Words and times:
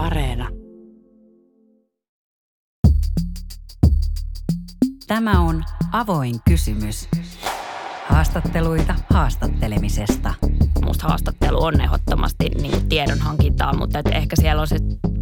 Areena. 0.00 0.48
Tämä 5.06 5.40
on 5.40 5.64
Avoin 5.92 6.34
kysymys. 6.48 7.08
Haastatteluita 8.08 8.94
haastattelemisesta. 9.10 10.34
Musta 10.84 11.08
haastattelu 11.08 11.64
on 11.64 11.80
ehdottomasti 11.80 12.48
niin 12.48 12.88
tiedonhankintaa, 12.88 13.76
mutta 13.76 13.98
et 13.98 14.06
ehkä 14.12 14.36
siellä 14.36 14.60
on 14.60 14.68
se 14.68 14.76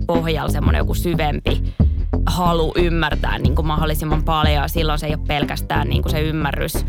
pohjalla 0.07 0.53
semmoinen 0.53 0.79
joku 0.79 0.95
syvempi 0.95 1.75
halu 2.27 2.73
ymmärtää 2.77 3.39
niin 3.39 3.55
kuin 3.55 3.67
mahdollisimman 3.67 4.25
paljon. 4.25 4.63
Ja 4.63 4.69
silloin 4.69 4.99
se 4.99 5.07
ei 5.07 5.15
ole 5.15 5.27
pelkästään 5.29 5.89
niin 5.89 6.03
kuin 6.03 6.13
se 6.13 6.21
ymmärrys 6.21 6.87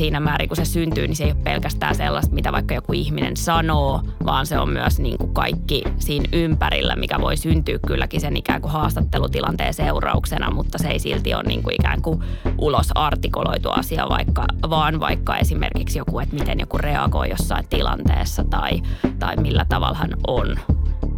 siinä 0.00 0.20
määrin, 0.20 0.48
kun 0.48 0.56
se 0.56 0.64
syntyy, 0.64 1.06
niin 1.06 1.16
se 1.16 1.24
ei 1.24 1.30
ole 1.30 1.40
pelkästään 1.44 1.94
sellaista, 1.94 2.34
mitä 2.34 2.52
vaikka 2.52 2.74
joku 2.74 2.92
ihminen 2.92 3.36
sanoo, 3.36 4.02
vaan 4.24 4.46
se 4.46 4.58
on 4.58 4.70
myös 4.70 4.98
niin 4.98 5.18
kuin 5.18 5.34
kaikki 5.34 5.82
siinä 5.98 6.24
ympärillä, 6.32 6.96
mikä 6.96 7.20
voi 7.20 7.36
syntyä 7.36 7.78
kylläkin 7.86 8.20
sen 8.20 8.36
ikään 8.36 8.60
kuin 8.60 8.72
haastattelutilanteen 8.72 9.74
seurauksena, 9.74 10.50
mutta 10.50 10.78
se 10.78 10.88
ei 10.88 10.98
silti 10.98 11.34
ole 11.34 11.42
niin 11.42 11.62
kuin 11.62 11.74
ikään 11.74 12.02
kuin 12.02 12.22
ulos 12.58 12.90
artikuloitu 12.94 13.70
asia, 13.70 14.08
vaikka, 14.08 14.44
vaan 14.70 15.00
vaikka 15.00 15.36
esimerkiksi 15.36 15.98
joku, 15.98 16.18
että 16.18 16.36
miten 16.36 16.60
joku 16.60 16.78
reagoi 16.78 17.30
jossain 17.30 17.68
tilanteessa 17.70 18.44
tai, 18.44 18.82
tai 19.18 19.36
millä 19.36 19.66
tavalla 19.68 19.98
hän 19.98 20.14
on. 20.26 20.56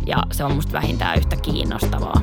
Ja 0.06 0.16
se 0.32 0.44
on 0.44 0.54
musta 0.54 0.72
vähintään 0.72 1.18
yhtä 1.18 1.36
kiinnostavaa. 1.36 2.20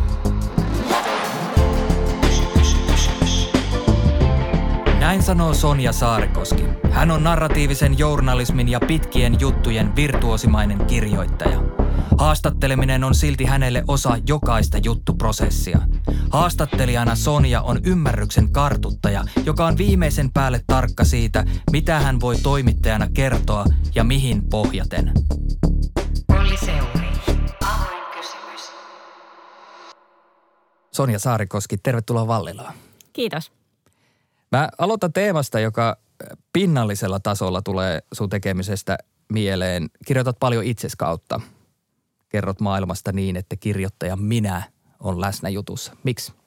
Näin 4.99 5.23
sanoo 5.23 5.53
Sonja 5.53 5.94
Saarikoski. 5.94 6.63
Hän 6.91 7.12
on 7.12 7.23
narratiivisen 7.23 7.98
journalismin 7.98 8.70
ja 8.70 8.80
pitkien 8.80 9.40
juttujen 9.40 9.95
virtuosimainen 9.95 10.85
kirjoittaja. 10.85 11.62
Haastatteleminen 12.17 13.04
on 13.04 13.16
silti 13.16 13.45
hänelle 13.45 13.84
osa 13.88 14.17
jokaista 14.27 14.77
juttuprosessia. 14.77 15.80
Haastattelijana 16.30 17.15
Sonja 17.15 17.62
on 17.62 17.79
ymmärryksen 17.85 18.51
kartuttaja, 18.51 19.23
joka 19.46 19.65
on 19.65 19.77
viimeisen 19.77 20.34
päälle 20.34 20.63
tarkka 20.68 21.04
siitä, 21.04 21.45
mitä 21.71 21.99
hän 21.99 22.20
voi 22.20 22.35
toimittajana 22.35 23.07
kertoa 23.13 23.66
ja 23.95 24.04
mihin 24.04 24.49
pohjaten. 24.49 25.12
Olli 26.40 26.57
Seuri. 26.57 27.10
Avoin 27.62 28.04
kysymys. 28.18 28.71
Sonja 30.91 31.20
Saarikoski, 31.20 31.77
tervetuloa 31.77 32.27
Vallilaan. 32.27 32.73
Kiitos. 33.13 33.59
Mä 34.51 34.69
aloitan 34.77 35.13
teemasta, 35.13 35.59
joka 35.59 35.97
pinnallisella 36.53 37.19
tasolla 37.19 37.61
tulee 37.61 38.01
sun 38.13 38.29
tekemisestä 38.29 38.97
mieleen. 39.33 39.89
Kirjoitat 40.05 40.39
paljon 40.39 40.63
itses 40.63 40.95
kautta. 40.95 41.41
Kerrot 42.29 42.59
maailmasta 42.59 43.11
niin, 43.11 43.35
että 43.35 43.55
kirjoittaja 43.55 44.15
minä 44.15 44.63
on 44.99 45.21
läsnä 45.21 45.49
jutussa. 45.49 45.95
Miksi? 46.03 46.38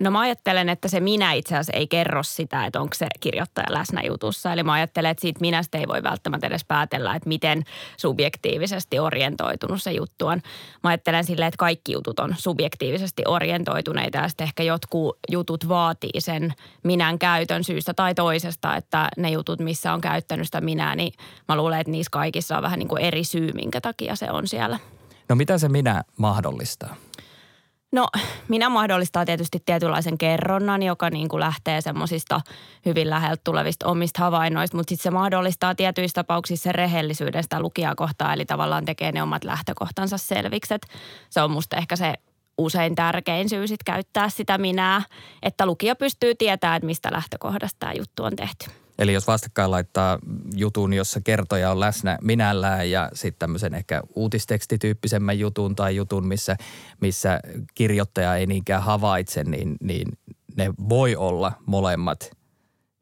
No 0.00 0.10
mä 0.10 0.20
ajattelen, 0.20 0.68
että 0.68 0.88
se 0.88 1.00
minä 1.00 1.32
itse 1.32 1.54
asiassa 1.54 1.72
ei 1.72 1.86
kerro 1.86 2.22
sitä, 2.22 2.66
että 2.66 2.80
onko 2.80 2.94
se 2.94 3.06
kirjoittaja 3.20 3.66
läsnä 3.70 4.02
jutussa. 4.02 4.52
Eli 4.52 4.62
mä 4.62 4.72
ajattelen, 4.72 5.10
että 5.10 5.20
siitä 5.20 5.40
minästä 5.40 5.78
ei 5.78 5.88
voi 5.88 6.02
välttämättä 6.02 6.46
edes 6.46 6.64
päätellä, 6.64 7.14
että 7.14 7.28
miten 7.28 7.64
subjektiivisesti 7.96 8.98
orientoitunut 8.98 9.82
se 9.82 9.92
juttu 9.92 10.26
on. 10.26 10.42
Mä 10.82 10.90
ajattelen 10.90 11.24
silleen, 11.24 11.48
että 11.48 11.58
kaikki 11.58 11.92
jutut 11.92 12.20
on 12.20 12.34
subjektiivisesti 12.38 13.22
orientoituneita 13.26 14.18
ja 14.18 14.28
sitten 14.28 14.44
ehkä 14.44 14.62
jotkut 14.62 15.18
jutut 15.30 15.68
vaatii 15.68 16.20
sen 16.20 16.54
minän 16.82 17.18
käytön 17.18 17.64
syystä 17.64 17.94
tai 17.94 18.14
toisesta, 18.14 18.76
että 18.76 19.08
ne 19.16 19.30
jutut, 19.30 19.60
missä 19.60 19.92
on 19.92 20.00
käyttänyt 20.00 20.46
sitä 20.46 20.60
minää, 20.60 20.94
niin 20.94 21.12
mä 21.48 21.56
luulen, 21.56 21.80
että 21.80 21.90
niissä 21.90 22.10
kaikissa 22.10 22.56
on 22.56 22.62
vähän 22.62 22.78
niin 22.78 22.88
kuin 22.88 23.02
eri 23.02 23.24
syy, 23.24 23.52
minkä 23.52 23.80
takia 23.80 24.16
se 24.16 24.30
on 24.30 24.48
siellä. 24.48 24.78
No 25.28 25.36
mitä 25.36 25.58
se 25.58 25.68
minä 25.68 26.02
mahdollistaa? 26.16 26.96
No 27.92 28.08
minä 28.48 28.68
mahdollistaa 28.68 29.24
tietysti 29.24 29.62
tietynlaisen 29.66 30.18
kerronnan, 30.18 30.82
joka 30.82 31.10
niin 31.10 31.28
kuin 31.28 31.40
lähtee 31.40 31.80
semmoisista 31.80 32.40
hyvin 32.86 33.10
läheltä 33.10 33.40
tulevista 33.44 33.86
omista 33.86 34.20
havainnoista, 34.20 34.76
mutta 34.76 34.88
sitten 34.88 35.02
se 35.02 35.10
mahdollistaa 35.10 35.74
tietyissä 35.74 36.14
tapauksissa 36.14 36.72
rehellisyyden 36.72 37.42
sitä 37.42 37.60
lukijaa 37.60 37.94
kohtaan, 37.94 38.34
eli 38.34 38.44
tavallaan 38.44 38.84
tekee 38.84 39.12
ne 39.12 39.22
omat 39.22 39.44
lähtökohtansa 39.44 40.18
selviksi. 40.18 40.74
se 41.30 41.42
on 41.42 41.50
musta 41.50 41.76
ehkä 41.76 41.96
se 41.96 42.14
usein 42.58 42.94
tärkein 42.94 43.48
syy 43.48 43.66
sit 43.66 43.82
käyttää 43.84 44.28
sitä 44.28 44.58
minää, 44.58 45.02
että 45.42 45.66
lukija 45.66 45.96
pystyy 45.96 46.34
tietämään, 46.34 46.76
että 46.76 46.86
mistä 46.86 47.12
lähtökohdasta 47.12 47.76
tämä 47.78 47.92
juttu 47.92 48.24
on 48.24 48.36
tehty. 48.36 48.70
Eli 48.98 49.12
jos 49.12 49.26
vastakkain 49.26 49.70
laittaa 49.70 50.18
jutun, 50.54 50.92
jossa 50.92 51.20
kertoja 51.20 51.70
on 51.70 51.80
läsnä 51.80 52.18
minällään 52.22 52.90
ja 52.90 53.10
sitten 53.12 53.38
tämmöisen 53.38 53.74
ehkä 53.74 54.02
uutistekstityyppisemmän 54.14 55.38
jutun 55.38 55.76
tai 55.76 55.96
jutun, 55.96 56.26
missä, 56.26 56.56
missä 57.00 57.40
kirjoittaja 57.74 58.36
ei 58.36 58.46
niinkään 58.46 58.82
havaitse, 58.82 59.44
niin, 59.44 59.76
niin 59.80 60.08
ne 60.56 60.70
voi 60.88 61.16
olla 61.16 61.52
molemmat 61.66 62.30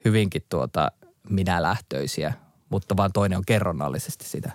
hyvinkin 0.04 0.42
tuota 0.48 0.92
minälähtöisiä, 1.30 2.32
mutta 2.68 2.96
vaan 2.96 3.12
toinen 3.12 3.38
on 3.38 3.44
kerronnallisesti 3.46 4.24
sitä. 4.24 4.52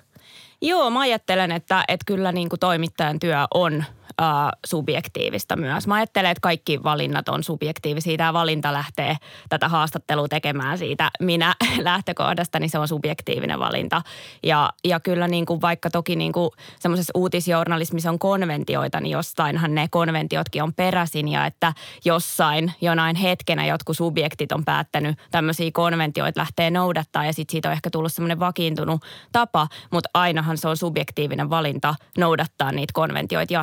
Joo, 0.62 0.90
mä 0.90 1.00
ajattelen, 1.00 1.52
että, 1.52 1.84
että 1.88 2.03
kyllä 2.08 2.31
niin 2.31 2.50
kuin 2.50 2.59
toimittajan 2.59 3.19
työ 3.19 3.38
on 3.53 3.84
uh, 4.22 4.51
subjektiivista 4.66 5.55
myös. 5.55 5.88
Mä 5.88 5.95
ajattelen, 5.95 6.31
että 6.31 6.41
kaikki 6.41 6.83
valinnat 6.83 7.29
on 7.29 7.44
subjektiivisia. 7.44 8.17
Tämä 8.17 8.33
valinta 8.33 8.73
lähtee 8.73 9.16
tätä 9.49 9.69
haastattelua 9.69 10.27
tekemään 10.27 10.77
siitä 10.77 11.11
minä 11.19 11.55
lähtökohdasta, 11.77 12.59
niin 12.59 12.69
se 12.69 12.79
on 12.79 12.88
subjektiivinen 12.88 13.59
valinta. 13.59 14.01
Ja, 14.44 14.69
ja 14.83 14.99
kyllä 14.99 15.27
niin 15.27 15.45
kuin 15.45 15.61
vaikka 15.61 15.89
toki 15.89 16.16
niin 16.16 16.31
kuin 16.33 16.49
semmoisessa 16.79 17.11
uutisjournalismissa 17.16 18.09
on 18.09 18.19
konventioita, 18.19 18.99
niin 18.99 19.11
jostainhan 19.11 19.75
ne 19.75 19.88
konventiotkin 19.91 20.63
on 20.63 20.73
peräisin 20.73 21.28
ja 21.28 21.45
että 21.45 21.73
jossain 22.05 22.72
jonain 22.81 23.16
hetkenä 23.16 23.66
jotkut 23.66 23.97
subjektit 23.97 24.51
on 24.51 24.66
päättänyt 24.66 25.17
tämmöisiä 25.31 25.72
konventioita 25.73 26.39
lähtee 26.39 26.72
noudattaa 26.72 27.25
ja 27.25 27.33
sitten 27.33 27.51
siitä 27.51 27.69
on 27.69 27.73
ehkä 27.73 27.89
tullut 27.89 28.13
semmoinen 28.13 28.39
vakiintunut 28.39 29.01
tapa, 29.31 29.67
mutta 29.91 30.09
ainahan 30.13 30.57
se 30.57 30.67
on 30.67 30.78
subjektiivinen 30.78 31.49
valinta 31.49 31.95
noudattaa 32.17 32.72
niitä 32.72 32.91
konventioita 32.93 33.53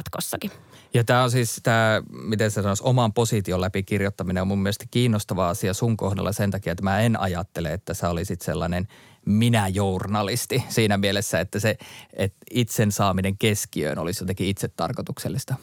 jatkossakin. 0.44 0.69
Ja 0.94 1.04
tämä 1.04 1.22
on 1.22 1.31
siis 1.31 1.60
tämä, 1.62 2.03
miten 2.10 2.50
se 2.50 2.54
sanoisi, 2.62 2.82
oman 2.87 3.12
position 3.12 3.60
läpi 3.60 3.82
kirjoittaminen 3.82 4.41
on 4.41 4.49
mun 4.49 4.59
mielestä 4.59 4.84
kiinnostava 4.91 5.49
asia 5.49 5.75
sun 5.75 5.97
kohdalla 5.97 6.32
sen 6.32 6.50
takia, 6.50 6.72
että 6.72 6.84
mä 6.84 7.00
en 7.00 7.21
ajattele, 7.21 7.72
että 7.72 7.94
sä 7.94 8.10
olisit 8.10 8.41
sellainen 8.41 8.88
minä-journalisti 9.27 10.65
siinä 10.69 10.98
mielessä, 10.98 11.41
että 11.41 11.60
se 11.60 11.78
että 12.12 12.38
itsen 12.50 12.93
saaminen 12.93 13.38
keskiöön 13.38 13.98
olisi 13.98 14.25
jotenkin 14.25 14.47
itse 14.47 14.69
tarkoituksellista. 14.69 15.54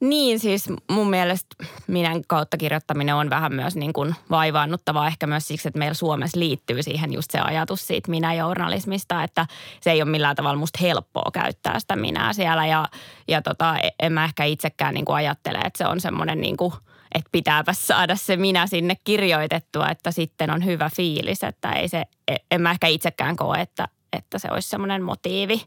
Niin 0.00 0.38
siis 0.38 0.70
mun 0.90 1.10
mielestä 1.10 1.56
minän 1.86 2.22
kautta 2.26 2.56
kirjoittaminen 2.56 3.14
on 3.14 3.30
vähän 3.30 3.54
myös 3.54 3.76
niin 3.76 3.92
kuin 3.92 4.14
vaivaannuttavaa 4.30 5.06
ehkä 5.06 5.26
myös 5.26 5.48
siksi, 5.48 5.68
että 5.68 5.78
meillä 5.78 5.94
Suomessa 5.94 6.40
liittyy 6.40 6.82
siihen 6.82 7.12
just 7.12 7.30
se 7.30 7.38
ajatus 7.38 7.86
siitä 7.86 8.10
minä-journalismista, 8.10 9.22
että 9.22 9.46
se 9.80 9.90
ei 9.90 10.02
ole 10.02 10.10
millään 10.10 10.36
tavalla 10.36 10.58
musta 10.58 10.78
helppoa 10.82 11.30
käyttää 11.32 11.80
sitä 11.80 11.96
minää 11.96 12.32
siellä 12.32 12.66
ja, 12.66 12.88
ja 13.28 13.42
tota, 13.42 13.76
en 14.00 14.12
mä 14.12 14.24
ehkä 14.24 14.44
itsekään 14.44 14.94
niin 14.94 15.04
kuin 15.04 15.16
ajattele, 15.16 15.58
että 15.58 15.78
se 15.78 15.86
on 15.86 16.00
semmoinen 16.00 16.40
niin 16.40 16.56
kuin, 16.56 16.72
että 17.14 17.28
pitääpä 17.32 17.72
saada 17.72 18.16
se 18.16 18.36
minä 18.36 18.66
sinne 18.66 18.96
kirjoitettua, 19.04 19.88
että 19.88 20.10
sitten 20.10 20.50
on 20.50 20.64
hyvä 20.64 20.90
fiilis, 20.96 21.42
että 21.42 21.72
ei 21.72 21.88
se, 21.88 22.04
en 22.50 22.60
mä 22.60 22.70
ehkä 22.70 22.86
itsekään 22.86 23.36
koe, 23.36 23.60
että, 23.60 23.88
että 24.12 24.38
se 24.38 24.48
olisi 24.50 24.68
semmoinen 24.68 25.02
motiivi. 25.02 25.62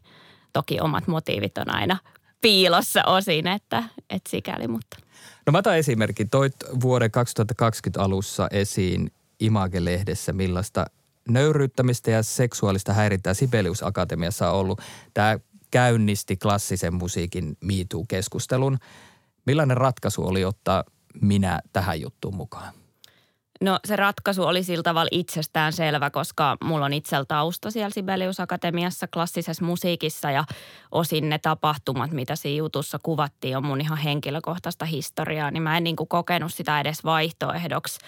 Toki 0.52 0.80
omat 0.80 1.06
motiivit 1.06 1.58
on 1.58 1.74
aina 1.74 1.96
piilossa 2.40 3.02
osin, 3.06 3.46
että, 3.46 3.84
että 4.10 4.30
sikäli, 4.30 4.68
mutta. 4.68 4.96
No 5.46 5.52
mä 5.52 5.58
otan 5.58 5.78
esimerkin. 5.78 6.30
Toit 6.30 6.54
vuoden 6.80 7.10
2020 7.10 8.02
alussa 8.02 8.48
esiin 8.50 9.10
Image-lehdessä, 9.40 10.32
millaista 10.32 10.86
nöyryyttämistä 11.28 12.10
ja 12.10 12.22
seksuaalista 12.22 12.92
häirintää 12.92 13.34
Sibelius 13.34 13.82
Akatemiassa 13.82 14.50
on 14.50 14.60
ollut. 14.60 14.80
Tämä 15.14 15.38
käynnisti 15.70 16.36
klassisen 16.36 16.94
musiikin 16.94 17.56
MeToo-keskustelun. 17.60 18.78
Millainen 19.46 19.76
ratkaisu 19.76 20.26
oli 20.26 20.44
ottaa 20.44 20.84
minä 21.20 21.60
tähän 21.72 22.00
juttuun 22.00 22.36
mukaan? 22.36 22.74
No 23.60 23.78
se 23.84 23.96
ratkaisu 23.96 24.42
oli 24.42 24.62
sillä 24.62 24.82
tavalla 24.82 25.08
itsestään 25.12 25.72
selvä, 25.72 26.10
koska 26.10 26.56
mulla 26.64 26.84
on 26.84 26.92
itsellä 26.92 27.24
tausta 27.24 27.70
siellä 27.70 27.90
Sibelius 27.94 28.40
Akatemiassa 28.40 29.06
klassisessa 29.06 29.64
musiikissa 29.64 30.30
ja 30.30 30.44
osin 30.92 31.28
ne 31.28 31.38
tapahtumat, 31.38 32.10
mitä 32.10 32.36
siinä 32.36 32.58
jutussa 32.58 32.98
kuvattiin, 33.02 33.56
on 33.56 33.66
mun 33.66 33.80
ihan 33.80 33.98
henkilökohtaista 33.98 34.84
historiaa, 34.84 35.50
niin 35.50 35.62
mä 35.62 35.76
en 35.76 35.84
niin 35.84 35.96
kuin 35.96 36.08
kokenut 36.08 36.54
sitä 36.54 36.80
edes 36.80 37.04
vaihtoehdoksi 37.04 37.98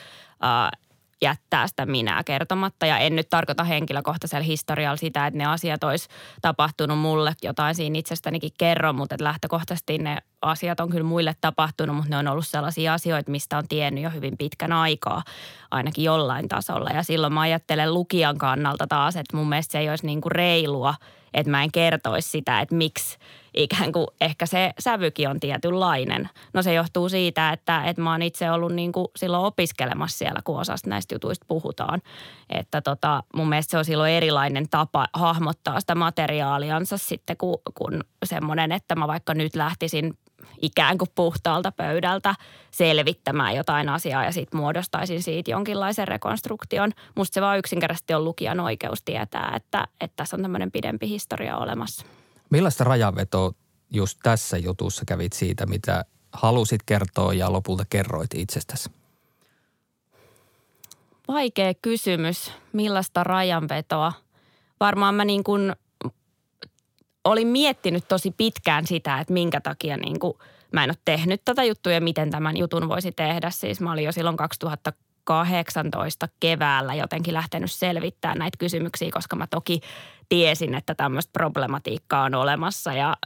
jättää 1.23 1.67
sitä 1.67 1.87
minää 1.87 2.25
kertomatta. 2.25 2.87
Ja 2.87 2.99
en 2.99 3.17
nyt 3.17 3.29
tarkoita 3.31 3.65
henkilökohtaisella 3.65 4.45
historialla 4.45 4.97
sitä, 4.97 5.27
että 5.27 5.39
ne 5.39 5.47
asiat 5.47 5.85
olisi 5.85 6.09
tapahtunut 6.43 6.99
mulle 6.99 7.33
jotain 7.43 7.75
siinä 7.75 7.99
itsestänikin 7.99 8.51
kerron, 8.59 8.95
mutta 8.95 9.15
että 9.15 9.25
lähtökohtaisesti 9.25 9.99
ne 9.99 10.19
asiat 10.43 10.81
on 10.81 10.91
kyllä 10.91 11.05
muille 11.05 11.37
tapahtunut, 11.41 11.97
mutta 11.97 12.11
ne 12.11 12.17
on 12.17 12.29
ollut 12.29 12.47
sellaisia 12.47 12.95
asioita, 12.95 13.31
mistä 13.31 13.59
on 13.59 13.69
tiennyt 13.69 14.05
jo 14.05 14.11
hyvin 14.11 14.39
pitkän 14.39 14.73
aikaa, 14.73 15.23
ainakin 15.71 16.05
jollain 16.05 16.49
tasolla. 16.49 16.91
Ja 16.91 17.03
silloin 17.03 17.33
mä 17.33 17.41
ajattelen 17.41 17.95
lukijan 17.95 18.39
kannalta 18.39 18.87
taas, 18.87 19.17
että 19.17 19.37
mun 19.37 19.49
mielestä 19.49 19.73
se 19.73 19.79
ei 19.79 19.91
olisi 19.91 20.07
niin 20.07 20.21
kuin 20.21 20.33
reilua, 20.33 20.95
että 21.35 21.51
mä 21.51 21.63
en 21.63 21.73
kertoisi 21.73 22.29
sitä, 22.29 22.61
että 22.61 22.75
miksi 22.75 23.19
ikään 23.55 23.93
kuin 23.93 24.07
ehkä 24.21 24.47
se 24.47 24.71
sävykin 24.79 25.29
on 25.29 25.41
tietynlainen. 25.41 26.29
No 26.53 26.63
se 26.63 26.75
johtuu 26.75 27.09
siitä, 27.09 27.53
että, 27.53 27.85
että 27.85 28.03
mä 28.03 28.11
oon 28.11 28.23
itse 28.23 28.51
ollut 28.51 28.73
niin 28.73 28.93
kuin 28.93 29.07
silloin 29.17 29.45
opiskelemassa 29.45 30.19
siellä, 30.19 30.41
kun 30.45 30.61
osasta 30.61 30.91
näistä 30.91 31.15
jutuista 31.15 31.47
puhutaan. 31.49 32.03
Että 32.51 32.81
tota, 32.81 33.23
mun 33.37 33.49
mielestä 33.49 33.71
se 33.71 33.79
on 33.79 33.85
silloin 33.85 34.13
erilainen 34.13 34.69
tapa 34.69 35.07
hahmottaa 35.13 35.81
sitä 35.81 35.95
materiaaliansa 35.95 36.99
sitten 36.99 37.37
kuin, 37.37 37.57
kuin 37.75 38.01
semmoinen, 38.25 38.73
että 38.73 38.95
mä 38.95 39.07
vaikka 39.07 39.35
nyt 39.35 39.57
lähtisin 39.57 40.15
ikään 40.63 40.99
kuin 40.99 41.11
puhtaalta 41.15 41.73
pöydältä 41.73 42.35
selvittämään 42.71 43.57
jotain 43.57 43.89
asiaa 43.89 44.25
ja 44.25 44.33
sitten 44.33 44.61
muodostaisin 44.61 45.23
siitä 45.23 45.51
jonkinlaisen 45.51 46.09
rekonstruktion. 46.09 46.93
Musta 47.17 47.35
se 47.35 47.41
vaan 47.41 47.59
yksinkertaisesti 47.59 48.15
on 48.15 48.25
lukijan 48.25 48.61
oikeus 48.61 49.03
tietää, 49.03 49.53
että, 49.57 49.89
että 50.01 50.17
tässä 50.17 50.37
on 50.37 50.43
tämmöinen 50.43 50.71
pidempi 50.71 51.09
historia 51.09 51.57
olemassa. 51.57 52.07
Millaista 52.51 52.85
rajanvetoa 52.85 53.53
just 53.91 54.19
tässä 54.23 54.59
jutussa 54.59 55.05
kävit 55.07 55.33
siitä, 55.33 55.67
mitä 55.67 56.05
halusit 56.33 56.83
kertoa 56.87 57.35
ja 57.35 57.53
lopulta 57.53 57.85
kerroit 57.91 58.35
itsestäsi? 58.35 58.91
Vaikea 61.29 61.75
kysymys. 61.83 62.53
Millaista 62.73 63.25
rajanvetoa? 63.25 64.13
Varmaan 64.81 65.15
mä 65.15 65.25
niin 65.25 65.45
kuin 65.45 65.73
olin 67.25 67.49
miettinyt 67.49 68.09
tosi 68.09 68.31
pitkään 68.31 68.87
sitä, 68.87 69.19
että 69.19 69.33
minkä 69.33 69.61
takia 69.61 69.97
niin 69.97 70.19
kuin 70.19 70.35
mä 70.73 70.85
en 70.85 70.91
ole 70.91 70.97
tehnyt 71.05 71.43
tätä 71.45 71.65
juttua 71.65 71.93
ja 71.93 72.01
miten 72.01 72.31
tämän 72.31 72.57
jutun 72.57 72.89
voisi 72.89 73.13
tehdä. 73.13 73.51
Siis 73.51 73.81
mä 73.81 73.93
olin 73.93 74.05
jo 74.05 74.13
silloin 74.13 74.37
2018 74.37 76.29
keväällä 76.41 76.95
jotenkin 76.95 77.35
lähtenyt 77.35 77.71
selvittämään 77.73 78.39
näitä 78.39 78.59
kysymyksiä, 78.59 79.11
koska 79.13 79.37
mä 79.37 79.47
toki 79.47 79.81
tiesin, 80.31 80.75
että 80.75 80.95
tämmöistä 80.95 81.31
problematiikkaa 81.33 82.23
on 82.23 82.35
olemassa 82.35 82.93
ja, 82.93 83.17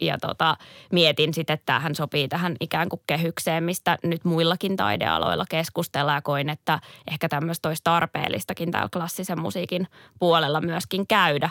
ja 0.00 0.18
tota, 0.18 0.56
mietin 0.92 1.34
sitten, 1.34 1.54
että 1.54 1.66
tämähän 1.66 1.94
sopii 1.94 2.28
tähän 2.28 2.56
ikään 2.60 2.88
kuin 2.88 3.00
kehykseen, 3.06 3.64
mistä 3.64 3.98
nyt 4.02 4.24
muillakin 4.24 4.76
taidealoilla 4.76 5.44
keskustellaan 5.50 6.16
ja 6.16 6.22
koin, 6.22 6.48
että 6.48 6.80
ehkä 7.10 7.28
tämmöistä 7.28 7.68
olisi 7.68 7.82
tarpeellistakin 7.84 8.70
täällä 8.70 8.88
klassisen 8.92 9.40
musiikin 9.40 9.88
puolella 10.18 10.60
myöskin 10.60 11.06
käydä. 11.06 11.50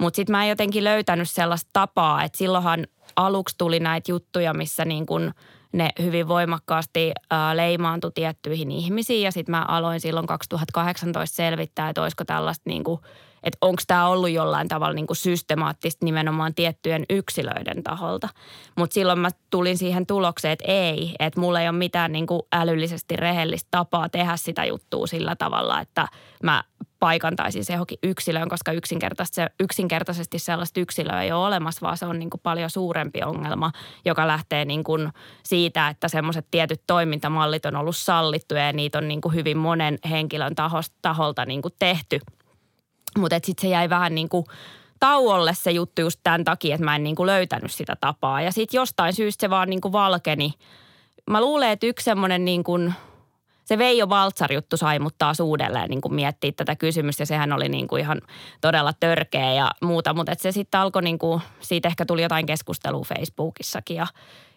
Mutta 0.00 0.16
sitten 0.16 0.32
mä 0.32 0.42
en 0.42 0.48
jotenkin 0.48 0.84
löytänyt 0.84 1.30
sellaista 1.30 1.70
tapaa, 1.72 2.22
että 2.22 2.38
silloinhan 2.38 2.86
aluksi 3.16 3.54
tuli 3.58 3.80
näitä 3.80 4.12
juttuja, 4.12 4.54
missä 4.54 4.84
niin 4.84 5.06
kuin 5.06 5.34
ne 5.72 5.90
hyvin 6.02 6.28
voimakkaasti 6.28 7.12
leimaantui 7.54 8.12
tiettyihin 8.14 8.70
ihmisiin 8.70 9.22
ja 9.22 9.32
sitten 9.32 9.50
mä 9.50 9.64
aloin 9.68 10.00
silloin 10.00 10.26
2018 10.26 11.36
selvittää, 11.36 11.88
että 11.88 12.02
olisiko 12.02 12.24
tällaista 12.24 12.62
niin 12.70 12.84
kuin– 12.84 13.00
että 13.42 13.58
onko 13.60 13.82
tämä 13.86 14.08
ollut 14.08 14.30
jollain 14.30 14.68
tavalla 14.68 14.94
niin 14.94 15.06
kuin 15.06 15.16
systemaattista 15.16 16.04
nimenomaan 16.04 16.54
tiettyjen 16.54 17.04
yksilöiden 17.10 17.82
taholta. 17.82 18.28
Mutta 18.76 18.94
silloin 18.94 19.18
mä 19.18 19.28
tulin 19.50 19.78
siihen 19.78 20.06
tulokseen, 20.06 20.52
että 20.52 20.64
ei, 20.68 21.14
että 21.18 21.40
mulla 21.40 21.60
ei 21.60 21.68
ole 21.68 21.78
mitään 21.78 22.12
niin 22.12 22.26
kuin 22.26 22.42
älyllisesti 22.52 23.16
rehellistä 23.16 23.68
tapaa 23.70 24.08
tehdä 24.08 24.36
sitä 24.36 24.64
juttua 24.64 25.06
sillä 25.06 25.36
tavalla, 25.36 25.80
että 25.80 26.08
mä 26.42 26.64
paikantaisin 26.98 27.64
se 27.64 27.72
johonkin 27.72 27.98
yksilöön, 28.02 28.48
koska 28.48 28.72
yksinkertaisesti, 28.72 29.40
yksinkertaisesti 29.60 30.38
sellaista 30.38 30.80
yksilöä 30.80 31.22
ei 31.22 31.32
ole 31.32 31.46
olemassa, 31.46 31.86
vaan 31.86 31.96
se 31.96 32.06
on 32.06 32.18
niin 32.18 32.30
kuin 32.30 32.40
paljon 32.42 32.70
suurempi 32.70 33.22
ongelma, 33.22 33.72
joka 34.04 34.26
lähtee 34.26 34.64
niin 34.64 34.84
kuin 34.84 35.12
siitä, 35.42 35.88
että 35.88 36.08
semmoiset 36.08 36.46
tietyt 36.50 36.82
toimintamallit 36.86 37.66
on 37.66 37.76
ollut 37.76 37.96
sallittuja 37.96 38.66
ja 38.66 38.72
niitä 38.72 38.98
on 38.98 39.08
niin 39.08 39.20
kuin 39.20 39.34
hyvin 39.34 39.58
monen 39.58 39.98
henkilön 40.10 40.54
taholta 41.02 41.44
niin 41.44 41.62
kuin 41.62 41.74
tehty– 41.78 42.20
mutta 43.18 43.40
sitten 43.42 43.62
se 43.62 43.68
jäi 43.68 43.88
vähän 43.88 44.14
niin 44.14 44.28
kuin 44.28 44.46
tauolle 45.00 45.54
se 45.54 45.70
juttu 45.70 46.00
just 46.00 46.20
tämän 46.22 46.44
takia, 46.44 46.74
että 46.74 46.84
mä 46.84 46.96
en 46.96 47.02
niin 47.02 47.16
kuin 47.16 47.26
löytänyt 47.26 47.72
sitä 47.72 47.96
tapaa. 48.00 48.42
Ja 48.42 48.52
sitten 48.52 48.78
jostain 48.78 49.12
syystä 49.12 49.40
se 49.40 49.50
vaan 49.50 49.70
niin 49.70 49.80
kuin 49.80 49.92
valkeni. 49.92 50.54
Mä 51.30 51.40
luulen, 51.40 51.70
että 51.70 51.86
yksi 51.86 52.04
semmoinen 52.04 52.44
niin 52.44 52.64
kuin, 52.64 52.94
se 53.64 53.78
Veijo 53.78 54.08
Valtsar-juttu 54.08 54.76
sai 54.76 54.98
mut 54.98 55.14
taas 55.18 55.40
uudelleen 55.40 55.90
niin 55.90 56.00
kuin 56.00 56.14
miettiä 56.14 56.52
tätä 56.52 56.76
kysymystä. 56.76 57.22
Ja 57.22 57.26
sehän 57.26 57.52
oli 57.52 57.68
niin 57.68 57.88
kuin 57.88 58.00
ihan 58.00 58.20
todella 58.60 58.92
törkeä 59.00 59.52
ja 59.52 59.70
muuta. 59.82 60.14
Mutta 60.14 60.32
se 60.38 60.52
sitten 60.52 60.80
alkoi 60.80 61.02
niin 61.02 61.18
kuin, 61.18 61.40
siitä 61.60 61.88
ehkä 61.88 62.06
tuli 62.06 62.22
jotain 62.22 62.46
keskustelua 62.46 63.04
Facebookissakin 63.04 63.96
ja, 63.96 64.06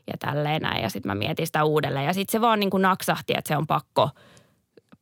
ja 0.07 0.13
tälleen 0.19 0.61
näin. 0.61 0.83
Ja 0.83 0.89
sitten 0.89 1.09
mä 1.09 1.15
mietin 1.15 1.45
sitä 1.45 1.63
uudelleen. 1.63 2.05
Ja 2.05 2.13
sitten 2.13 2.31
se 2.31 2.41
vaan 2.41 2.59
niin 2.59 2.69
kuin 2.69 2.81
naksahti, 2.81 3.33
että 3.37 3.47
se 3.47 3.57
on 3.57 3.67
pakko– 3.67 4.09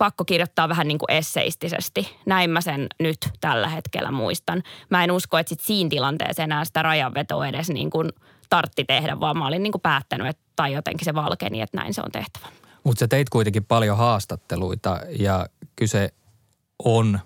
pakko 0.01 0.25
kirjoittaa 0.25 0.69
vähän 0.69 0.87
niin 0.87 0.97
kuin 0.97 1.11
esseistisesti. 1.11 2.15
Näin 2.25 2.49
mä 2.49 2.61
sen 2.61 2.87
nyt 2.99 3.17
tällä 3.41 3.69
hetkellä 3.69 4.11
muistan. 4.11 4.63
Mä 4.89 5.03
en 5.03 5.11
usko, 5.11 5.37
että 5.37 5.49
sit 5.49 5.59
siinä 5.59 5.89
tilanteessa 5.89 6.43
enää 6.43 6.65
sitä 6.65 6.83
rajanvetoa 6.83 7.47
edes 7.47 7.69
niin 7.69 7.89
kuin 7.89 8.09
tartti 8.49 8.85
tehdä, 8.85 9.19
vaan 9.19 9.37
mä 9.37 9.47
olin 9.47 9.63
niin 9.63 9.71
kuin 9.71 9.81
päättänyt, 9.81 10.27
että, 10.27 10.43
tai 10.55 10.73
jotenkin 10.73 11.05
se 11.05 11.13
valkeni, 11.13 11.61
että 11.61 11.77
näin 11.77 11.93
se 11.93 12.01
on 12.01 12.11
tehtävä. 12.11 12.47
Mutta 12.83 12.99
sä 12.99 13.07
teit 13.07 13.29
kuitenkin 13.29 13.65
paljon 13.65 13.97
haastatteluita 13.97 14.99
ja 15.19 15.45
kyse 15.75 16.13
on 16.85 17.19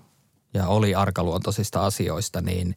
ja 0.54 0.68
oli 0.68 0.95
arkaluontoisista 0.95 1.86
asioista, 1.86 2.42
niin 2.42 2.75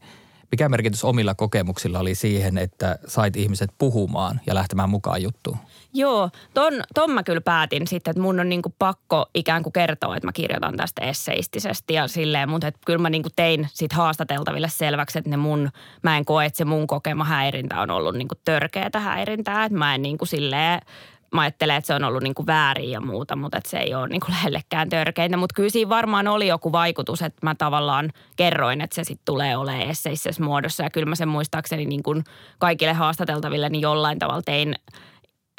mikä 0.50 0.68
merkitys 0.68 1.04
omilla 1.04 1.34
kokemuksilla 1.34 1.98
oli 1.98 2.14
siihen, 2.14 2.58
että 2.58 2.98
sait 3.06 3.36
ihmiset 3.36 3.70
puhumaan 3.78 4.40
ja 4.46 4.54
lähtemään 4.54 4.90
mukaan 4.90 5.22
juttuun? 5.22 5.56
Joo, 5.94 6.30
ton, 6.54 6.72
ton 6.94 7.10
mä 7.10 7.22
kyllä 7.22 7.40
päätin 7.40 7.86
sitten, 7.86 8.10
että 8.10 8.22
mun 8.22 8.40
on 8.40 8.48
niinku 8.48 8.74
pakko 8.78 9.26
ikään 9.34 9.62
kuin 9.62 9.72
kertoa, 9.72 10.16
että 10.16 10.26
mä 10.26 10.32
kirjoitan 10.32 10.76
tästä 10.76 11.02
esseistisesti 11.02 11.94
ja 11.94 12.08
silleen, 12.08 12.48
mutta 12.48 12.72
kyllä 12.86 12.98
mä 12.98 13.10
niinku 13.10 13.28
tein 13.36 13.68
sit 13.72 13.92
haastateltaville 13.92 14.68
selväksi, 14.68 15.18
että 15.18 15.30
ne 15.30 15.36
mun, 15.36 15.70
mä 16.02 16.16
en 16.16 16.24
koe, 16.24 16.44
että 16.44 16.56
se 16.56 16.64
mun 16.64 16.86
kokema 16.86 17.24
häirintä 17.24 17.80
on 17.80 17.90
ollut 17.90 18.14
niinku 18.14 18.34
törkeätä 18.44 19.00
häirintää, 19.00 19.64
että 19.64 19.78
mä 19.78 19.94
en 19.94 20.02
niinku 20.02 20.26
silleen 20.26 20.80
mä 21.34 21.40
ajattelen, 21.40 21.76
että 21.76 21.86
se 21.86 21.94
on 21.94 22.04
ollut 22.04 22.22
niinku 22.22 22.46
väärin 22.46 22.90
ja 22.90 23.00
muuta, 23.00 23.36
mutta 23.36 23.58
että 23.58 23.70
se 23.70 23.78
ei 23.78 23.94
ole 23.94 24.08
niinku 24.08 24.26
lähellekään 24.32 24.88
törkeintä. 24.88 25.36
Mutta 25.36 25.54
kyllä 25.54 25.70
siinä 25.70 25.88
varmaan 25.88 26.28
oli 26.28 26.46
joku 26.46 26.72
vaikutus, 26.72 27.22
että 27.22 27.46
mä 27.46 27.54
tavallaan 27.54 28.10
kerroin, 28.36 28.80
että 28.80 28.94
se 28.94 29.04
sitten 29.04 29.24
tulee 29.24 29.56
olemaan 29.56 29.90
esseisessä 29.90 30.42
muodossa. 30.42 30.82
Ja 30.82 30.90
kyllä 30.90 31.06
mä 31.06 31.14
sen 31.14 31.28
muistaakseni 31.28 31.84
niinku 31.84 32.22
kaikille 32.58 32.92
haastateltaville 32.92 33.68
niin 33.68 33.82
jollain 33.82 34.18
tavalla 34.18 34.42
tein 34.42 34.74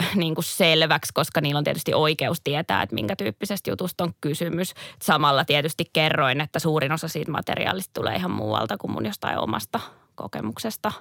niin 0.16 0.36
kuin 0.36 0.46
selväksi, 0.46 1.14
koska 1.14 1.42
niillä 1.42 1.58
on 1.58 1.64
tietysti 1.64 1.94
oikeus 1.94 2.42
tietää, 2.44 2.82
että 2.82 2.96
minkä 2.96 3.16
tyyppisestä 3.16 3.70
jutusta 3.70 4.04
on 4.04 4.14
kysymys. 4.22 4.74
Samalla 5.02 5.46
tietysti 5.46 5.86
kerroin, 5.94 6.42
että 6.42 6.60
suurin 6.60 6.92
osa 6.92 7.08
siitä 7.08 7.32
materiaalista 7.32 7.94
tulee 7.94 8.16
ihan 8.16 8.32
muualta 8.32 8.78
kuin 8.78 8.92
mun 8.92 9.06
jostain 9.06 9.40
omasta 9.40 9.80
kokemuksesta. 10.16 10.92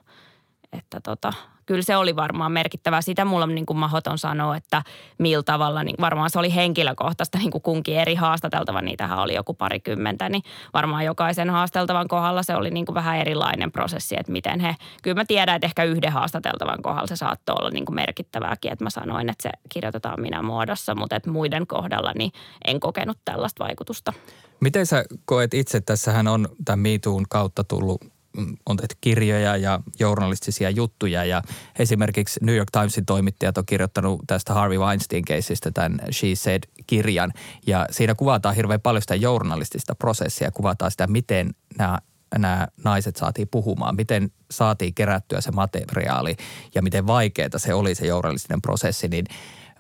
Että 0.73 1.01
tota, 1.01 1.33
kyllä 1.69 1.83
se 1.83 1.97
oli 1.97 2.17
varmaan 2.17 2.53
merkittävää. 2.53 3.03
Sitä 3.03 3.25
mulla 3.25 3.45
on 3.45 3.55
niin 3.55 3.67
kuin 3.67 3.77
mahoton 3.77 4.19
sanoa, 4.19 4.57
että 4.57 4.83
millä 5.19 5.43
tavalla, 5.43 5.85
niin 5.85 5.97
varmaan 6.01 6.31
se 6.31 6.39
oli 6.39 6.55
henkilökohtaista 6.55 7.39
niin 7.39 7.51
kuin 7.51 7.63
kunkin 7.63 7.97
eri 7.97 8.15
haastateltava, 8.15 8.83
niitähän 8.83 9.19
oli 9.19 9.35
joku 9.35 9.55
parikymmentä, 9.55 10.29
niin 10.29 10.43
varmaan 10.75 11.05
jokaisen 11.05 11.51
haasteltavan 11.51 12.09
kohdalla 12.09 12.43
se 12.43 12.57
oli 12.57 12.71
niin 12.71 12.87
kuin 12.87 12.95
vähän 12.95 13.19
erilainen 13.19 13.73
prosessi, 13.73 14.17
että 14.19 14.33
miten 14.33 14.61
he, 14.61 14.77
kyllä 15.03 15.15
mä 15.15 15.25
tiedän, 15.25 15.57
että 15.57 15.67
ehkä 15.67 15.85
yhden 15.85 16.13
haastateltavan 16.13 16.83
kohdalla 16.83 17.07
se 17.07 17.17
saattoi 17.17 17.57
olla 17.59 17.71
niin 17.71 17.85
kuin 17.85 17.97
merkittävääkin, 17.97 18.73
että 18.73 18.85
mä 18.85 18.91
sanoin, 18.91 19.31
että 19.31 19.43
se 19.43 19.51
kirjoitetaan 19.69 20.21
minä 20.21 20.43
muodossa, 20.43 20.95
mutta 20.95 21.17
että 21.17 21.31
muiden 21.31 21.67
kohdalla 21.67 22.13
niin 22.15 22.33
en 22.65 22.81
kokenut 22.81 23.19
tällaista 23.25 23.65
vaikutusta. 23.65 24.13
Miten 24.61 24.87
sä 24.87 25.05
koet 25.25 25.55
itse, 25.55 25.81
tässähän 25.81 26.29
on 26.29 26.49
tämän 26.65 26.79
MeToon 26.79 27.25
kautta 27.29 27.65
tullut 27.65 28.18
on 28.67 28.77
tehty 28.77 28.97
kirjoja 29.01 29.57
ja 29.57 29.81
journalistisia 29.99 30.71
juttuja. 30.71 31.25
Ja 31.25 31.43
esimerkiksi 31.79 32.41
New 32.43 32.57
York 32.57 32.71
Timesin 32.71 33.07
toimittajat 33.07 33.59
on 33.59 33.67
kirjoittanut 33.67 34.21
tästä 34.27 34.55
Harvey 34.55 34.79
Weinstein-keisistä 34.79 35.71
tämän 35.71 35.99
She 36.13 36.35
Said-kirjan 36.35 37.33
ja 37.67 37.87
siinä 37.91 38.15
kuvataan 38.15 38.55
hirveän 38.55 38.81
paljon 38.81 39.03
sitä 39.03 39.15
journalistista 39.15 39.95
prosessia, 39.95 40.51
kuvataan 40.51 40.91
sitä, 40.91 41.07
miten 41.07 41.55
nämä 41.79 41.99
nämä 42.39 42.69
naiset 42.85 43.17
saatiin 43.17 43.49
puhumaan, 43.51 43.97
miten 43.97 44.31
saatiin 44.51 44.95
kerättyä 44.95 45.41
se 45.41 45.51
materiaali 45.51 46.37
ja 46.75 46.83
miten 46.83 47.07
vaikeaa 47.07 47.49
se 47.57 47.75
oli 47.75 47.95
se 47.95 48.07
journalistinen 48.07 48.63
prosessi, 48.63 49.09
niin 49.09 49.25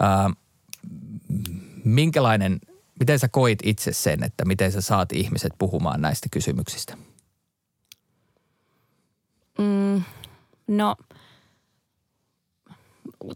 ää, 0.01 0.31
minkälainen, 1.85 2.61
miten 3.01 3.19
sä 3.19 3.29
koit 3.29 3.59
itse 3.63 3.93
sen, 3.93 4.25
että 4.25 4.45
miten 4.45 4.73
sä 4.73 4.81
saat 4.81 5.13
ihmiset 5.13 5.53
puhumaan 5.59 6.01
näistä 6.01 6.29
kysymyksistä? 6.31 6.97
Mm, 9.59 10.03
no 10.67 10.97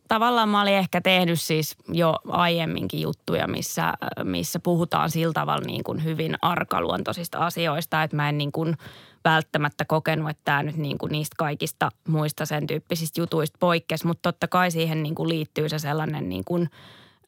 tavallaan 0.08 0.48
mä 0.48 0.62
olin 0.62 0.74
ehkä 0.74 1.00
tehnyt 1.00 1.40
siis 1.40 1.76
jo 1.88 2.18
aiemminkin 2.28 3.00
juttuja, 3.00 3.46
missä, 3.46 3.94
missä 4.24 4.58
puhutaan 4.58 5.10
sillä 5.10 5.32
tavalla 5.32 5.66
niin 5.66 5.84
kuin 5.84 6.04
hyvin 6.04 6.36
arkaluontoisista 6.42 7.38
asioista, 7.38 8.02
että 8.02 8.16
mä 8.16 8.28
en 8.28 8.38
niin 8.38 8.52
kuin 8.52 8.76
välttämättä 9.24 9.84
kokenut, 9.84 10.30
että 10.30 10.42
tämä 10.44 10.62
nyt 10.62 10.76
niin 10.76 10.98
kuin 10.98 11.12
niistä 11.12 11.34
kaikista 11.38 11.90
muista 12.08 12.46
sen 12.46 12.66
tyyppisistä 12.66 13.20
jutuista 13.20 13.56
poikkesi, 13.60 14.06
mutta 14.06 14.32
totta 14.32 14.48
kai 14.48 14.70
siihen 14.70 15.02
niin 15.02 15.14
kuin 15.14 15.28
liittyy 15.28 15.68
se 15.68 15.78
sellainen 15.78 16.28
niin 16.28 16.44
kuin– 16.44 16.70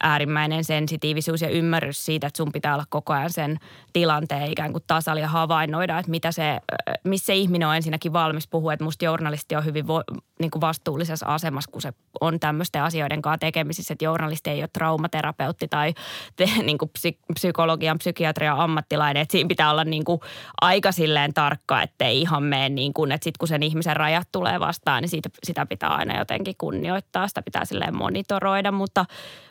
äärimmäinen 0.02 0.64
sensitiivisuus 0.64 1.42
ja 1.42 1.48
ymmärrys 1.48 2.04
siitä, 2.04 2.26
että 2.26 2.36
sun 2.36 2.52
pitää 2.52 2.74
olla 2.74 2.84
koko 2.88 3.12
ajan 3.12 3.32
sen 3.32 3.58
tilanteen 3.92 4.52
ikään 4.52 4.72
kuin 4.72 4.84
tasalla 4.86 5.20
ja 5.20 5.28
havainnoida, 5.28 5.98
että 5.98 6.10
mitä 6.10 6.32
se, 6.32 6.60
missä 7.04 7.26
se 7.26 7.34
ihminen 7.34 7.68
on 7.68 7.76
ensinnäkin 7.76 8.12
valmis 8.12 8.48
puhua. 8.48 8.72
Että 8.72 8.84
musta 8.84 9.04
journalisti 9.04 9.56
on 9.56 9.64
hyvin 9.64 9.86
vo, 9.86 10.02
niin 10.40 10.50
kuin 10.50 10.60
vastuullisessa 10.60 11.26
asemassa, 11.26 11.70
kun 11.70 11.82
se 11.82 11.92
on 12.20 12.40
tämmöisten 12.40 12.82
asioiden 12.82 13.22
kanssa 13.22 13.38
tekemisissä, 13.38 13.94
että 13.94 14.04
journalisti 14.04 14.50
ei 14.50 14.62
ole 14.62 14.68
traumaterapeutti 14.72 15.68
tai 15.68 15.94
te, 16.36 16.50
niin 16.66 16.78
kuin 16.78 16.88
psy, 16.88 17.12
psykologian, 17.34 17.98
psykiatrian 17.98 18.58
ammattilainen. 18.58 19.20
Että 19.20 19.32
siinä 19.32 19.48
pitää 19.48 19.70
olla 19.70 19.84
niin 19.84 20.04
kuin 20.04 20.20
aika 20.60 20.92
silleen 20.92 21.34
tarkka, 21.34 21.82
ettei 21.82 22.20
ihan 22.20 22.42
mene 22.42 22.68
niin 22.68 22.94
kuin, 22.94 23.12
että 23.12 23.24
sitten 23.24 23.38
kun 23.38 23.48
sen 23.48 23.62
ihmisen 23.62 23.96
rajat 23.96 24.28
tulee 24.32 24.60
vastaan, 24.60 25.02
niin 25.02 25.10
siitä, 25.10 25.28
sitä 25.44 25.66
pitää 25.66 25.90
aina 25.94 26.18
jotenkin 26.18 26.54
kunnioittaa. 26.58 27.28
Sitä 27.28 27.42
pitää 27.42 27.64
silleen 27.64 27.96
monitoroida, 27.96 28.72
mutta, 28.72 29.04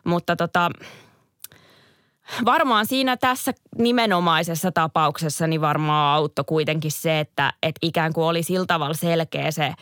mutta 0.04 0.36
tota, 0.36 0.72
Varmaan 2.46 2.86
siinä 2.86 3.18
tässä 3.18 3.54
nimenomaisessa 3.78 4.72
tapauksessa 4.72 5.48
niin 5.48 5.62
varmaan 5.62 6.16
auttoi 6.16 6.46
kuitenkin 6.46 6.92
se, 6.92 7.20
että, 7.20 7.54
että 7.64 7.80
ikään 7.82 8.14
kuin 8.14 8.26
oli 8.26 8.44
sillä 8.44 8.66
tavalla 8.66 8.94
selkeä 8.94 9.52
se 9.52 9.74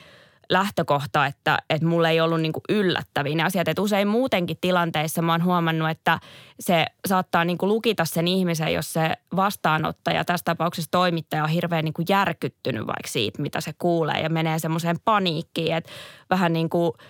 lähtökohta, 0.51 1.25
että, 1.25 1.58
että 1.70 1.88
mulle 1.88 2.10
ei 2.10 2.22
ollut 2.22 2.41
niin 2.41 2.53
kuin 2.53 2.63
yllättäviä 2.70 3.36
ne 3.36 3.43
asiat. 3.43 3.67
Että 3.67 3.81
usein 3.81 4.08
muutenkin 4.08 4.58
tilanteissa 4.62 5.22
mä 5.22 5.31
oon 5.31 5.43
huomannut, 5.43 5.89
että 5.89 6.20
se 6.60 6.86
saattaa 7.08 7.46
niin 7.46 7.58
kuin 7.58 7.70
lukita 7.70 8.05
sen 8.05 8.27
ihmisen, 8.27 8.74
jos 8.74 8.93
se 8.93 9.13
vastaanottaja, 9.36 10.25
tässä 10.25 10.43
tapauksessa 10.43 10.91
toimittaja 10.91 11.43
on 11.43 11.50
hirveän 11.50 11.86
niin 11.86 11.93
kuin 11.93 12.05
järkyttynyt 12.10 12.88
vaikka 12.88 13.08
siitä, 13.08 13.41
mitä 13.41 13.62
se 13.62 13.74
kuulee 13.79 14.22
ja 14.22 14.29
menee 14.29 14.60
semmoiseen 14.60 14.98
paniikkiin, 15.05 15.75
että 15.75 15.91
vähän 16.29 16.53
niin 16.53 16.70
kuin– 16.70 16.91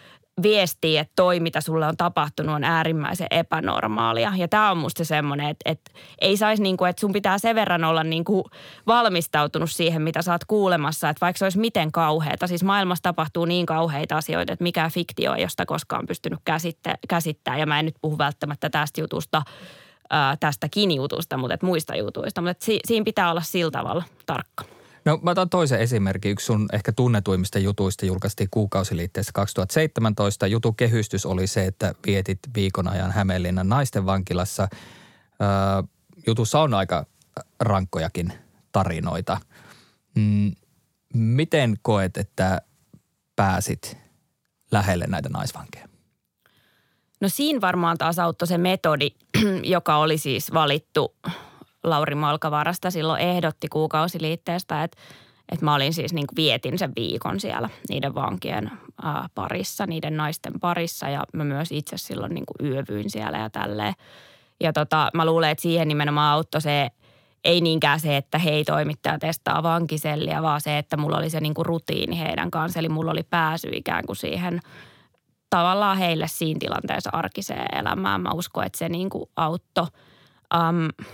viestii, 0.43 0.97
että 0.97 1.13
toi, 1.15 1.39
mitä 1.39 1.61
sulle 1.61 1.87
on 1.87 1.97
tapahtunut, 1.97 2.55
on 2.55 2.63
äärimmäisen 2.63 3.27
epänormaalia. 3.31 4.33
Ja 4.37 4.47
tämä 4.47 4.71
on 4.71 4.77
musta 4.77 5.05
semmoinen, 5.05 5.47
että, 5.47 5.71
että 5.71 5.91
ei 6.21 6.37
saisi 6.37 6.63
niin 6.63 6.77
kuin, 6.77 6.89
että 6.89 6.99
sun 6.99 7.13
pitää 7.13 7.37
sen 7.37 7.55
verran 7.55 7.83
olla 7.83 8.03
niin 8.03 8.23
kuin 8.23 8.43
valmistautunut 8.87 9.71
siihen, 9.71 10.01
mitä 10.01 10.21
sä 10.21 10.31
oot 10.31 10.45
kuulemassa. 10.45 11.09
Että 11.09 11.25
vaikka 11.25 11.37
se 11.37 11.45
olisi 11.45 11.59
miten 11.59 11.91
kauheata, 11.91 12.47
siis 12.47 12.63
maailmassa 12.63 13.03
tapahtuu 13.03 13.45
niin 13.45 13.65
kauheita 13.65 14.17
asioita, 14.17 14.53
että 14.53 14.63
mikä 14.63 14.89
fiktio 14.89 15.35
ei 15.35 15.41
josta 15.41 15.65
koskaan 15.65 16.07
pystynyt 16.07 16.39
käsittää, 16.45 16.95
käsittää. 17.07 17.57
Ja 17.57 17.65
mä 17.65 17.79
en 17.79 17.85
nyt 17.85 17.95
puhu 18.01 18.17
välttämättä 18.17 18.69
tästä 18.69 19.01
jutusta, 19.01 19.41
ää, 20.09 20.37
tästäkin 20.39 20.91
jutusta, 20.91 21.37
mutta 21.37 21.53
että 21.53 21.65
muista 21.65 21.95
jutuista. 21.95 22.41
Mutta 22.41 22.51
että 22.51 22.65
si, 22.65 22.79
siinä 22.85 23.03
pitää 23.03 23.31
olla 23.31 23.41
sillä 23.41 23.71
tavalla 23.71 24.03
tarkka. 24.25 24.80
No 25.05 25.19
mä 25.21 25.31
otan 25.31 25.49
toisen 25.49 25.79
esimerkin. 25.79 26.31
Yksi 26.31 26.45
sun 26.45 26.69
ehkä 26.73 26.91
tunnetuimmista 26.91 27.59
jutuista 27.59 28.05
julkaistiin 28.05 28.47
kuukausiliitteessä 28.51 29.31
2017. 29.33 30.47
Jutun 30.47 30.75
kehystys 30.75 31.25
oli 31.25 31.47
se, 31.47 31.65
että 31.65 31.93
vietit 32.05 32.39
viikon 32.55 32.87
ajan 32.87 33.11
Hämeenlinnan 33.11 33.69
naisten 33.69 34.05
vankilassa. 34.05 34.67
Öö, 34.71 35.47
jutussa 36.27 36.59
on 36.61 36.73
aika 36.73 37.05
rankkojakin 37.59 38.33
tarinoita. 38.71 39.37
Mm, 40.15 40.51
miten 41.13 41.75
koet, 41.81 42.17
että 42.17 42.61
pääsit 43.35 43.97
lähelle 44.71 45.05
näitä 45.07 45.29
naisvankeja? 45.29 45.87
No 47.21 47.29
siinä 47.29 47.61
varmaan 47.61 47.97
taas 47.97 48.19
auttoi 48.19 48.47
se 48.47 48.57
metodi, 48.57 49.11
joka 49.63 49.97
oli 49.97 50.17
siis 50.17 50.53
valittu 50.53 51.15
Lauri 51.83 52.15
Malkavarasta 52.15 52.91
silloin 52.91 53.21
ehdotti 53.21 53.67
kuukausiliitteestä, 53.67 54.83
että, 54.83 54.97
että 55.51 55.65
mä 55.65 55.75
olin 55.75 55.93
siis 55.93 56.13
niin 56.13 56.27
kuin 56.27 56.35
vietin 56.35 56.77
sen 56.77 56.91
viikon 56.95 57.39
siellä 57.39 57.69
niiden 57.89 58.15
vankien 58.15 58.71
parissa, 59.35 59.85
niiden 59.85 60.17
naisten 60.17 60.59
parissa 60.59 61.09
ja 61.09 61.23
mä 61.33 61.43
myös 61.43 61.71
itse 61.71 61.97
silloin 61.97 62.33
niin 62.33 62.45
kuin 62.45 62.71
yövyin 62.71 63.09
siellä 63.09 63.37
ja 63.37 63.49
tälleen. 63.49 63.93
Ja 64.59 64.73
tota, 64.73 65.09
mä 65.13 65.25
luulen, 65.25 65.49
että 65.49 65.61
siihen 65.61 65.87
nimenomaan 65.87 66.33
auttoi 66.33 66.61
se, 66.61 66.87
ei 67.43 67.61
niinkään 67.61 67.99
se, 67.99 68.17
että 68.17 68.37
hei 68.37 68.63
toimittaja 68.63 69.19
testaa 69.19 69.63
vankiselliä, 69.63 70.41
vaan 70.41 70.61
se, 70.61 70.77
että 70.77 70.97
mulla 70.97 71.17
oli 71.17 71.29
se 71.29 71.39
niin 71.39 71.53
kuin 71.53 71.65
rutiini 71.65 72.19
heidän 72.19 72.51
kanssa. 72.51 72.79
Eli 72.79 72.89
mulla 72.89 73.11
oli 73.11 73.23
pääsy 73.23 73.69
ikään 73.73 74.05
kuin 74.05 74.15
siihen 74.15 74.59
tavallaan 75.49 75.97
heille 75.97 76.27
siinä 76.27 76.59
tilanteessa 76.59 77.09
arkiseen 77.13 77.77
elämään. 77.79 78.21
Mä 78.21 78.31
uskon, 78.31 78.65
että 78.65 78.77
se 78.77 78.89
niin 78.89 79.09
kuin 79.09 79.29
auttoi. 79.35 79.87
Um, 80.55 81.07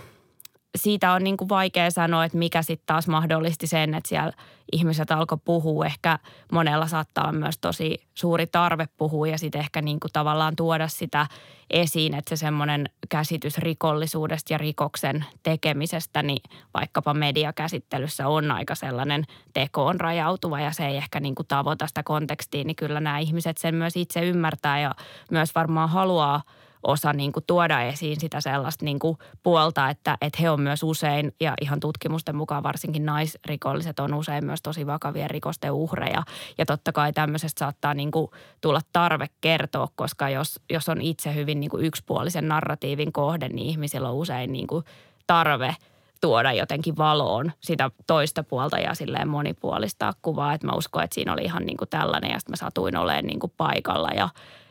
siitä 0.76 1.12
on 1.12 1.24
niin 1.24 1.36
kuin 1.36 1.48
vaikea 1.48 1.90
sanoa, 1.90 2.24
että 2.24 2.38
mikä 2.38 2.62
sitten 2.62 2.86
taas 2.86 3.08
mahdollisti 3.08 3.66
sen, 3.66 3.94
että 3.94 4.08
siellä 4.08 4.32
ihmiset 4.72 5.10
alkoi 5.10 5.38
puhua. 5.44 5.86
Ehkä 5.86 6.18
monella 6.52 6.86
saattaa 6.86 7.24
olla 7.24 7.38
myös 7.38 7.58
tosi 7.58 8.02
suuri 8.14 8.46
tarve 8.46 8.88
puhua 8.96 9.28
ja 9.28 9.38
sitten 9.38 9.60
ehkä 9.60 9.82
niin 9.82 10.00
kuin 10.00 10.12
tavallaan 10.12 10.56
tuoda 10.56 10.88
sitä 10.88 11.26
esiin, 11.70 12.14
että 12.14 12.28
se 12.28 12.36
semmoinen 12.36 12.88
käsitys 13.08 13.58
rikollisuudesta 13.58 14.54
ja 14.54 14.58
rikoksen 14.58 15.24
tekemisestä, 15.42 16.22
niin 16.22 16.42
vaikkapa 16.74 17.14
mediakäsittelyssä 17.14 18.28
on 18.28 18.50
aika 18.50 18.74
sellainen 18.74 19.24
tekoon 19.52 20.00
rajautuva 20.00 20.60
ja 20.60 20.72
se 20.72 20.86
ei 20.86 20.96
ehkä 20.96 21.20
niin 21.20 21.34
kuin 21.34 21.46
tavoita 21.46 21.86
sitä 21.86 22.02
kontekstia, 22.02 22.64
niin 22.64 22.76
kyllä 22.76 23.00
nämä 23.00 23.18
ihmiset 23.18 23.58
sen 23.58 23.74
myös 23.74 23.96
itse 23.96 24.20
ymmärtää 24.20 24.80
ja 24.80 24.94
myös 25.30 25.54
varmaan 25.54 25.88
haluaa– 25.88 26.42
osa 26.82 27.12
niin 27.12 27.32
kuin 27.32 27.44
tuoda 27.46 27.82
esiin 27.82 28.20
sitä 28.20 28.40
sellaista 28.40 28.84
niin 28.84 28.98
kuin 28.98 29.18
puolta, 29.42 29.90
että, 29.90 30.18
että 30.20 30.38
he 30.42 30.50
on 30.50 30.60
myös 30.60 30.82
usein, 30.82 31.34
ja 31.40 31.54
ihan 31.60 31.80
tutkimusten 31.80 32.36
mukaan 32.36 32.62
varsinkin 32.62 33.06
naisrikolliset 33.06 34.00
on 34.00 34.14
usein 34.14 34.44
myös 34.44 34.62
tosi 34.62 34.86
vakavien 34.86 35.30
rikosten 35.30 35.72
uhreja. 35.72 36.22
Ja 36.58 36.66
totta 36.66 36.92
kai 36.92 37.12
tämmöisestä 37.12 37.58
saattaa 37.58 37.94
niin 37.94 38.10
kuin 38.10 38.30
tulla 38.60 38.80
tarve 38.92 39.26
kertoa, 39.40 39.88
koska 39.94 40.28
jos, 40.28 40.60
jos 40.70 40.88
on 40.88 41.00
itse 41.00 41.34
hyvin 41.34 41.60
niin 41.60 41.70
kuin 41.70 41.84
yksipuolisen 41.84 42.48
narratiivin 42.48 43.12
kohde, 43.12 43.48
niin 43.48 43.66
ihmisillä 43.66 44.08
on 44.08 44.14
usein 44.14 44.52
niin 44.52 44.66
kuin 44.66 44.84
tarve 45.26 45.76
tuoda 46.20 46.52
jotenkin 46.52 46.96
valoon 46.96 47.52
sitä 47.60 47.90
toista 48.06 48.42
puolta 48.42 48.78
ja 48.78 48.94
silleen 48.94 49.28
monipuolistaa 49.28 50.12
kuvaa. 50.22 50.54
Että 50.54 50.66
mä 50.66 50.72
uskon, 50.72 51.04
että 51.04 51.14
siinä 51.14 51.32
oli 51.32 51.42
ihan 51.42 51.66
niin 51.66 51.76
kuin 51.76 51.88
tällainen 51.88 52.30
ja 52.30 52.38
sitten 52.38 52.52
mä 52.52 52.56
satuin 52.56 52.96
olemaan 52.96 53.24
niin 53.24 53.40
kuin 53.40 53.52
paikalla 53.56 54.08
ja, 54.08 54.28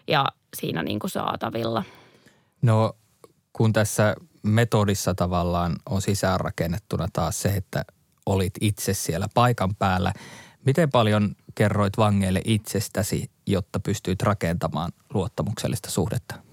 ja 0.08 0.26
siinä 0.56 0.84
niin 0.84 1.00
kuin 1.00 1.12
saatavilla. 1.12 1.84
No 2.62 2.94
kun 3.54 3.74
tässä 3.74 4.16
metodissa 4.44 5.14
tavallaan 5.14 5.76
on 5.90 6.02
sisäänrakennettuna 6.02 7.08
taas 7.14 7.42
se, 7.42 7.50
että 7.50 7.86
olit 8.26 8.54
itse 8.62 8.94
siellä 8.94 9.28
paikan 9.34 9.76
päällä. 9.76 10.14
Miten 10.66 10.90
paljon 10.90 11.36
kerroit 11.56 11.98
vangeille 11.98 12.42
itsestäsi, 12.46 13.32
jotta 13.48 13.80
pystyit 13.80 14.22
rakentamaan 14.22 14.92
luottamuksellista 15.14 15.92
suhdetta? 15.92 16.47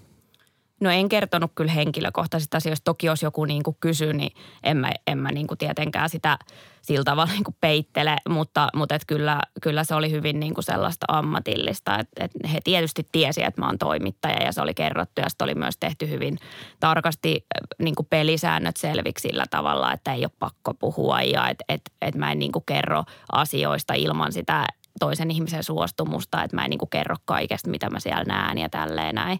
No 0.81 0.89
en 0.89 1.09
kertonut 1.09 1.51
kyllä 1.55 1.71
henkilökohtaisista 1.71 2.57
asioista. 2.57 2.83
Toki 2.83 3.07
jos 3.07 3.23
joku 3.23 3.45
niin 3.45 3.63
kuin 3.63 3.77
kysyy, 3.79 4.13
niin 4.13 4.31
en 4.63 4.77
mä, 4.77 4.91
en 5.07 5.17
mä 5.17 5.31
niin 5.31 5.47
kuin 5.47 5.57
tietenkään 5.57 6.09
sitä 6.09 6.37
sillä 6.81 7.03
tavalla 7.03 7.31
niin 7.31 7.43
kuin 7.43 7.55
peittele. 7.61 8.17
Mutta, 8.29 8.67
mutta 8.75 8.95
et 8.95 9.01
kyllä, 9.07 9.41
kyllä 9.61 9.83
se 9.83 9.95
oli 9.95 10.11
hyvin 10.11 10.39
niin 10.39 10.53
kuin 10.53 10.63
sellaista 10.63 11.05
ammatillista. 11.07 11.99
Et, 11.99 12.07
et 12.19 12.31
he 12.53 12.59
tietysti 12.63 13.07
tiesi, 13.11 13.43
että 13.43 13.61
mä 13.61 13.67
oon 13.67 13.77
toimittaja 13.77 14.43
ja 14.43 14.51
se 14.51 14.61
oli 14.61 14.73
kerrottu. 14.73 15.21
Ja 15.21 15.27
oli 15.41 15.55
myös 15.55 15.77
tehty 15.79 16.09
hyvin 16.09 16.37
tarkasti 16.79 17.45
niin 17.79 17.95
kuin 17.95 18.07
pelisäännöt 18.09 18.77
selviksi 18.77 19.27
sillä 19.27 19.45
tavalla, 19.49 19.93
että 19.93 20.13
ei 20.13 20.25
ole 20.25 20.31
pakko 20.39 20.73
puhua. 20.73 21.21
Ja 21.21 21.49
että 21.49 21.65
et, 21.69 21.81
et 22.01 22.15
mä 22.15 22.31
en 22.31 22.39
niin 22.39 22.51
kuin 22.51 22.65
kerro 22.65 23.03
asioista 23.31 23.93
ilman 23.93 24.31
sitä 24.31 24.65
toisen 24.99 25.31
ihmisen 25.31 25.63
suostumusta. 25.63 26.43
Että 26.43 26.55
mä 26.55 26.63
en 26.63 26.69
niin 26.69 26.79
kuin 26.79 26.89
kerro 26.89 27.15
kaikesta, 27.25 27.69
mitä 27.69 27.89
mä 27.89 27.99
siellä 27.99 28.23
näen 28.23 28.57
ja 28.57 28.69
tälleen 28.69 29.15
näin 29.15 29.39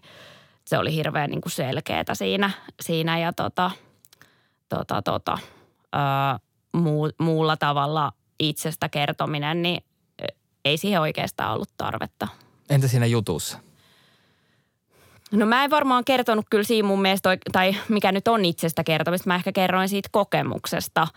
se 0.66 0.78
oli 0.78 0.94
hirveän 0.94 1.30
niin 1.30 1.42
selkeätä 1.46 2.14
siinä, 2.14 2.50
siinä 2.80 3.18
ja 3.18 3.32
tota, 3.32 3.70
tota, 4.68 5.02
tota, 5.02 5.38
ää, 5.92 6.38
muu, 6.72 7.10
muulla 7.18 7.56
tavalla 7.56 8.12
itsestä 8.40 8.88
kertominen, 8.88 9.62
niin 9.62 9.84
ei 10.64 10.76
siihen 10.76 11.00
oikeastaan 11.00 11.54
ollut 11.54 11.70
tarvetta. 11.76 12.28
Entä 12.70 12.88
siinä 12.88 13.06
jutussa? 13.06 13.58
No 15.32 15.46
mä 15.46 15.64
en 15.64 15.70
varmaan 15.70 16.04
kertonut 16.04 16.46
kyllä 16.50 16.64
siinä 16.64 16.88
mun 16.88 17.02
mielestä, 17.02 17.38
tai 17.52 17.76
mikä 17.88 18.12
nyt 18.12 18.28
on 18.28 18.44
itsestä 18.44 18.84
kertomista, 18.84 19.28
mä 19.28 19.34
ehkä 19.34 19.52
kerroin 19.52 19.88
siitä 19.88 20.08
kokemuksesta– 20.12 21.08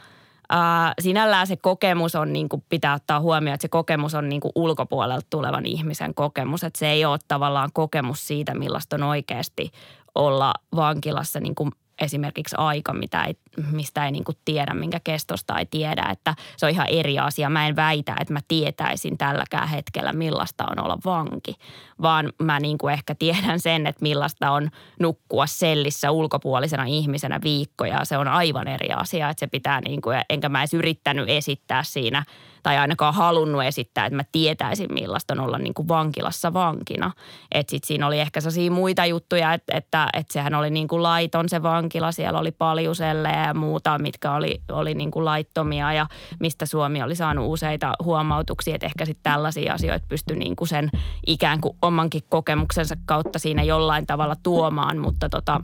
Äh, 0.53 0.93
sinällään 1.01 1.47
se 1.47 1.55
kokemus 1.55 2.15
on, 2.15 2.33
niin 2.33 2.49
kuin 2.49 2.63
pitää 2.69 2.93
ottaa 2.93 3.19
huomioon, 3.19 3.53
että 3.53 3.61
se 3.61 3.67
kokemus 3.67 4.15
on 4.15 4.29
niin 4.29 4.41
kuin 4.41 4.51
ulkopuolelta 4.55 5.27
tulevan 5.29 5.65
ihmisen 5.65 6.13
kokemus. 6.13 6.63
Että 6.63 6.79
se 6.79 6.89
ei 6.89 7.05
ole 7.05 7.19
tavallaan 7.27 7.69
kokemus 7.73 8.27
siitä, 8.27 8.55
millaista 8.55 8.95
on 8.95 9.03
oikeasti 9.03 9.71
olla 10.15 10.53
vankilassa 10.75 11.39
niin 11.39 11.55
kuin 11.55 11.71
esimerkiksi 12.01 12.55
aika, 12.57 12.93
mitä 12.93 13.23
ei 13.23 13.35
mistä 13.71 14.05
ei 14.05 14.11
niin 14.11 14.23
kuin 14.23 14.37
tiedä, 14.45 14.73
minkä 14.73 14.99
kestosta 15.03 15.59
ei 15.59 15.65
tiedä. 15.65 16.09
Että 16.11 16.35
se 16.57 16.65
on 16.65 16.71
ihan 16.71 16.87
eri 16.89 17.19
asia. 17.19 17.49
Mä 17.49 17.67
en 17.67 17.75
väitä, 17.75 18.15
että 18.19 18.33
mä 18.33 18.39
tietäisin 18.47 19.17
tälläkään 19.17 19.67
hetkellä, 19.67 20.13
millaista 20.13 20.65
on 20.71 20.85
olla 20.85 20.97
vanki, 21.05 21.55
vaan 22.01 22.33
mä 22.41 22.59
niin 22.59 22.77
kuin 22.77 22.93
ehkä 22.93 23.15
tiedän 23.15 23.59
sen, 23.59 23.87
että 23.87 24.01
millaista 24.01 24.51
on 24.51 24.69
nukkua 24.99 25.47
sellissä 25.47 26.11
ulkopuolisena 26.11 26.85
ihmisenä 26.85 27.39
viikkoja. 27.43 28.05
Se 28.05 28.17
on 28.17 28.27
aivan 28.27 28.67
eri 28.67 28.89
asia, 28.89 29.29
että 29.29 29.39
se 29.39 29.47
pitää 29.47 29.81
niin 29.81 30.01
kuin, 30.01 30.21
enkä 30.29 30.49
mä 30.49 30.61
edes 30.61 30.73
yrittänyt 30.73 31.29
esittää 31.29 31.83
siinä– 31.83 32.23
tai 32.63 32.77
ainakaan 32.77 33.13
halunnut 33.13 33.63
esittää, 33.63 34.05
että 34.05 34.15
mä 34.15 34.23
tietäisin 34.31 34.93
millaista 34.93 35.33
on 35.33 35.39
olla 35.39 35.57
niin 35.57 35.73
kuin 35.73 35.87
vankilassa 35.87 36.53
vankina. 36.53 37.11
Että 37.51 37.71
sitten 37.71 37.87
siinä 37.87 38.07
oli 38.07 38.19
ehkä 38.19 38.41
sellaisia 38.41 38.71
muita 38.71 39.05
juttuja, 39.05 39.53
että, 39.53 39.77
että, 39.77 40.07
että 40.13 40.33
sehän 40.33 40.55
oli 40.55 40.69
niin 40.69 40.87
kuin 40.87 41.03
laiton 41.03 41.49
se 41.49 41.63
vankila, 41.63 42.11
siellä 42.11 42.39
oli 42.39 42.51
paljuselle 42.51 43.29
ja 43.29 43.53
muuta, 43.53 43.99
mitkä 43.99 44.31
oli, 44.31 44.61
oli 44.71 44.93
niin 44.93 45.11
kuin 45.11 45.25
laittomia 45.25 45.93
ja 45.93 46.07
mistä 46.39 46.65
Suomi 46.65 47.03
oli 47.03 47.15
saanut 47.15 47.45
useita 47.47 47.93
huomautuksia, 48.03 48.75
että 48.75 48.85
ehkä 48.85 49.05
sitten 49.05 49.31
tällaisia 49.31 49.73
asioita 49.73 50.05
pystyi 50.09 50.37
niin 50.37 50.55
kuin 50.55 50.67
sen 50.67 50.89
ikään 51.27 51.61
kuin 51.61 51.77
omankin 51.81 52.23
kokemuksensa 52.29 52.95
kautta 53.05 53.39
siinä 53.39 53.63
jollain 53.63 54.05
tavalla 54.07 54.35
tuomaan, 54.43 54.97
mutta 54.97 55.29
tota, 55.29 55.61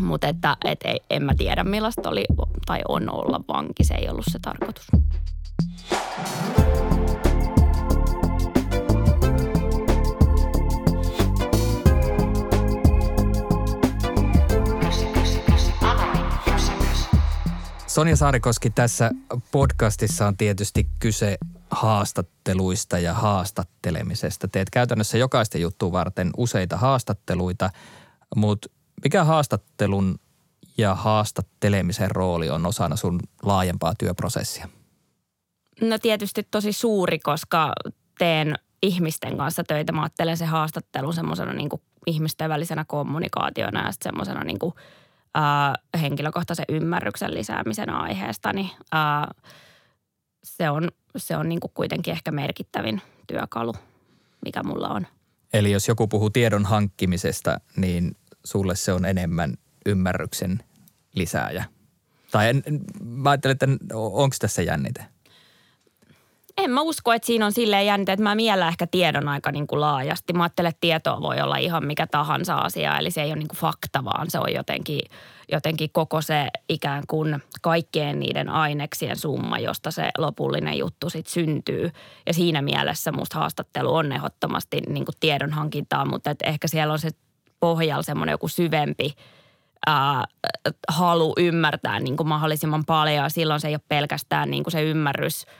mutta 0.00 0.28
että 0.28 0.56
et, 0.64 0.80
en 1.10 1.22
mä 1.22 1.32
tiedä 1.34 1.64
millaista 1.64 2.08
oli 2.08 2.24
tai 2.66 2.80
on 2.88 3.10
olla 3.10 3.40
vanki, 3.48 3.84
se 3.84 3.94
ei 3.94 4.08
ollut 4.08 4.24
se 4.30 4.38
tarkoitus. 4.38 4.86
Sonja 17.94 18.16
Saarikoski, 18.16 18.70
tässä 18.70 19.10
podcastissa 19.50 20.26
on 20.26 20.36
tietysti 20.36 20.88
kyse 20.98 21.38
haastatteluista 21.70 22.98
ja 22.98 23.14
haastattelemisesta. 23.14 24.48
Teet 24.48 24.70
käytännössä 24.70 25.18
jokaista 25.18 25.58
juttua 25.58 25.92
varten 25.92 26.30
useita 26.36 26.76
haastatteluita, 26.76 27.70
mutta 28.36 28.68
mikä 29.04 29.24
haastattelun 29.24 30.18
ja 30.78 30.94
haastattelemisen 30.94 32.10
rooli 32.10 32.50
on 32.50 32.66
osana 32.66 32.96
sun 32.96 33.20
laajempaa 33.42 33.94
työprosessia? 33.98 34.68
No 35.80 35.98
tietysti 35.98 36.48
tosi 36.50 36.72
suuri, 36.72 37.18
koska 37.18 37.72
teen 38.18 38.54
ihmisten 38.82 39.36
kanssa 39.36 39.64
töitä. 39.64 39.92
Mä 39.92 40.02
ajattelen 40.02 40.36
se 40.36 40.44
haastattelun 40.44 41.14
semmoisena 41.14 41.52
niin 41.52 41.68
ihmisten 42.06 42.48
välisenä 42.48 42.84
kommunikaationa 42.84 43.86
ja 43.86 43.92
sitten 43.92 44.10
semmoisena 44.10 44.44
niin 44.44 44.58
kuin, 44.58 44.74
äh, 45.36 46.00
henkilökohtaisen 46.02 46.64
ymmärryksen 46.68 47.34
lisäämisen 47.34 47.90
aiheesta, 47.90 48.52
niin 48.52 48.70
äh, 48.94 49.44
se 50.44 50.70
on, 50.70 50.90
se 51.16 51.36
on 51.36 51.48
niin 51.48 51.60
kuin 51.60 51.70
kuitenkin 51.74 52.12
ehkä 52.12 52.30
merkittävin 52.30 53.02
työkalu, 53.26 53.74
mikä 54.44 54.62
mulla 54.62 54.88
on. 54.88 55.06
Eli 55.52 55.72
jos 55.72 55.88
joku 55.88 56.08
puhuu 56.08 56.30
tiedon 56.30 56.64
hankkimisesta, 56.64 57.60
niin 57.76 58.16
sulle 58.44 58.76
se 58.76 58.92
on 58.92 59.04
enemmän 59.04 59.54
ymmärryksen 59.86 60.62
lisääjä? 61.14 61.64
Tai 62.30 62.48
en, 62.48 62.62
mä 63.04 63.30
ajattelen, 63.30 63.52
että 63.52 63.66
onko 63.94 64.36
tässä 64.40 64.62
jännite? 64.62 65.13
En 66.58 66.70
mä 66.70 66.80
usko, 66.80 67.12
että 67.12 67.26
siinä 67.26 67.46
on 67.46 67.52
silleen 67.52 67.86
jännite, 67.86 68.12
että 68.12 68.22
mä 68.22 68.34
miellä 68.34 68.68
ehkä 68.68 68.86
tiedon 68.86 69.28
aika 69.28 69.52
niin 69.52 69.66
kuin 69.66 69.80
laajasti. 69.80 70.32
Mä 70.32 70.42
ajattelen, 70.42 70.68
että 70.68 70.80
tietoa 70.80 71.22
voi 71.22 71.40
olla 71.40 71.56
ihan 71.56 71.86
mikä 71.86 72.06
tahansa 72.06 72.54
asia, 72.54 72.98
eli 72.98 73.10
se 73.10 73.22
ei 73.22 73.28
ole 73.28 73.38
niin 73.38 73.48
kuin 73.48 73.58
fakta, 73.58 74.04
vaan 74.04 74.30
se 74.30 74.38
on 74.38 74.52
jotenkin, 74.52 75.00
jotenkin 75.52 75.90
koko 75.92 76.22
se 76.22 76.48
ikään 76.68 77.02
kuin 77.08 77.42
kaikkien 77.62 78.20
niiden 78.20 78.48
aineksien 78.48 79.16
summa, 79.16 79.58
josta 79.58 79.90
se 79.90 80.10
lopullinen 80.18 80.78
juttu 80.78 81.10
sitten 81.10 81.32
syntyy. 81.32 81.90
Ja 82.26 82.34
siinä 82.34 82.62
mielessä 82.62 83.12
musta 83.12 83.38
haastattelu 83.38 83.94
on 83.94 84.12
ehdottomasti 84.12 84.80
niin 84.88 85.04
kuin 85.04 85.16
tiedon 85.20 85.52
hankintaa, 85.52 86.04
mutta 86.04 86.30
että 86.30 86.48
ehkä 86.48 86.68
siellä 86.68 86.92
on 86.92 86.98
se 86.98 87.10
pohjalla 87.60 88.02
semmoinen 88.02 88.32
joku 88.32 88.48
syvempi 88.48 89.14
ää, 89.86 90.24
halu 90.88 91.34
ymmärtää 91.38 92.00
niin 92.00 92.16
kuin 92.16 92.28
mahdollisimman 92.28 92.84
paljon. 92.84 93.30
Silloin 93.30 93.60
se 93.60 93.68
ei 93.68 93.74
ole 93.74 93.80
pelkästään 93.88 94.50
niin 94.50 94.64
kuin 94.64 94.72
se 94.72 94.82
ymmärrys– 94.82 95.46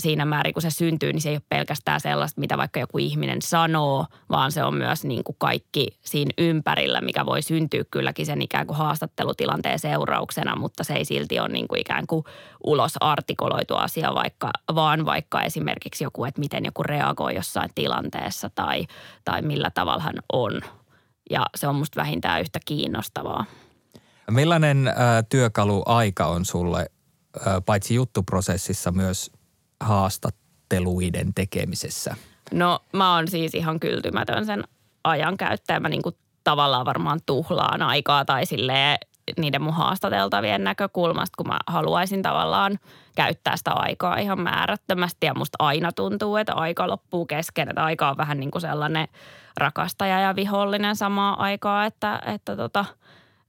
siinä 0.00 0.24
määrin, 0.24 0.54
kun 0.54 0.62
se 0.62 0.70
syntyy, 0.70 1.12
niin 1.12 1.20
se 1.20 1.28
ei 1.28 1.34
ole 1.34 1.42
pelkästään 1.48 2.00
sellaista, 2.00 2.40
mitä 2.40 2.58
vaikka 2.58 2.80
joku 2.80 2.98
ihminen 2.98 3.42
sanoo, 3.42 4.06
vaan 4.30 4.52
se 4.52 4.64
on 4.64 4.74
myös 4.74 5.04
niin 5.04 5.24
kuin 5.24 5.36
kaikki 5.38 5.98
siinä 6.02 6.30
ympärillä, 6.38 7.00
mikä 7.00 7.26
voi 7.26 7.42
syntyä 7.42 7.84
kylläkin 7.90 8.26
sen 8.26 8.42
ikään 8.42 8.66
kuin 8.66 8.76
haastattelutilanteen 8.76 9.78
seurauksena, 9.78 10.56
mutta 10.56 10.84
se 10.84 10.94
ei 10.94 11.04
silti 11.04 11.40
ole 11.40 11.48
niin 11.48 11.68
kuin 11.68 11.80
ikään 11.80 12.06
kuin 12.06 12.24
ulos 12.64 12.92
artikuloitu 13.00 13.74
asia, 13.74 14.14
vaikka, 14.14 14.50
vaan 14.74 15.04
vaikka 15.04 15.42
esimerkiksi 15.42 16.04
joku, 16.04 16.24
että 16.24 16.40
miten 16.40 16.64
joku 16.64 16.82
reagoi 16.82 17.34
jossain 17.34 17.70
tilanteessa 17.74 18.50
tai, 18.54 18.86
tai 19.24 19.42
millä 19.42 19.70
tavalla 19.70 20.02
hän 20.02 20.16
on. 20.32 20.60
Ja 21.30 21.46
se 21.56 21.68
on 21.68 21.74
musta 21.74 22.00
vähintään 22.00 22.40
yhtä 22.40 22.58
kiinnostavaa. 22.64 23.44
Millainen 24.30 24.88
äh, 24.88 24.94
työkaluaika 25.28 26.26
on 26.26 26.44
sulle 26.44 26.86
äh, 27.46 27.54
paitsi 27.66 27.94
juttuprosessissa 27.94 28.90
myös 28.90 29.30
haastatteluiden 29.80 31.34
tekemisessä? 31.34 32.16
No 32.52 32.80
mä 32.92 33.14
oon 33.14 33.28
siis 33.28 33.54
ihan 33.54 33.80
kyltymätön 33.80 34.46
sen 34.46 34.64
ajan 35.04 35.36
käyttäjä. 35.36 35.80
Mä 35.80 35.88
niin 35.88 36.02
kuin 36.02 36.16
tavallaan 36.44 36.86
varmaan 36.86 37.20
tuhlaan 37.26 37.82
aikaa 37.82 38.24
tai 38.24 38.46
silleen 38.46 38.98
niiden 39.38 39.62
mun 39.62 39.74
haastateltavien 39.74 40.64
näkökulmasta, 40.64 41.36
kun 41.36 41.48
mä 41.48 41.58
haluaisin 41.66 42.22
tavallaan 42.22 42.78
käyttää 43.16 43.56
sitä 43.56 43.72
aikaa 43.72 44.16
ihan 44.16 44.40
määrättömästi. 44.40 45.26
Ja 45.26 45.34
musta 45.34 45.56
aina 45.58 45.92
tuntuu, 45.92 46.36
että 46.36 46.54
aika 46.54 46.88
loppuu 46.88 47.26
kesken, 47.26 47.68
että 47.68 47.84
aika 47.84 48.10
on 48.10 48.16
vähän 48.16 48.40
niin 48.40 48.50
kuin 48.50 48.62
sellainen 48.62 49.08
rakastaja 49.56 50.20
ja 50.20 50.36
vihollinen 50.36 50.96
samaa 50.96 51.42
aikaa, 51.42 51.86
että, 51.86 52.22
että 52.26 52.56
tota, 52.56 52.84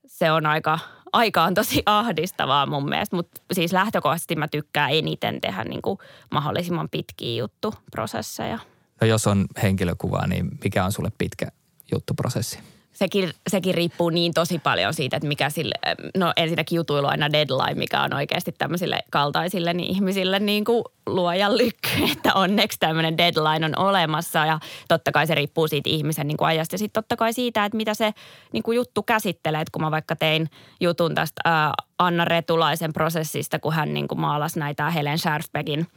se 0.05 0.31
on 0.31 0.45
aika, 0.45 0.79
aika 1.13 1.43
on 1.43 1.53
tosi 1.53 1.83
ahdistavaa 1.85 2.65
mun 2.65 2.89
mielestä, 2.89 3.15
mutta 3.15 3.41
siis 3.53 3.73
lähtökohtaisesti 3.73 4.35
mä 4.35 4.47
tykkään 4.47 4.91
eniten 4.91 5.41
tehdä 5.41 5.63
niin 5.63 5.81
kuin 5.81 5.99
mahdollisimman 6.31 6.89
pitkiä 6.89 7.39
juttuprosesseja. 7.39 8.59
No 9.01 9.07
jos 9.07 9.27
on 9.27 9.45
henkilökuva, 9.63 10.27
niin 10.27 10.49
mikä 10.63 10.85
on 10.85 10.91
sulle 10.91 11.11
pitkä 11.17 11.47
juttuprosessi? 11.91 12.59
sekin, 12.93 13.33
sekin 13.49 13.75
riippuu 13.75 14.09
niin 14.09 14.33
tosi 14.33 14.59
paljon 14.59 14.93
siitä, 14.93 15.17
että 15.17 15.27
mikä 15.27 15.49
sille, 15.49 15.75
no 16.17 16.33
ensinnäkin 16.37 16.75
jutuilu 16.75 17.07
aina 17.07 17.31
deadline, 17.31 17.79
mikä 17.79 18.01
on 18.01 18.13
oikeasti 18.13 18.51
tämmöisille 18.57 18.99
kaltaisille 19.09 19.73
niin 19.73 19.91
ihmisille 19.91 20.39
niin 20.39 20.65
kuin 20.65 20.83
luojan 21.05 21.57
lykky, 21.57 21.89
että 22.11 22.33
onneksi 22.33 22.79
tämmöinen 22.79 23.17
deadline 23.17 23.65
on 23.65 23.77
olemassa. 23.77 24.45
Ja 24.45 24.59
totta 24.87 25.11
kai 25.11 25.27
se 25.27 25.35
riippuu 25.35 25.67
siitä 25.67 25.89
ihmisen 25.89 26.27
niin 26.27 26.37
kuin 26.37 26.47
ajasta. 26.47 26.73
Ja 26.73 26.77
sitten 26.77 27.03
totta 27.03 27.17
kai 27.17 27.33
siitä, 27.33 27.65
että 27.65 27.77
mitä 27.77 27.93
se 27.93 28.11
niin 28.53 28.63
kuin 28.63 28.75
juttu 28.75 29.03
käsittelee, 29.03 29.61
että 29.61 29.71
kun 29.71 29.81
mä 29.81 29.91
vaikka 29.91 30.15
tein 30.15 30.49
jutun 30.79 31.15
tästä 31.15 31.41
ää, 31.45 31.73
Anna 31.99 32.25
Retulaisen 32.25 32.93
prosessista, 32.93 33.59
kun 33.59 33.73
hän 33.73 33.93
niin 33.93 34.07
kuin 34.07 34.19
maalasi 34.19 34.59
näitä 34.59 34.89
Helen 34.89 35.17
Scherfbeckin 35.17 35.87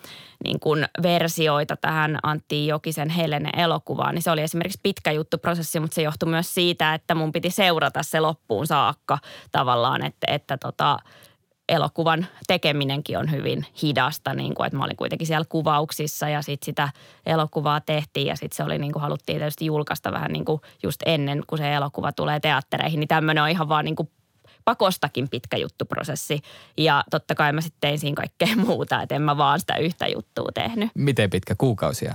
niin 0.44 0.60
kuin 0.60 0.88
versioita 1.02 1.76
tähän 1.76 2.18
Antti 2.22 2.66
Jokisen 2.66 3.10
Helene 3.10 3.50
elokuvaan, 3.56 4.14
niin 4.14 4.22
se 4.22 4.30
oli 4.30 4.42
esimerkiksi 4.42 4.80
pitkä 4.82 5.12
juttuprosessi, 5.12 5.80
mutta 5.80 5.94
se 5.94 6.02
johtui 6.02 6.28
myös 6.28 6.54
siitä, 6.54 6.94
että 6.94 7.14
mun 7.14 7.32
piti 7.32 7.50
seurata 7.50 8.02
se 8.02 8.20
loppuun 8.20 8.66
saakka 8.66 9.18
tavallaan, 9.52 10.04
että, 10.06 10.26
että 10.30 10.56
tota, 10.56 10.98
elokuvan 11.68 12.26
tekeminenkin 12.46 13.18
on 13.18 13.30
hyvin 13.30 13.66
hidasta, 13.82 14.34
niin 14.34 14.54
kuin, 14.54 14.66
että 14.66 14.76
mä 14.76 14.84
olin 14.84 14.96
kuitenkin 14.96 15.26
siellä 15.26 15.44
kuvauksissa 15.48 16.28
ja 16.28 16.42
sitten 16.42 16.66
sitä 16.66 16.88
elokuvaa 17.26 17.80
tehtiin 17.80 18.26
ja 18.26 18.36
sitten 18.36 18.56
se 18.56 18.62
oli 18.62 18.78
niin 18.78 18.92
kuin 18.92 19.02
haluttiin 19.02 19.38
tietysti 19.38 19.66
julkaista 19.66 20.12
vähän 20.12 20.32
niin 20.32 20.44
kuin 20.44 20.60
just 20.82 21.00
ennen 21.06 21.42
kuin 21.46 21.58
se 21.58 21.74
elokuva 21.74 22.12
tulee 22.12 22.40
teattereihin, 22.40 23.00
niin 23.00 23.08
tämmöinen 23.08 23.42
on 23.42 23.50
ihan 23.50 23.68
vaan 23.68 23.84
niin 23.84 23.96
kuin 23.96 24.10
pakostakin 24.64 25.28
pitkä 25.28 25.56
juttuprosessi. 25.56 26.40
Ja 26.76 27.04
totta 27.10 27.34
kai 27.34 27.52
mä 27.52 27.60
sitten 27.60 27.80
tein 27.80 27.98
siinä 27.98 28.14
kaikkea 28.14 28.56
muuta, 28.66 29.02
että 29.02 29.14
en 29.14 29.22
mä 29.22 29.36
vaan 29.36 29.60
sitä 29.60 29.76
yhtä 29.76 30.06
juttua 30.06 30.48
tehnyt. 30.54 30.90
Miten 30.94 31.30
pitkä 31.30 31.54
kuukausia? 31.58 32.14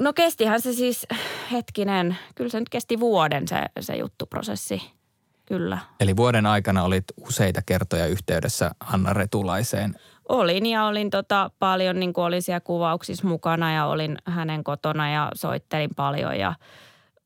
No 0.00 0.12
kestihän 0.12 0.60
se 0.60 0.72
siis, 0.72 1.06
hetkinen, 1.52 2.18
kyllä 2.34 2.50
se 2.50 2.60
nyt 2.60 2.68
kesti 2.68 3.00
vuoden 3.00 3.48
se, 3.48 3.56
se 3.80 3.96
juttuprosessi. 3.96 4.82
Kyllä. 5.46 5.78
Eli 6.00 6.16
vuoden 6.16 6.46
aikana 6.46 6.82
olit 6.82 7.04
useita 7.20 7.60
kertoja 7.66 8.06
yhteydessä 8.06 8.70
Anna 8.80 9.12
Retulaiseen. 9.12 9.94
Olin 10.28 10.66
ja 10.66 10.84
olin 10.84 11.10
tota 11.10 11.50
paljon, 11.58 12.00
niin 12.00 12.12
kuin 12.12 12.24
olin 12.24 12.42
siellä 12.42 12.60
kuvauksissa 12.60 13.28
mukana 13.28 13.74
ja 13.74 13.86
olin 13.86 14.18
hänen 14.24 14.64
kotona 14.64 15.10
ja 15.10 15.30
soittelin 15.34 15.90
paljon 15.96 16.38
ja 16.38 16.54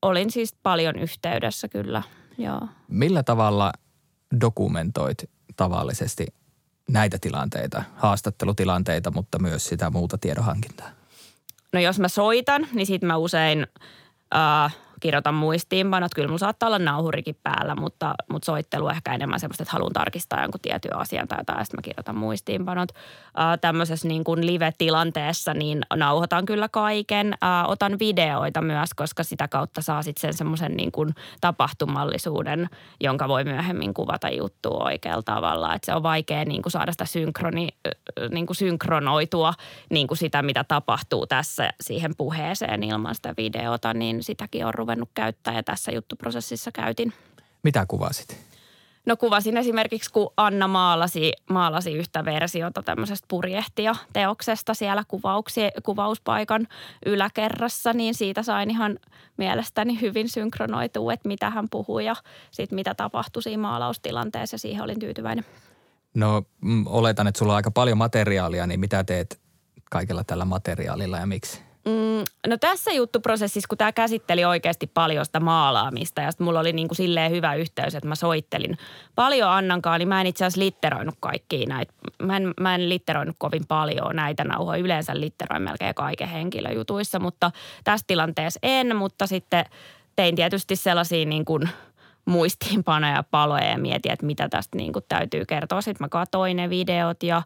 olin 0.01 0.31
siis 0.31 0.55
paljon 0.63 0.95
yhteydessä 0.99 1.67
kyllä, 1.67 2.03
joo. 2.37 2.61
Millä 2.87 3.23
tavalla 3.23 3.71
dokumentoit 4.41 5.29
tavallisesti 5.55 6.27
näitä 6.89 7.17
tilanteita, 7.21 7.83
haastattelutilanteita, 7.95 9.11
mutta 9.11 9.39
myös 9.39 9.65
sitä 9.65 9.89
muuta 9.89 10.17
tiedonhankintaa? 10.17 10.89
No 11.73 11.79
jos 11.79 11.99
mä 11.99 12.07
soitan, 12.07 12.67
niin 12.73 12.85
sitten 12.85 13.07
mä 13.07 13.17
usein 13.17 13.67
äh, 14.35 14.75
kirjoitan 14.99 15.33
muistiinpanot. 15.33 16.13
Kyllä 16.15 16.27
mulla 16.27 16.37
saattaa 16.37 16.67
olla 16.67 16.79
nauhurikin 16.79 17.37
päällä, 17.43 17.75
mutta, 17.75 18.13
mutta 18.31 18.45
soittelu 18.45 18.89
ehkä 18.89 19.13
enemmän 19.13 19.39
semmoista, 19.39 19.63
että 19.63 19.73
haluan 19.73 19.93
tarkistaa 19.93 20.41
jonkun 20.41 20.61
tietyn 20.61 20.95
asian 20.95 21.27
tai 21.27 21.39
jotain, 21.39 21.65
sitten 21.65 21.77
mä 21.77 21.81
kirjoitan 21.81 22.17
muistiinpanot. 22.17 22.89
Ää, 23.35 23.57
tämmöisessä 23.57 24.07
niin 24.07 24.23
kuin 24.23 24.45
live-tilanteessa 24.45 25.53
niin 25.53 25.81
nauhoitan 25.95 26.45
kyllä 26.45 26.69
kaiken. 26.69 27.33
Ää, 27.41 27.65
otan 27.65 27.99
videoita 27.99 28.61
myös, 28.61 28.93
koska 28.95 29.23
sitä 29.23 29.47
kautta 29.47 29.81
saa 29.81 30.03
sitten 30.03 30.21
sen 30.21 30.33
semmoisen 30.33 30.71
niin 30.77 30.91
kuin 30.91 31.15
tapahtumallisuuden, 31.41 32.69
jonka 33.01 33.27
voi 33.27 33.43
myöhemmin 33.43 33.93
kuvata 33.93 34.29
juttua 34.29 34.83
oikealla 34.83 35.23
tavalla. 35.23 35.75
Että 35.75 35.85
se 35.85 35.93
on 35.93 36.03
vaikea 36.03 36.45
niin 36.45 36.61
kuin 36.61 36.71
saada 36.71 36.91
sitä 36.91 37.05
synkroni, 37.05 37.67
niin 38.31 38.45
kuin 38.45 38.57
synkronoitua 38.57 39.53
niin 39.89 40.07
kuin 40.07 40.17
sitä, 40.17 40.41
mitä 40.41 40.63
tapahtuu 40.63 41.27
tässä 41.27 41.69
siihen 41.81 42.11
puheeseen 42.17 42.83
ilman 42.83 43.15
sitä 43.15 43.33
videota, 43.37 43.93
niin 43.93 44.23
sitäkin 44.23 44.65
on 44.65 44.73
ruvennut 44.73 44.88
käyttää 45.13 45.53
ja 45.53 45.63
tässä 45.63 45.91
juttuprosessissa 45.91 46.71
käytin. 46.71 47.13
Mitä 47.63 47.85
kuvasit? 47.85 48.49
No 49.05 49.17
kuvasin 49.17 49.57
esimerkiksi, 49.57 50.11
kun 50.11 50.33
Anna 50.37 50.67
maalasi, 50.67 51.33
maalasi 51.49 51.93
yhtä 51.93 52.25
versiota 52.25 52.83
tämmöisestä 52.83 53.25
purjehtia-teoksesta 53.27 54.73
siellä 54.73 55.03
kuvauksi, 55.07 55.61
kuvauspaikan 55.83 56.67
yläkerrassa, 57.05 57.93
niin 57.93 58.15
siitä 58.15 58.43
sain 58.43 58.69
ihan 58.69 58.99
mielestäni 59.37 60.01
hyvin 60.01 60.29
synkronoitua, 60.29 61.13
että 61.13 61.27
mitä 61.27 61.49
hän 61.49 61.67
puhui 61.71 62.05
ja 62.05 62.15
sitten 62.51 62.75
mitä 62.75 62.95
tapahtui 62.95 63.43
siinä 63.43 63.61
maalaustilanteessa. 63.61 64.57
Siihen 64.57 64.83
olin 64.83 64.99
tyytyväinen. 64.99 65.45
No 66.13 66.43
mm, 66.61 66.87
oletan, 66.87 67.27
että 67.27 67.39
sulla 67.39 67.53
on 67.53 67.57
aika 67.57 67.71
paljon 67.71 67.97
materiaalia, 67.97 68.67
niin 68.67 68.79
mitä 68.79 69.03
teet 69.03 69.39
kaikella 69.91 70.23
tällä 70.23 70.45
materiaalilla 70.45 71.17
ja 71.17 71.25
miksi? 71.25 71.68
Mm, 71.85 72.23
no 72.47 72.57
tässä 72.57 72.91
juttuprosessissa, 72.91 73.67
kun 73.67 73.77
tämä 73.77 73.91
käsitteli 73.91 74.45
oikeasti 74.45 74.87
paljon 74.93 75.25
sitä 75.25 75.39
maalaamista 75.39 76.21
ja 76.21 76.31
sitten 76.31 76.45
mulla 76.45 76.59
oli 76.59 76.73
niin 76.73 76.87
kuin 76.87 76.95
silleen 76.95 77.31
hyvä 77.31 77.55
yhteys, 77.55 77.95
että 77.95 78.07
mä 78.07 78.15
soittelin 78.15 78.77
paljon 79.15 79.49
Annankaan, 79.49 79.99
niin 79.99 80.07
mä 80.07 80.21
en 80.21 80.27
itse 80.27 80.45
asiassa 80.45 80.59
litteroinut 80.59 81.15
kaikkia 81.19 81.67
näitä. 81.67 81.93
Mä 82.23 82.37
en, 82.37 82.53
mä 82.59 82.75
en 82.75 82.89
litteroinut 82.89 83.35
kovin 83.39 83.67
paljon 83.67 84.15
näitä 84.15 84.43
nauhoja. 84.43 84.83
Yleensä 84.83 85.19
litteroin 85.19 85.63
melkein 85.63 85.95
kaiken 85.95 86.27
henkilöjutuissa, 86.27 87.19
mutta 87.19 87.51
tässä 87.83 88.05
tilanteessa 88.07 88.59
en, 88.63 88.95
mutta 88.95 89.27
sitten 89.27 89.65
tein 90.15 90.35
tietysti 90.35 90.75
sellaisia 90.75 91.25
niin 91.25 91.45
kuin 91.45 91.69
muistiinpanoja 92.25 93.13
ja 93.13 93.23
paloja 93.23 93.65
ja 93.65 93.77
mietin, 93.77 94.11
että 94.11 94.25
mitä 94.25 94.49
tästä 94.49 94.77
niin 94.77 94.93
kuin 94.93 95.05
täytyy 95.09 95.45
kertoa. 95.45 95.81
Sitten 95.81 96.05
mä 96.05 96.09
katoin 96.09 96.57
ne 96.57 96.69
videot 96.69 97.23
ja 97.23 97.41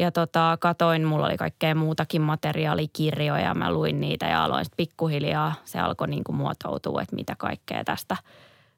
ja 0.00 0.12
tota, 0.12 0.58
katoin, 0.60 1.04
mulla 1.04 1.26
oli 1.26 1.36
kaikkea 1.36 1.74
muutakin 1.74 2.22
materiaalikirjoja, 2.22 3.54
mä 3.54 3.72
luin 3.72 4.00
niitä 4.00 4.26
ja 4.26 4.44
aloin 4.44 4.64
sitten 4.64 4.76
pikkuhiljaa, 4.76 5.54
se 5.64 5.78
alkoi 5.78 6.08
niin 6.08 6.24
kuin 6.24 6.36
muotoutua, 6.36 7.02
että 7.02 7.16
mitä 7.16 7.34
kaikkea 7.38 7.84
tästä, 7.84 8.16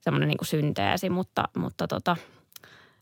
semmoinen 0.01 0.29
niin 0.29 0.39
kuin 0.39 0.49
synteesi, 0.49 1.11
mutta, 1.11 1.49
mutta 1.57 1.89
tota, 1.89 2.17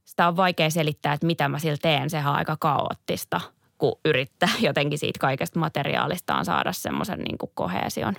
sitä 0.04 0.28
on 0.28 0.36
vaikea 0.36 0.70
selittää, 0.70 1.12
että 1.12 1.26
mitä 1.26 1.48
mä 1.48 1.58
sillä 1.58 1.76
teen, 1.82 2.10
sehän 2.10 2.32
on 2.32 2.38
aika 2.38 2.56
kaoottista, 2.60 3.40
kun 3.78 3.98
yrittää 4.04 4.50
jotenkin 4.68 4.98
siitä 4.98 5.18
kaikesta 5.20 5.58
materiaalistaan 5.58 6.44
saada 6.44 6.72
semmoisen 6.72 7.18
niin 7.18 7.38
kuin 7.38 7.50
kohesion. 7.54 8.14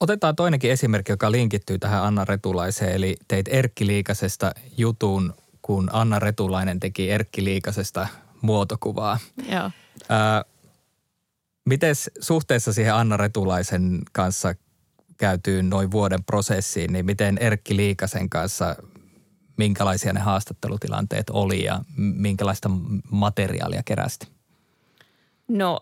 Otetaan 0.00 0.36
toinenkin 0.36 0.70
esimerkki, 0.70 1.12
joka 1.12 1.30
linkittyy 1.32 1.78
tähän 1.78 2.02
Anna 2.02 2.24
Retulaiseen, 2.24 2.92
eli 2.92 3.16
teit 3.28 3.48
Erkki 3.48 3.86
Liikasesta 3.86 4.52
jutun, 4.76 5.34
kun 5.62 5.90
Anna 5.92 6.18
Retulainen 6.18 6.80
teki 6.80 7.10
Erkki 7.10 7.44
Liikasesta 7.44 8.06
muotokuvaa. 8.44 9.18
Joo. 9.52 9.70
Mites 11.64 12.10
suhteessa 12.20 12.72
siihen 12.72 12.94
Anna 12.94 13.16
Retulaisen 13.16 14.02
kanssa 14.12 14.54
käytyyn 15.16 15.70
noin 15.70 15.90
vuoden 15.90 16.24
prosessiin, 16.24 16.92
niin 16.92 17.06
miten 17.06 17.38
Erkki 17.38 17.76
Liikasen 17.76 18.30
kanssa, 18.30 18.76
minkälaisia 19.56 20.12
ne 20.12 20.20
haastattelutilanteet 20.20 21.30
oli 21.30 21.64
ja 21.64 21.80
minkälaista 21.96 22.70
materiaalia 23.10 23.82
kerästi? 23.84 24.28
No 25.48 25.80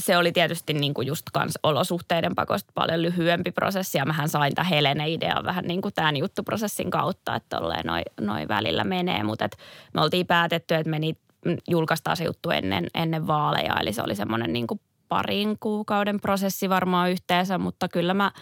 se 0.00 0.16
oli 0.16 0.32
tietysti 0.32 0.74
niin 0.74 0.94
kuin 0.94 1.06
just 1.06 1.26
kans 1.32 1.58
olosuhteiden 1.62 2.34
pakosta 2.34 2.72
paljon 2.74 3.02
lyhyempi 3.02 3.52
prosessi. 3.52 3.98
Ja 3.98 4.04
mähän 4.04 4.28
sain 4.28 4.54
tämän 4.54 4.70
Helene-idean 4.70 5.44
vähän 5.44 5.64
niin 5.64 5.82
kuin 5.82 5.94
tämän 5.94 6.16
juttuprosessin 6.16 6.90
kautta, 6.90 7.34
että 7.34 7.56
tolleen 7.56 7.86
noin 7.86 8.04
noi 8.20 8.48
välillä 8.48 8.84
menee. 8.84 9.22
Mutta 9.22 9.48
me 9.94 10.00
oltiin 10.00 10.26
päätetty, 10.26 10.74
että 10.74 10.90
me 10.90 10.98
niitä 10.98 11.20
julkaistaan 11.68 12.16
se 12.16 12.24
juttu 12.24 12.50
ennen, 12.50 12.86
ennen 12.94 13.26
vaaleja. 13.26 13.80
Eli 13.80 13.92
se 13.92 14.02
oli 14.02 14.14
semmoinen 14.14 14.52
niin 14.52 14.66
kuin 14.66 14.80
parin 15.08 15.56
kuukauden 15.60 16.20
prosessi 16.20 16.68
varmaan 16.68 17.10
yhteensä, 17.10 17.58
mutta 17.58 17.88
kyllä 17.88 18.14
mä 18.14 18.32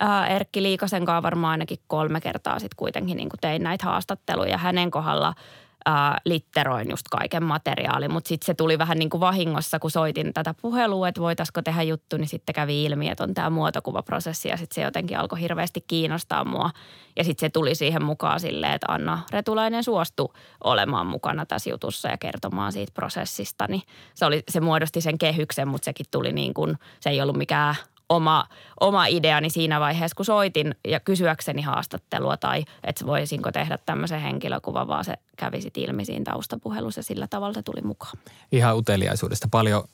ää, 0.00 0.26
Erkki 0.26 0.62
Liikasen 0.62 1.04
kanssa 1.04 1.22
varmaan 1.22 1.50
ainakin 1.50 1.78
kolme 1.86 2.20
kertaa 2.20 2.58
sitten 2.58 2.76
kuitenkin 2.76 3.16
niin 3.16 3.28
kuin 3.28 3.40
tein 3.40 3.62
näitä 3.62 3.84
haastatteluja. 3.84 4.58
Hänen 4.58 4.90
kohdalla– 4.90 5.34
äh, 5.88 6.16
litteroin 6.24 6.90
just 6.90 7.08
kaiken 7.10 7.42
materiaalin, 7.42 8.12
mutta 8.12 8.28
sitten 8.28 8.46
se 8.46 8.54
tuli 8.54 8.78
vähän 8.78 8.98
niin 8.98 9.10
kuin 9.10 9.20
vahingossa, 9.20 9.78
kun 9.78 9.90
soitin 9.90 10.32
tätä 10.34 10.54
puhelua, 10.62 11.08
että 11.08 11.20
voitaisiko 11.20 11.62
tehdä 11.62 11.82
juttu, 11.82 12.16
niin 12.16 12.28
sitten 12.28 12.54
kävi 12.54 12.84
ilmi, 12.84 13.08
että 13.08 13.24
on 13.24 13.34
tämä 13.34 13.50
muotokuvaprosessi 13.50 14.48
ja 14.48 14.56
sitten 14.56 14.74
se 14.74 14.82
jotenkin 14.82 15.18
alkoi 15.18 15.40
hirveästi 15.40 15.84
kiinnostaa 15.86 16.44
mua. 16.44 16.70
Ja 17.16 17.24
sitten 17.24 17.46
se 17.46 17.50
tuli 17.50 17.74
siihen 17.74 18.04
mukaan 18.04 18.40
silleen, 18.40 18.72
että 18.72 18.92
Anna 18.92 19.22
Retulainen 19.30 19.84
suostui 19.84 20.32
olemaan 20.64 21.06
mukana 21.06 21.46
tässä 21.46 21.70
jutussa 21.70 22.08
ja 22.08 22.18
kertomaan 22.18 22.72
siitä 22.72 22.92
prosessista, 22.94 23.66
niin 23.68 23.82
se, 24.14 24.24
oli, 24.24 24.42
se 24.48 24.60
muodosti 24.60 25.00
sen 25.00 25.18
kehyksen, 25.18 25.68
mutta 25.68 25.84
sekin 25.84 26.06
tuli 26.10 26.32
niin 26.32 26.54
kuin, 26.54 26.78
se 27.00 27.10
ei 27.10 27.22
ollut 27.22 27.36
mikään 27.36 27.74
oma, 28.08 28.48
oma 28.80 29.06
ideani 29.06 29.50
siinä 29.50 29.80
vaiheessa, 29.80 30.14
kun 30.14 30.24
soitin 30.24 30.74
ja 30.88 31.00
kysyäkseni 31.00 31.62
haastattelua 31.62 32.36
tai 32.36 32.64
että 32.84 33.06
voisinko 33.06 33.52
tehdä 33.52 33.78
tämmöisen 33.86 34.20
henkilökuvan, 34.20 34.88
vaan 34.88 35.04
se 35.04 35.14
kävi 35.36 35.60
sitten 35.60 35.82
ilmi 35.82 36.04
siinä 36.04 36.24
taustapuhelussa 36.24 36.98
ja 36.98 37.02
sillä 37.02 37.26
tavalla 37.26 37.54
se 37.54 37.62
tuli 37.62 37.82
mukaan. 37.82 38.18
Ihan 38.52 38.76
uteliaisuudesta. 38.76 39.48
Paljon 39.50 39.84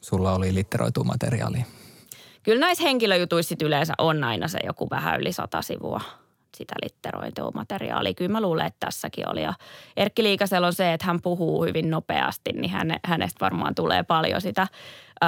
sulla 0.00 0.32
oli 0.32 0.54
litteroitu 0.54 1.04
materiaalia? 1.04 1.64
Kyllä 2.42 2.60
näissä 2.60 2.84
henkilöjutuissa 2.84 3.54
yleensä 3.62 3.94
on 3.98 4.24
aina 4.24 4.48
se 4.48 4.58
joku 4.66 4.90
vähän 4.90 5.20
yli 5.20 5.32
sata 5.32 5.62
sivua 5.62 6.00
sitä 6.56 6.74
litteroitua 6.82 7.50
materiaalia. 7.54 8.14
Kyllä 8.14 8.32
mä 8.32 8.40
luulen, 8.40 8.66
että 8.66 8.86
tässäkin 8.86 9.28
oli. 9.28 9.42
Ja 9.42 9.54
Erkki 9.96 10.22
Liikasella 10.22 10.66
on 10.66 10.72
se, 10.72 10.92
että 10.92 11.06
hän 11.06 11.22
puhuu 11.22 11.64
hyvin 11.64 11.90
nopeasti, 11.90 12.52
niin 12.52 12.72
hänestä 13.04 13.40
varmaan 13.40 13.74
tulee 13.74 14.02
paljon 14.02 14.40
sitä 14.40 14.66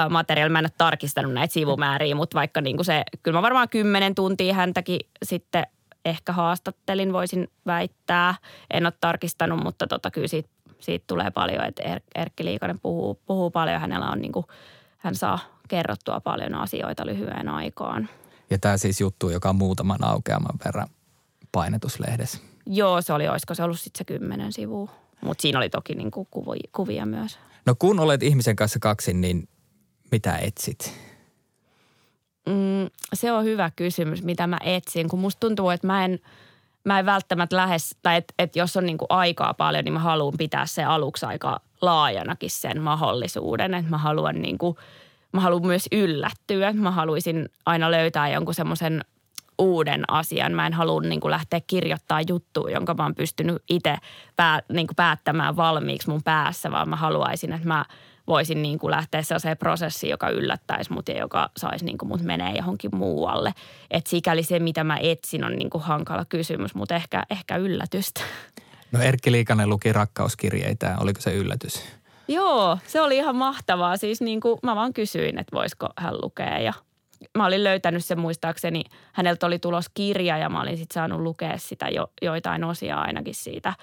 materiaalia. 0.09 0.51
Mä 0.51 0.59
en 0.59 0.65
ole 0.65 0.71
tarkistanut 0.77 1.33
näitä 1.33 1.53
sivumääriä, 1.53 2.15
mutta 2.15 2.35
vaikka 2.35 2.61
niin 2.61 2.75
kuin 2.75 2.85
se, 2.85 3.03
kyllä 3.23 3.37
mä 3.37 3.41
varmaan 3.41 3.69
kymmenen 3.69 4.15
tuntia 4.15 4.53
häntäkin 4.53 4.99
sitten 5.23 5.67
ehkä 6.05 6.33
haastattelin, 6.33 7.13
voisin 7.13 7.47
väittää. 7.65 8.35
En 8.71 8.85
ole 8.85 8.93
tarkistanut, 9.01 9.63
mutta 9.63 9.87
tota, 9.87 10.11
kyllä 10.11 10.27
siitä, 10.27 10.49
siitä 10.79 11.03
tulee 11.07 11.31
paljon, 11.31 11.65
että 11.65 11.83
er, 11.83 12.01
Erkki 12.15 12.45
Liikanen 12.45 12.79
puhuu, 12.79 13.21
puhuu 13.25 13.51
paljon. 13.51 13.81
Hänellä 13.81 14.09
on 14.09 14.21
niin 14.21 14.31
kuin, 14.31 14.45
hän 14.97 15.15
saa 15.15 15.39
kerrottua 15.67 16.19
paljon 16.19 16.55
asioita 16.55 17.05
lyhyen 17.05 17.49
aikaan. 17.49 18.09
Ja 18.49 18.59
tämä 18.59 18.77
siis 18.77 19.01
juttu, 19.01 19.29
joka 19.29 19.49
on 19.49 19.55
muutaman 19.55 20.03
aukeaman 20.03 20.59
verran 20.65 20.87
painetuslehdessä. 21.53 22.37
Joo, 22.65 23.01
se 23.01 23.13
oli, 23.13 23.27
olisiko 23.27 23.53
se 23.53 23.63
ollut 23.63 23.79
sitten 23.79 23.97
se 23.97 24.03
kymmenen 24.05 24.53
sivua. 24.53 24.91
Mutta 25.21 25.41
siinä 25.41 25.59
oli 25.59 25.69
toki 25.69 25.95
niin 25.95 26.11
kuin 26.11 26.27
kuvia, 26.31 26.69
kuvia 26.71 27.05
myös. 27.05 27.39
No 27.65 27.75
kun 27.79 27.99
olet 27.99 28.23
ihmisen 28.23 28.55
kanssa 28.55 28.79
kaksin, 28.79 29.21
niin 29.21 29.47
mitä 30.11 30.37
etsit? 30.37 30.93
Mm, 32.45 32.89
se 33.13 33.31
on 33.31 33.43
hyvä 33.43 33.71
kysymys, 33.75 34.23
mitä 34.23 34.47
mä 34.47 34.57
etsin, 34.63 35.09
kun 35.09 35.19
musta 35.19 35.39
tuntuu, 35.39 35.69
että 35.69 35.87
mä 35.87 36.05
en, 36.05 36.19
mä 36.83 36.99
en 36.99 37.05
välttämättä 37.05 37.55
lähes, 37.55 37.95
tai 38.01 38.17
että 38.17 38.33
et 38.39 38.55
jos 38.55 38.77
on 38.77 38.85
niinku 38.85 39.05
aikaa 39.09 39.53
paljon, 39.53 39.85
niin 39.85 39.93
mä 39.93 39.99
haluan 39.99 40.37
pitää 40.37 40.65
se 40.65 40.83
aluksi 40.83 41.25
aika 41.25 41.61
laajanakin 41.81 42.49
sen 42.49 42.81
mahdollisuuden, 42.81 43.73
että 43.73 43.89
mä 43.89 43.97
haluan 43.97 44.41
niinku, 44.41 44.77
mä 45.31 45.39
haluan 45.39 45.67
myös 45.67 45.87
yllättyä. 45.91 46.73
Mä 46.73 46.91
haluaisin 46.91 47.49
aina 47.65 47.91
löytää 47.91 48.29
jonkun 48.29 48.53
semmoisen 48.53 49.01
uuden 49.57 50.03
asian. 50.07 50.51
Mä 50.53 50.67
en 50.67 50.73
halua 50.73 51.01
niin 51.01 51.19
kuin 51.19 51.31
lähteä 51.31 51.61
kirjoittaa 51.67 52.21
juttua, 52.27 52.69
jonka 52.69 52.93
mä 52.93 53.03
oon 53.03 53.15
pystynyt 53.15 53.63
itse 53.69 53.95
pää, 54.35 54.59
niin 54.69 54.87
kuin 54.87 54.95
päättämään 54.95 55.55
valmiiksi 55.55 56.09
mun 56.09 56.23
päässä, 56.23 56.71
vaan 56.71 56.89
mä 56.89 56.95
haluaisin, 56.95 57.53
että 57.53 57.67
mä 57.67 57.85
voisin 58.27 58.61
niin 58.61 58.79
kuin 58.79 58.91
lähteä 58.91 59.21
sellaiseen 59.21 59.57
prosessiin, 59.57 60.11
joka 60.11 60.29
yllättäisi 60.29 60.93
mut 60.93 61.07
ja 61.07 61.17
joka 61.17 61.49
saisi 61.57 61.85
niin 61.85 61.97
kuin 61.97 62.09
mut 62.09 62.21
menee 62.21 62.53
johonkin 62.57 62.95
muualle. 62.95 63.53
Et 63.91 64.07
sikäli 64.07 64.43
se, 64.43 64.59
mitä 64.59 64.83
mä 64.83 64.97
etsin, 65.01 65.43
on 65.43 65.55
niin 65.55 65.69
kuin 65.69 65.83
hankala 65.83 66.25
kysymys, 66.25 66.75
mutta 66.75 66.95
ehkä, 66.95 67.23
ehkä 67.29 67.55
yllätystä. 67.57 68.21
No 68.91 68.99
Erkki 69.01 69.31
Liikanen 69.31 69.69
luki 69.69 69.93
rakkauskirjeitä. 69.93 70.95
Oliko 70.99 71.21
se 71.21 71.33
yllätys? 71.33 71.83
Joo, 72.27 72.77
se 72.87 73.01
oli 73.01 73.17
ihan 73.17 73.35
mahtavaa. 73.35 73.97
Siis 73.97 74.21
niin 74.21 74.39
kuin 74.39 74.59
mä 74.63 74.75
vaan 74.75 74.93
kysyin, 74.93 75.39
että 75.39 75.55
voisiko 75.55 75.89
hän 75.97 76.13
lukea 76.21 76.59
ja 76.59 76.73
mä 77.37 77.45
olin 77.45 77.63
löytänyt 77.63 78.05
sen 78.05 78.19
muistaakseni. 78.19 78.83
Häneltä 79.13 79.45
oli 79.45 79.59
tulos 79.59 79.85
kirja 79.93 80.37
ja 80.37 80.49
mä 80.49 80.61
olin 80.61 80.77
sitten 80.77 80.93
saanut 80.93 81.21
lukea 81.21 81.57
sitä 81.57 81.89
jo, 81.89 82.07
joitain 82.21 82.63
osia 82.63 82.97
ainakin 82.97 83.35
siitä 83.35 83.73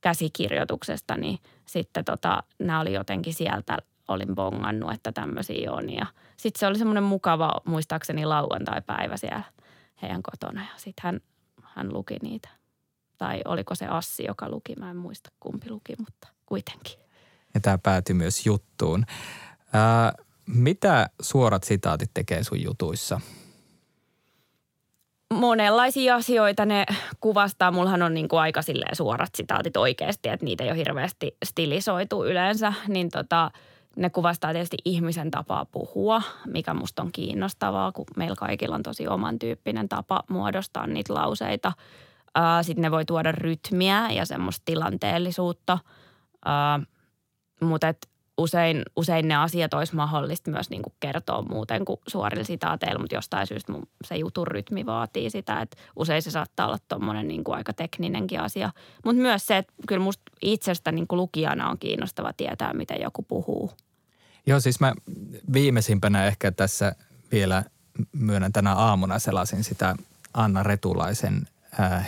käsikirjoituksesta, 0.00 1.16
niin 1.16 1.38
sitten 1.66 2.04
tota, 2.04 2.42
nämä 2.58 2.80
oli 2.80 2.92
jotenkin 2.92 3.34
sieltä, 3.34 3.78
olin 4.08 4.34
bongannut, 4.34 4.92
että 4.92 5.12
tämmöisiä 5.12 5.72
on. 5.72 5.90
Ja 5.90 6.06
sitten 6.36 6.60
se 6.60 6.66
oli 6.66 6.78
semmoinen 6.78 7.02
mukava, 7.02 7.60
muistaakseni 7.64 8.26
lauantai-päivä 8.26 9.16
siellä, 9.16 9.42
heidän 10.02 10.22
kotona 10.22 10.60
ja 10.60 10.72
sitten 10.76 11.02
hän, 11.02 11.20
hän 11.62 11.92
luki 11.92 12.16
niitä. 12.22 12.48
Tai 13.18 13.42
oliko 13.44 13.74
se 13.74 13.86
Assi, 13.86 14.24
joka 14.24 14.48
luki, 14.48 14.74
mä 14.78 14.90
en 14.90 14.96
muista 14.96 15.30
kumpi 15.40 15.70
luki, 15.70 15.94
mutta 15.98 16.28
kuitenkin. 16.46 16.98
Ja 17.54 17.60
tämä 17.60 17.78
päätyi 17.78 18.14
myös 18.14 18.46
juttuun. 18.46 19.06
Ää, 19.72 20.12
mitä 20.54 21.10
suorat 21.22 21.64
sitaatit 21.64 22.10
tekee 22.14 22.44
sun 22.44 22.62
jutuissa? 22.62 23.20
monenlaisia 25.34 26.14
asioita 26.14 26.66
ne 26.66 26.86
kuvastaa. 27.20 27.70
Mullahan 27.70 28.02
on 28.02 28.14
niin 28.14 28.28
kuin 28.28 28.40
aika 28.40 28.60
suorat 28.92 29.34
sitaatit 29.34 29.76
oikeasti, 29.76 30.28
että 30.28 30.44
niitä 30.44 30.64
ei 30.64 30.70
ole 30.70 30.78
hirveästi 30.78 31.36
stilisoitu 31.44 32.24
yleensä. 32.24 32.72
Niin 32.88 33.08
tota, 33.10 33.50
ne 33.96 34.10
kuvastaa 34.10 34.52
tietysti 34.52 34.76
ihmisen 34.84 35.30
tapaa 35.30 35.64
puhua, 35.64 36.22
mikä 36.46 36.74
musta 36.74 37.02
on 37.02 37.12
kiinnostavaa, 37.12 37.92
kun 37.92 38.06
meillä 38.16 38.36
kaikilla 38.36 38.74
on 38.74 38.82
tosi 38.82 39.08
oman 39.08 39.38
tyyppinen 39.38 39.88
tapa 39.88 40.22
muodostaa 40.28 40.86
niitä 40.86 41.14
lauseita. 41.14 41.72
Sitten 42.62 42.82
ne 42.82 42.90
voi 42.90 43.04
tuoda 43.04 43.32
rytmiä 43.32 44.10
ja 44.10 44.26
semmoista 44.26 44.62
tilanteellisuutta. 44.64 45.78
Mutta 47.60 47.86
usein, 48.38 48.82
usein 48.96 49.28
ne 49.28 49.36
asiat 49.36 49.74
olisi 49.74 49.96
mahdollista 49.96 50.50
myös 50.50 50.70
niin 50.70 50.82
kuin 50.82 50.92
kertoa 51.00 51.42
muuten 51.42 51.84
kuin 51.84 52.00
suorilla 52.06 52.44
sitaateilla, 52.44 52.98
mutta 52.98 53.14
jostain 53.14 53.46
syystä 53.46 53.72
mun 53.72 53.88
se 54.04 54.16
jutun 54.16 54.46
rytmi 54.46 54.86
vaatii 54.86 55.30
sitä, 55.30 55.60
että 55.60 55.76
usein 55.96 56.22
se 56.22 56.30
saattaa 56.30 56.66
olla 56.66 56.78
tuommoinen 56.88 57.28
niin 57.28 57.42
aika 57.46 57.72
tekninenkin 57.72 58.40
asia. 58.40 58.70
Mutta 59.04 59.22
myös 59.22 59.46
se, 59.46 59.56
että 59.56 59.72
kyllä 59.88 60.02
musta 60.02 60.22
itsestä 60.42 60.92
niin 60.92 61.06
kuin 61.06 61.16
lukijana 61.16 61.70
on 61.70 61.78
kiinnostava 61.78 62.32
tietää, 62.32 62.72
miten 62.72 63.00
joku 63.00 63.22
puhuu. 63.22 63.70
Joo, 64.46 64.60
siis 64.60 64.80
mä 64.80 64.94
viimeisimpänä 65.52 66.26
ehkä 66.26 66.52
tässä 66.52 66.92
vielä 67.32 67.64
myönnän 68.12 68.52
tänä 68.52 68.74
aamuna 68.74 69.18
selasin 69.18 69.64
sitä 69.64 69.96
Anna 70.34 70.62
Retulaisen 70.62 71.48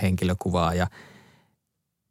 henkilökuvaa 0.02 0.74
ja 0.74 0.86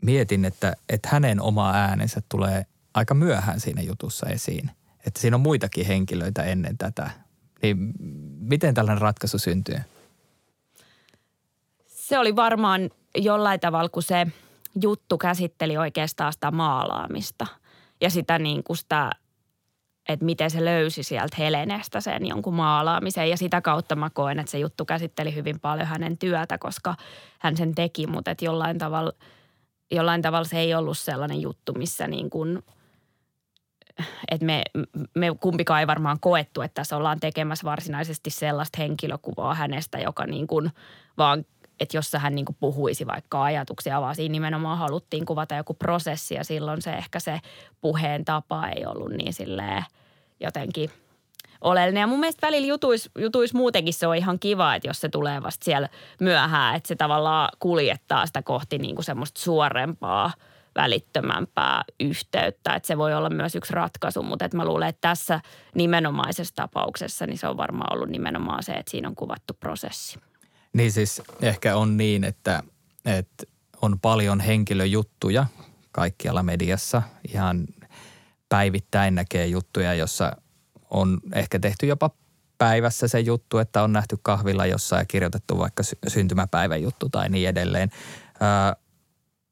mietin, 0.01 0.45
että, 0.45 0.75
että 0.89 1.09
hänen 1.11 1.41
oma 1.41 1.71
äänensä 1.73 2.21
tulee– 2.29 2.65
aika 2.93 3.13
myöhään 3.13 3.59
siinä 3.59 3.81
jutussa 3.81 4.29
esiin. 4.29 4.71
Että 5.07 5.19
siinä 5.19 5.35
on 5.35 5.41
muitakin 5.41 5.85
henkilöitä 5.85 6.43
ennen 6.43 6.77
tätä. 6.77 7.09
Niin 7.61 7.93
miten 8.39 8.73
tällainen 8.73 9.01
ratkaisu 9.01 9.37
syntyy? 9.37 9.77
Se 11.85 12.19
oli 12.19 12.35
varmaan 12.35 12.89
jollain 13.17 13.59
tavalla, 13.59 13.89
kun 13.89 14.03
se 14.03 14.27
juttu 14.81 15.17
käsitteli 15.17 15.77
oikeastaan 15.77 16.33
sitä 16.33 16.51
maalaamista 16.51 17.47
ja 18.01 18.09
sitä 18.09 18.39
niin 18.39 18.63
kuin 18.63 18.77
sitä, 18.77 19.11
että 20.09 20.25
miten 20.25 20.51
se 20.51 20.65
löysi 20.65 21.03
sieltä 21.03 21.35
Helenestä 21.39 22.01
sen 22.01 22.27
jonkun 22.27 22.53
maalaamisen. 22.53 23.29
Ja 23.29 23.37
sitä 23.37 23.61
kautta 23.61 23.95
mä 23.95 24.09
koen, 24.09 24.39
että 24.39 24.51
se 24.51 24.59
juttu 24.59 24.85
käsitteli 24.85 25.35
hyvin 25.35 25.59
paljon 25.59 25.87
hänen 25.87 26.17
työtä, 26.17 26.57
koska 26.57 26.95
hän 27.39 27.57
sen 27.57 27.75
teki, 27.75 28.07
mutta 28.07 28.35
jollain 28.41 28.77
tavalla, 28.77 29.11
jollain 29.91 30.21
tavalla 30.21 30.47
se 30.47 30.59
ei 30.59 30.75
ollut 30.75 30.97
sellainen 30.97 31.41
juttu, 31.41 31.73
missä 31.73 32.07
niin 32.07 32.29
kuin– 32.29 32.59
että 34.31 34.45
me, 34.45 34.63
me 35.15 35.27
kumpikaan 35.39 35.79
ei 35.79 35.87
varmaan 35.87 36.19
koettu, 36.19 36.61
että 36.61 36.75
tässä 36.75 36.97
ollaan 36.97 37.19
tekemässä 37.19 37.65
varsinaisesti 37.65 38.29
sellaista 38.29 38.77
henkilökuvaa 38.81 39.53
hänestä, 39.53 39.99
joka 39.99 40.25
niin 40.25 40.47
kuin 40.47 40.71
vaan 41.17 41.45
että 41.79 41.97
jos 41.97 42.13
hän 42.13 42.35
niin 42.35 42.45
puhuisi 42.59 43.07
vaikka 43.07 43.43
ajatuksia, 43.43 44.01
vaan 44.01 44.15
siinä 44.15 44.31
nimenomaan 44.31 44.77
haluttiin 44.77 45.25
kuvata 45.25 45.55
joku 45.55 45.73
prosessi 45.73 46.35
ja 46.35 46.43
silloin 46.43 46.81
se 46.81 46.93
ehkä 46.93 47.19
se 47.19 47.39
puheen 47.81 48.25
tapa 48.25 48.67
ei 48.67 48.85
ollut 48.85 49.11
niin 49.11 49.33
silleen 49.33 49.83
jotenkin 50.39 50.89
oleellinen. 51.61 52.01
Ja 52.01 52.07
mun 52.07 52.19
mielestä 52.19 52.47
välillä 52.47 52.67
jutuis, 52.67 53.09
jutuis 53.19 53.53
muutenkin 53.53 53.93
se 53.93 54.07
on 54.07 54.15
ihan 54.15 54.39
kiva, 54.39 54.75
että 54.75 54.89
jos 54.89 55.01
se 55.01 55.09
tulee 55.09 55.43
vasta 55.43 55.65
siellä 55.65 55.89
myöhään, 56.19 56.75
että 56.75 56.87
se 56.87 56.95
tavallaan 56.95 57.49
kuljettaa 57.59 58.25
sitä 58.25 58.41
kohti 58.41 58.77
niin 58.77 58.95
kuin 58.95 59.05
semmoista 59.05 59.41
suorempaa– 59.41 60.31
välittömämpää 60.75 61.83
yhteyttä. 61.99 62.75
Että 62.75 62.87
se 62.87 62.97
voi 62.97 63.13
olla 63.13 63.29
myös 63.29 63.55
yksi 63.55 63.73
ratkaisu, 63.73 64.23
mutta 64.23 64.45
että 64.45 64.57
mä 64.57 64.65
luulen, 64.65 64.89
että 64.89 65.09
tässä 65.09 65.41
nimenomaisessa 65.75 66.55
tapauksessa 66.55 67.25
niin 67.25 67.37
se 67.37 67.47
on 67.47 67.57
varmaan 67.57 67.93
ollut 67.93 68.09
nimenomaan 68.09 68.63
se, 68.63 68.71
että 68.71 68.91
siinä 68.91 69.07
on 69.07 69.15
kuvattu 69.15 69.53
prosessi. 69.53 70.19
Niin 70.73 70.91
siis 70.91 71.21
ehkä 71.41 71.75
on 71.75 71.97
niin, 71.97 72.23
että, 72.23 72.63
että 73.05 73.45
on 73.81 73.99
paljon 73.99 74.39
henkilöjuttuja 74.39 75.45
kaikkialla 75.91 76.43
mediassa. 76.43 77.01
Ihan 77.27 77.67
päivittäin 78.49 79.15
näkee 79.15 79.47
juttuja, 79.47 79.93
jossa 79.93 80.37
on 80.89 81.19
ehkä 81.33 81.59
tehty 81.59 81.85
jopa 81.85 82.09
päivässä 82.57 83.07
se 83.07 83.19
juttu, 83.19 83.57
että 83.57 83.83
on 83.83 83.93
nähty 83.93 84.17
kahvilla 84.21 84.65
jossain 84.65 85.01
ja 85.01 85.05
kirjoitettu 85.05 85.57
vaikka 85.57 85.83
syntymäpäivän 86.07 86.81
juttu 86.81 87.09
tai 87.09 87.29
niin 87.29 87.49
edelleen. 87.49 87.89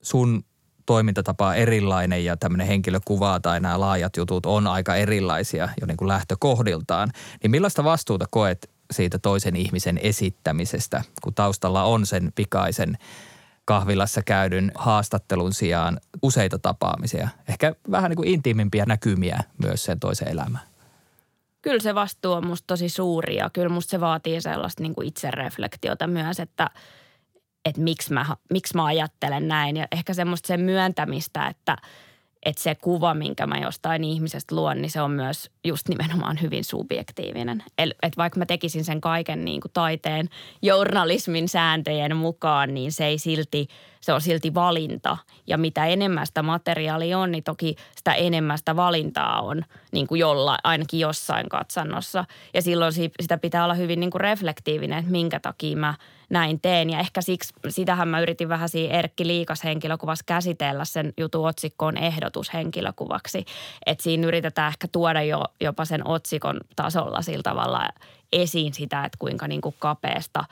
sun 0.02 0.44
toimintatapa 0.88 1.54
erilainen 1.56 2.26
ja 2.26 2.38
tämmöinen 2.38 2.68
henkilökuva 2.68 3.40
tai 3.40 3.60
nämä 3.60 3.80
laajat 3.80 4.18
jutut 4.18 4.46
on 4.46 4.68
aika 4.68 4.96
erilaisia 4.96 5.70
jo 5.82 5.88
niin 5.88 5.98
kuin 5.98 6.08
lähtökohdiltaan. 6.08 7.10
Niin 7.44 7.52
millaista 7.52 7.84
vastuuta 7.84 8.26
koet 8.32 8.70
siitä 8.92 9.20
toisen 9.20 9.56
ihmisen 9.56 10.00
esittämisestä, 10.04 11.04
kun 11.24 11.34
taustalla 11.34 11.84
on 11.84 12.06
sen 12.06 12.32
pikaisen 12.36 12.98
kahvilassa 13.66 14.22
käydyn 14.22 14.72
haastattelun 14.76 15.54
sijaan 15.54 16.00
useita 16.22 16.60
tapaamisia? 16.60 17.30
Ehkä 17.50 17.76
vähän 17.92 18.10
niin 18.10 18.18
kuin 18.18 18.30
intiimimpiä 18.30 18.86
näkymiä 18.86 19.40
myös 19.64 19.84
sen 19.84 20.00
toisen 20.00 20.28
elämään. 20.28 20.68
Kyllä 21.62 21.80
se 21.80 21.96
vastuu 21.96 22.32
on 22.32 22.48
musta 22.48 22.68
tosi 22.68 22.90
suuri 22.90 23.36
ja 23.36 23.50
kyllä 23.50 23.70
musta 23.70 23.92
se 23.92 24.00
vaatii 24.00 24.42
sellaista 24.42 24.84
niin 24.84 24.96
kuin 24.96 25.08
itsereflektiota 25.08 26.08
myös, 26.08 26.40
että– 26.40 26.70
että 27.68 27.82
miksi 27.82 28.14
mä, 28.14 28.26
miksi 28.54 28.76
mä 28.76 28.86
ajattelen 28.86 29.48
näin. 29.48 29.78
Ja 29.78 29.88
ehkä 29.92 30.14
semmoista 30.14 30.48
sen 30.48 30.60
myöntämistä, 30.62 31.48
että, 31.48 31.78
että 32.44 32.62
se 32.62 32.76
kuva, 32.76 33.14
minkä 33.14 33.48
mä 33.48 33.58
jostain 33.58 34.04
ihmisestä 34.04 34.56
luon, 34.56 34.82
niin 34.82 34.92
se 34.92 35.02
on 35.02 35.12
myös 35.12 35.52
just 35.64 35.88
nimenomaan 35.88 36.42
hyvin 36.42 36.64
subjektiivinen. 36.64 37.64
Että 37.78 38.18
vaikka 38.18 38.40
mä 38.40 38.46
tekisin 38.46 38.84
sen 38.84 39.02
kaiken 39.02 39.46
niin 39.46 39.62
kuin 39.62 39.72
taiteen 39.74 40.30
journalismin 40.62 41.50
sääntöjen 41.50 42.18
mukaan, 42.18 42.74
niin 42.74 42.92
se 42.92 43.06
ei 43.06 43.18
silti, 43.18 43.68
se 44.02 44.14
on 44.14 44.22
silti 44.22 44.54
valinta. 44.54 45.18
Ja 45.48 45.58
mitä 45.58 45.86
enemmän 45.86 46.28
sitä 46.28 46.44
materiaalia 46.44 47.20
on, 47.20 47.32
niin 47.32 47.44
toki 47.44 47.76
sitä 47.96 48.14
enemmän 48.14 48.58
sitä 48.58 48.76
valintaa 48.76 49.42
on 49.42 49.64
niin 49.92 50.08
kuin 50.08 50.20
jolla, 50.20 50.58
ainakin 50.64 51.00
jossain 51.00 51.50
katsannossa. 51.50 52.26
Ja 52.54 52.62
silloin 52.62 52.94
sitä 52.94 53.38
pitää 53.38 53.64
olla 53.64 53.74
hyvin 53.74 54.00
niin 54.00 54.12
kuin 54.12 54.22
reflektiivinen, 54.22 55.00
että 55.00 55.12
minkä 55.12 55.40
takia 55.40 55.78
mä– 55.78 55.94
näin 56.30 56.62
teen. 56.62 56.90
Ja 56.90 57.00
ehkä 57.00 57.22
siksi, 57.22 57.54
sitähän 57.70 58.08
mä 58.08 58.20
yritin 58.20 58.50
vähän 58.50 58.70
siinä 58.70 58.94
Erkki 58.94 59.28
Liikas 59.28 59.64
henkilökuvassa 59.64 60.24
käsitellä 60.26 60.86
sen 60.86 61.14
jutun 61.18 61.48
otsikkoon 61.48 61.98
ehdotushenkilökuvaksi. 61.98 63.46
Että 63.86 64.04
siinä 64.04 64.28
yritetään 64.28 64.70
ehkä 64.70 64.88
tuoda 64.92 65.22
jo, 65.22 65.44
jopa 65.62 65.86
sen 65.86 66.08
otsikon 66.08 66.62
tasolla 66.76 67.22
sillä 67.22 67.44
tavalla 67.44 67.90
esiin 68.34 68.74
sitä, 68.74 69.06
että 69.06 69.18
kuinka 69.20 69.48
niin 69.48 69.62
kuin 69.62 69.76
kapeasta 69.80 70.46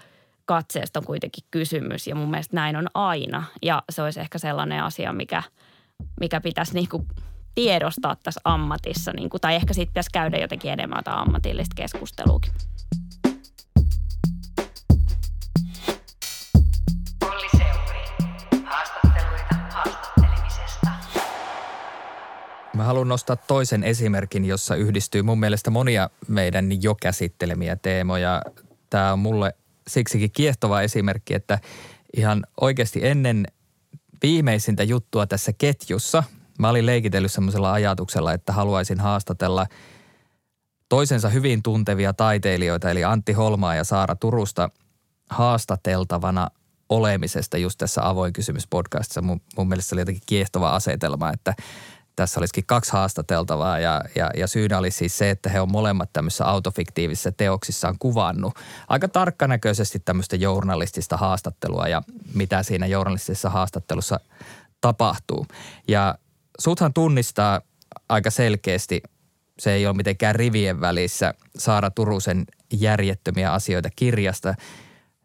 katseesta 0.46 1.00
on 1.00 1.06
kuitenkin 1.06 1.44
kysymys. 1.52 2.08
Ja 2.08 2.16
mun 2.16 2.30
mielestä 2.32 2.56
näin 2.56 2.76
on 2.76 2.88
aina. 2.94 3.44
Ja 3.62 3.84
se 3.90 4.02
olisi 4.02 4.20
ehkä 4.20 4.38
sellainen 4.38 4.84
asia, 4.84 5.14
mikä, 5.14 5.44
mikä 6.20 6.42
pitäisi 6.42 6.74
niin 6.74 6.90
kuin 6.90 7.08
tiedostaa 7.56 8.16
tässä 8.16 8.42
ammatissa. 8.44 9.12
Niin 9.14 9.30
kuin, 9.30 9.42
tai 9.42 9.56
ehkä 9.56 9.74
sitten 9.74 9.92
pitäisi 9.92 10.10
käydä 10.14 10.38
jotenkin 10.38 10.72
enemmän 10.72 11.04
ammatillista 11.06 11.74
keskusteluakin. 11.76 12.54
Mä 22.76 22.84
haluan 22.84 23.08
nostaa 23.08 23.36
toisen 23.36 23.84
esimerkin, 23.84 24.46
jossa 24.46 24.76
yhdistyy 24.76 25.22
mun 25.22 25.40
mielestä 25.40 25.72
monia 25.72 26.10
meidän 26.28 26.84
jo 26.84 26.96
käsittelemiä 26.96 27.76
teemoja. 27.76 28.42
Tämä 28.90 29.14
on 29.14 29.20
mulle 29.20 29.56
siksikin 29.88 30.32
kiehtova 30.32 30.82
esimerkki, 30.82 31.34
että 31.34 31.60
ihan 32.18 32.44
oikeasti 32.62 33.08
ennen 33.08 33.48
viimeisintä 34.24 34.84
juttua 34.84 35.28
tässä 35.28 35.54
ketjussa 35.54 36.24
mä 36.60 36.70
olin 36.70 36.86
leikitellyt 36.86 37.32
semmoisella 37.32 37.74
ajatuksella, 37.74 38.34
että 38.34 38.54
haluaisin 38.54 39.00
haastatella 39.00 39.66
toisensa 40.90 41.30
hyvin 41.30 41.64
tuntevia 41.64 42.14
taiteilijoita, 42.14 42.90
eli 42.90 43.04
Antti 43.04 43.34
Holmaa 43.34 43.76
ja 43.76 43.84
Saara 43.84 44.16
Turusta 44.16 44.70
haastateltavana 45.30 46.48
olemisesta 46.90 47.58
just 47.58 47.78
tässä 47.78 48.10
avoin 48.10 48.34
kysymys 48.34 48.68
podcastissa. 48.68 49.22
Mun, 49.22 49.42
mun 49.58 49.68
mielestä 49.68 49.90
se 49.90 49.96
oli 49.96 50.02
jotenkin 50.02 50.24
kiehtova 50.26 50.70
asetelma, 50.70 51.32
että– 51.34 51.54
tässä 52.16 52.40
olisikin 52.40 52.66
kaksi 52.66 52.92
haastateltavaa 52.92 53.80
ja, 53.80 54.02
ja, 54.16 54.32
ja 54.38 54.48
syynä 54.48 54.78
oli 54.78 54.92
siis 54.92 55.18
se, 55.18 55.30
että 55.30 55.50
he 55.50 55.62
on 55.62 55.72
molemmat 55.72 56.10
tämmöisissä 56.14 56.46
autofiktiivisissa 56.46 57.32
teoksissaan 57.32 57.96
kuvannut 58.00 58.54
aika 58.88 59.08
tarkkanäköisesti 59.08 60.00
tämmöistä 60.00 60.36
journalistista 60.36 61.18
haastattelua 61.18 61.88
ja 61.88 62.02
mitä 62.34 62.64
siinä 62.64 62.86
journalistisessa 62.86 63.50
haastattelussa 63.50 64.20
tapahtuu. 64.82 65.46
Ja 65.88 66.16
suthan 66.60 66.94
tunnistaa 66.94 67.62
aika 68.10 68.30
selkeästi, 68.30 69.02
se 69.60 69.72
ei 69.72 69.88
ole 69.88 69.96
mitenkään 69.96 70.36
rivien 70.36 70.82
välissä, 70.82 71.34
Saara 71.58 71.90
Turusen 71.90 72.46
järjettömiä 72.74 73.54
asioita 73.54 73.90
kirjasta. 73.96 74.56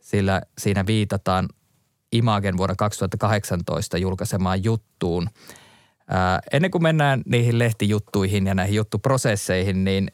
sillä 0.01 0.43
siinä 0.59 0.87
viitataan 0.87 1.49
Imagen 2.13 2.57
vuonna 2.57 2.75
2018 2.75 3.99
julkaisemaan 3.99 4.65
juttuun. 4.65 5.31
Ennen 6.53 6.71
kuin 6.71 6.83
mennään 6.83 7.23
niihin 7.27 7.59
lehtijuttuihin 7.59 8.47
ja 8.47 8.55
näihin 8.55 8.75
juttuprosesseihin, 8.75 9.85
niin 9.85 10.11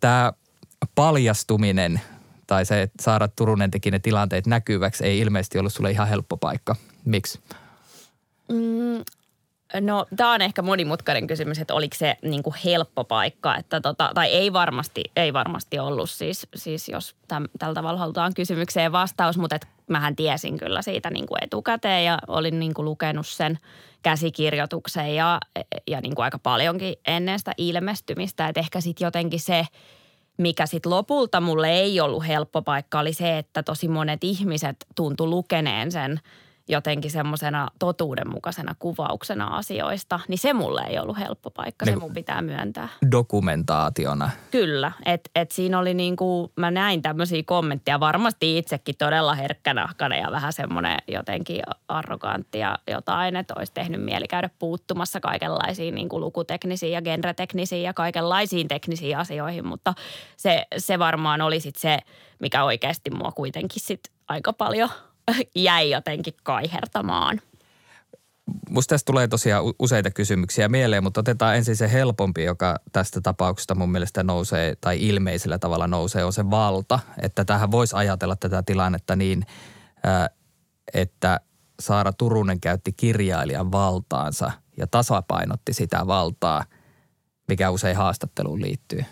tämä 0.00 0.32
paljastuminen 0.94 2.00
tai 2.46 2.66
se, 2.66 2.82
että 2.82 3.02
Saara 3.02 3.28
Turunen 3.28 3.70
teki 3.70 3.90
ne 3.90 3.98
tilanteet 3.98 4.46
näkyväksi, 4.46 5.04
ei 5.04 5.18
ilmeisesti 5.18 5.58
ollut 5.58 5.72
sulle 5.72 5.90
ihan 5.90 6.08
helppo 6.08 6.36
paikka. 6.36 6.76
Miksi? 7.04 7.40
Mm, 8.48 9.04
no 9.80 10.06
tämä 10.16 10.32
on 10.32 10.42
ehkä 10.42 10.62
monimutkainen 10.62 11.26
kysymys, 11.26 11.58
että 11.58 11.74
oliko 11.74 11.96
se 11.96 12.16
niin 12.22 12.42
kuin 12.42 12.54
helppo 12.64 13.04
paikka, 13.04 13.56
että 13.56 13.80
tota, 13.80 14.10
tai 14.14 14.28
ei 14.28 14.52
varmasti, 14.52 15.04
ei 15.16 15.32
varmasti 15.32 15.78
ollut 15.78 16.10
siis, 16.10 16.46
siis 16.54 16.88
jos 16.88 17.16
täm, 17.28 17.44
tällä 17.58 17.74
tavalla 17.74 17.98
halutaan 18.00 18.34
kysymykseen 18.34 18.92
vastaus, 18.92 19.38
mutta 19.38 19.56
et 19.56 19.66
mähän 19.86 20.16
tiesin 20.16 20.58
kyllä 20.58 20.82
siitä 20.82 21.10
niin 21.10 21.26
kuin 21.26 21.44
etukäteen 21.44 22.04
ja 22.04 22.18
olin 22.28 22.60
niin 22.60 22.74
kuin 22.74 22.84
lukenut 22.84 23.26
sen 23.26 23.58
käsikirjoituksen 24.02 25.14
ja, 25.14 25.40
ja 25.86 26.00
niin 26.00 26.14
kuin 26.14 26.24
aika 26.24 26.38
paljonkin 26.38 26.94
ennen 27.06 27.38
sitä 27.38 27.52
ilmestymistä, 27.56 28.48
että 28.48 28.60
ehkä 28.60 28.80
sitten 28.80 29.06
jotenkin 29.06 29.40
se– 29.40 29.66
mikä 30.36 30.66
sitten 30.66 30.90
lopulta 30.90 31.40
mulle 31.40 31.70
ei 31.70 32.00
ollut 32.00 32.26
helppo 32.26 32.62
paikka, 32.62 32.98
oli 32.98 33.12
se, 33.12 33.38
että 33.38 33.62
tosi 33.62 33.88
monet 33.88 34.24
ihmiset 34.24 34.76
tuntu 34.94 35.30
lukeneen 35.30 35.92
sen– 35.92 36.20
jotenkin 36.70 37.10
semmoisena 37.10 37.68
totuudenmukaisena 37.78 38.74
kuvauksena 38.78 39.46
asioista, 39.46 40.20
niin 40.28 40.38
se 40.38 40.52
mulle 40.52 40.82
ei 40.88 40.98
ollut 40.98 41.18
helppo 41.18 41.50
paikka, 41.50 41.84
se 41.84 41.90
niin 41.90 42.00
mun 42.00 42.12
pitää 42.12 42.42
myöntää. 42.42 42.88
Dokumentaationa. 43.10 44.30
Kyllä, 44.50 44.92
että 45.06 45.30
et 45.34 45.50
siinä 45.50 45.78
oli 45.78 45.94
niin 45.94 46.16
kuin, 46.16 46.52
mä 46.56 46.70
näin 46.70 47.02
tämmöisiä 47.02 47.42
kommentteja, 47.46 48.00
varmasti 48.00 48.58
itsekin 48.58 48.94
todella 48.98 49.34
herkkänahkana 49.34 50.16
ja 50.16 50.30
vähän 50.30 50.52
semmoinen 50.52 50.98
jotenkin 51.08 51.62
arrogantti 51.88 52.58
ja 52.58 52.78
jotain, 52.90 53.36
että 53.36 53.54
olisi 53.56 53.72
tehnyt 53.72 54.04
mieli 54.04 54.28
käydä 54.28 54.50
puuttumassa 54.58 55.20
kaikenlaisiin 55.20 55.94
niin 55.94 56.08
kuin 56.08 56.20
lukuteknisiin 56.20 56.92
ja 56.92 57.02
genreteknisiin 57.02 57.82
ja 57.82 57.94
kaikenlaisiin 57.94 58.68
teknisiin 58.68 59.18
asioihin, 59.18 59.66
mutta 59.66 59.94
se, 60.36 60.66
se 60.78 60.98
varmaan 60.98 61.40
oli 61.40 61.60
sitten 61.60 61.80
se, 61.80 61.98
mikä 62.38 62.64
oikeasti 62.64 63.10
mua 63.10 63.32
kuitenkin 63.32 63.82
sitten 63.82 64.12
aika 64.28 64.52
paljon– 64.52 64.90
jäi 65.54 65.90
jotenkin 65.90 66.34
kaihertamaan. 66.42 67.40
Musta 68.70 68.94
tästä 68.94 69.06
tulee 69.06 69.28
tosiaan 69.28 69.64
useita 69.78 70.10
kysymyksiä 70.10 70.68
mieleen, 70.68 71.02
mutta 71.02 71.20
otetaan 71.20 71.56
ensin 71.56 71.76
se 71.76 71.92
helpompi, 71.92 72.44
joka 72.44 72.76
tästä 72.92 73.20
tapauksesta 73.20 73.74
mun 73.74 73.92
mielestä 73.92 74.22
nousee 74.22 74.76
tai 74.80 75.06
ilmeisellä 75.08 75.58
tavalla 75.58 75.86
nousee, 75.86 76.24
on 76.24 76.32
se 76.32 76.50
valta. 76.50 76.98
Että 77.22 77.44
tähän 77.44 77.70
voisi 77.70 77.96
ajatella 77.96 78.36
tätä 78.36 78.62
tilannetta 78.62 79.16
niin, 79.16 79.46
että 80.94 81.40
Saara 81.80 82.12
Turunen 82.12 82.60
käytti 82.60 82.92
kirjailijan 82.92 83.72
valtaansa 83.72 84.50
ja 84.76 84.86
tasapainotti 84.86 85.72
sitä 85.72 86.06
valtaa, 86.06 86.64
mikä 87.48 87.70
usein 87.70 87.96
haastatteluun 87.96 88.62
liittyy. 88.62 89.04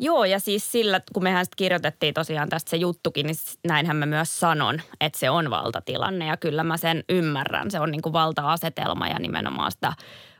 Joo, 0.00 0.24
ja 0.24 0.38
siis 0.38 0.72
sillä, 0.72 1.00
kun 1.12 1.22
mehän 1.22 1.44
sitten 1.44 1.56
kirjoitettiin 1.56 2.14
tosiaan 2.14 2.48
tästä 2.48 2.70
se 2.70 2.76
juttukin, 2.76 3.26
niin 3.26 3.36
näinhän 3.66 3.96
mä 3.96 4.06
myös 4.06 4.40
sanon, 4.40 4.80
että 5.00 5.18
se 5.18 5.30
on 5.30 5.50
valtatilanne. 5.50 6.26
Ja 6.26 6.36
kyllä 6.36 6.64
mä 6.64 6.76
sen 6.76 7.04
ymmärrän. 7.08 7.70
Se 7.70 7.80
on 7.80 7.90
niin 7.90 8.02
kuin 8.02 8.12
valta-asetelma 8.12 9.08
ja 9.08 9.18
nimenomaan 9.18 9.72
sitä 9.72 9.92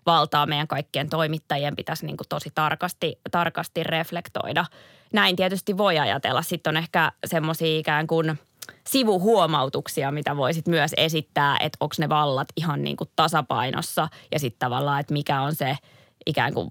valtaa 0.06 0.46
meidän 0.46 0.68
kaikkien 0.68 1.10
toimittajien 1.10 1.76
pitäisi 1.76 2.06
niin 2.06 2.16
kuin 2.16 2.28
tosi 2.28 2.50
tarkasti, 2.54 3.18
tarkasti 3.30 3.84
reflektoida. 3.84 4.64
Näin 5.12 5.36
tietysti 5.36 5.78
voi 5.78 5.98
ajatella. 5.98 6.42
Sitten 6.42 6.70
on 6.70 6.76
ehkä 6.76 7.12
semmoisia 7.26 7.78
ikään 7.78 8.06
kuin 8.06 8.38
sivuhuomautuksia, 8.86 10.10
mitä 10.10 10.36
voisit 10.36 10.68
myös 10.68 10.90
esittää, 10.96 11.56
että 11.60 11.76
onko 11.80 11.94
ne 11.98 12.08
vallat 12.08 12.48
ihan 12.56 12.84
niin 12.84 12.96
kuin 12.96 13.10
tasapainossa 13.16 14.08
ja 14.32 14.38
sitten 14.38 14.58
tavallaan, 14.58 15.00
että 15.00 15.12
mikä 15.12 15.40
on 15.40 15.54
se 15.54 15.78
ikään 16.26 16.54
kuin 16.54 16.68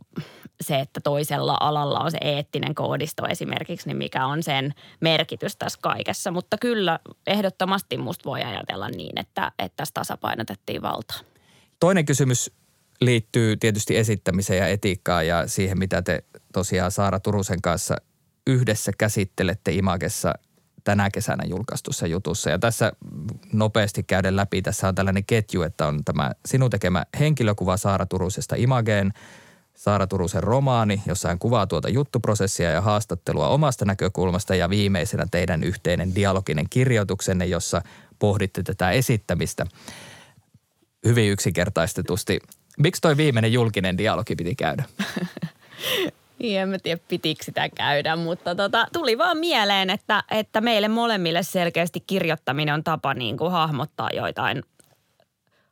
se, 0.62 0.80
että 0.80 1.00
toisella 1.02 1.58
alalla 1.60 2.00
on 2.00 2.12
se 2.12 2.18
eettinen 2.22 2.76
koodisto 2.76 3.28
esimerkiksi, 3.28 3.88
niin 3.88 3.98
mikä 3.98 4.26
on 4.26 4.44
sen 4.44 4.74
merkitys 5.00 5.56
tässä 5.56 5.80
kaikessa. 5.82 6.32
Mutta 6.32 6.58
kyllä 6.58 7.00
ehdottomasti 7.28 7.98
musta 7.98 8.30
voi 8.30 8.44
ajatella 8.44 8.90
niin, 8.90 9.20
että, 9.20 9.52
että 9.60 9.76
tässä 9.76 9.94
tasapainotettiin 9.94 10.82
valtaa. 10.82 11.18
Toinen 11.80 12.06
kysymys 12.06 12.52
liittyy 13.02 13.58
tietysti 13.58 13.98
esittämiseen 13.98 14.60
ja 14.60 14.68
etiikkaan 14.68 15.28
ja 15.28 15.48
siihen, 15.48 15.80
mitä 15.80 16.02
te 16.02 16.24
tosiaan 16.54 16.92
Saara 16.92 17.20
Turusen 17.20 17.62
kanssa 17.62 17.96
yhdessä 18.48 18.92
käsittelette 18.98 19.72
Imagessa 19.72 20.34
tänä 20.84 21.10
kesänä 21.10 21.44
julkaistussa 21.48 22.08
jutussa. 22.08 22.50
Ja 22.50 22.60
tässä 22.60 22.92
nopeasti 23.54 24.04
käydä 24.04 24.36
läpi, 24.36 24.62
tässä 24.62 24.88
on 24.88 24.96
tällainen 24.96 25.26
ketju, 25.26 25.62
että 25.62 25.88
on 25.88 26.04
tämä 26.06 26.32
sinun 26.46 26.70
tekemä 26.70 27.06
henkilökuva 27.20 27.78
Saara 27.78 28.06
Turusesta 28.06 28.56
Imageen– 28.56 29.14
Saara 29.78 30.08
Turusen 30.08 30.44
romaani, 30.44 31.02
jossa 31.06 31.28
hän 31.28 31.40
kuvaa 31.40 31.68
tuota 31.68 31.90
juttuprosessia 31.90 32.72
ja 32.72 32.82
haastattelua 32.82 33.48
omasta 33.48 33.86
näkökulmasta 33.86 34.56
ja 34.56 34.70
viimeisenä 34.70 35.26
teidän 35.32 35.64
yhteinen 35.64 36.16
dialoginen 36.16 36.66
kirjoituksenne, 36.70 37.46
jossa 37.46 37.82
pohditte 38.20 38.64
tätä 38.64 38.92
esittämistä 38.92 39.66
hyvin 41.06 41.32
yksinkertaistetusti. 41.32 42.40
Miksi 42.78 43.02
toi 43.02 43.18
viimeinen 43.18 43.54
julkinen 43.54 43.98
dialogi 43.98 44.36
piti 44.36 44.56
käydä? 44.56 44.84
Niin, 46.40 46.60
en 46.60 46.70
mä 46.70 46.80
tiedä, 46.80 47.02
pitikö 47.08 47.46
sitä 47.46 47.70
käydä, 47.70 48.16
mutta 48.16 48.56
tota, 48.56 48.88
tuli 48.94 49.18
vaan 49.18 49.38
mieleen, 49.38 49.90
että, 49.90 50.24
että 50.32 50.62
meille 50.62 50.88
molemmille 50.88 51.44
selkeästi 51.44 52.00
kirjoittaminen 52.08 52.74
on 52.74 52.84
tapa 52.84 53.14
niin 53.14 53.38
kuin 53.38 53.52
hahmottaa 53.52 54.10
joitain 54.14 54.64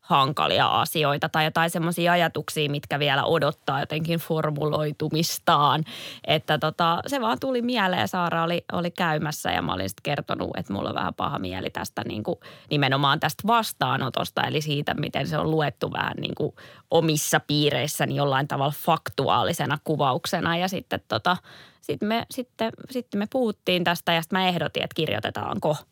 hankalia 0.05 0.67
asioita 0.67 1.29
tai 1.29 1.43
jotain 1.45 1.69
semmoisia 1.69 2.11
ajatuksia, 2.11 2.69
mitkä 2.69 2.99
vielä 2.99 3.23
odottaa 3.23 3.79
jotenkin 3.79 4.19
formuloitumistaan. 4.19 5.83
Että 6.27 6.57
tota, 6.57 6.99
se 7.07 7.21
vaan 7.21 7.39
tuli 7.39 7.61
mieleen. 7.61 8.07
Saara 8.07 8.43
oli, 8.43 8.65
oli 8.71 8.91
käymässä 8.91 9.51
ja 9.51 9.61
mä 9.61 9.73
olin 9.73 9.89
sitten 9.89 10.03
kertonut, 10.03 10.49
että 10.57 10.73
mulla 10.73 10.89
on 10.89 10.95
vähän 10.95 11.13
paha 11.13 11.39
mieli 11.39 11.69
tästä 11.69 12.01
niin 12.07 12.23
kuin, 12.23 12.39
nimenomaan 12.69 13.19
tästä 13.19 13.43
vastaanotosta. 13.47 14.43
Eli 14.43 14.61
siitä, 14.61 14.93
miten 14.93 15.27
se 15.27 15.37
on 15.37 15.51
luettu 15.51 15.93
vähän 15.93 16.13
niin 16.17 16.35
kuin 16.35 16.55
omissa 16.91 17.39
piireissäni 17.39 18.15
jollain 18.15 18.47
tavalla 18.47 18.73
faktuaalisena 18.85 19.77
kuvauksena. 19.83 20.57
Ja 20.57 20.67
sitten 20.67 21.01
tota, 21.07 21.37
sit 21.81 22.01
me, 22.01 22.25
sitten, 22.31 22.71
sitten 22.91 23.19
me 23.19 23.27
puhuttiin 23.31 23.83
tästä 23.83 24.13
ja 24.13 24.21
sitten 24.21 24.39
mä 24.39 24.47
ehdotin, 24.47 24.83
että 24.83 24.95
kirjoitetaanko– 24.95 25.77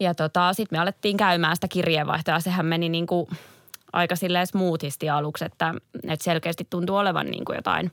ja 0.00 0.14
tota, 0.14 0.52
sitten 0.52 0.78
me 0.78 0.82
alettiin 0.82 1.16
käymään 1.16 1.56
sitä 1.56 1.68
kirjeenvaihtoa 1.68 2.40
sehän 2.40 2.66
meni 2.66 2.88
niin 2.88 3.06
kuin 3.06 3.26
aika 3.92 4.16
silleen 4.16 4.46
smoothisti 4.46 5.10
aluksi, 5.10 5.44
että, 5.44 5.74
että 6.08 6.24
selkeästi 6.24 6.66
tuntuu 6.70 6.96
olevan 6.96 7.26
niin 7.26 7.44
kuin 7.44 7.56
jotain 7.56 7.92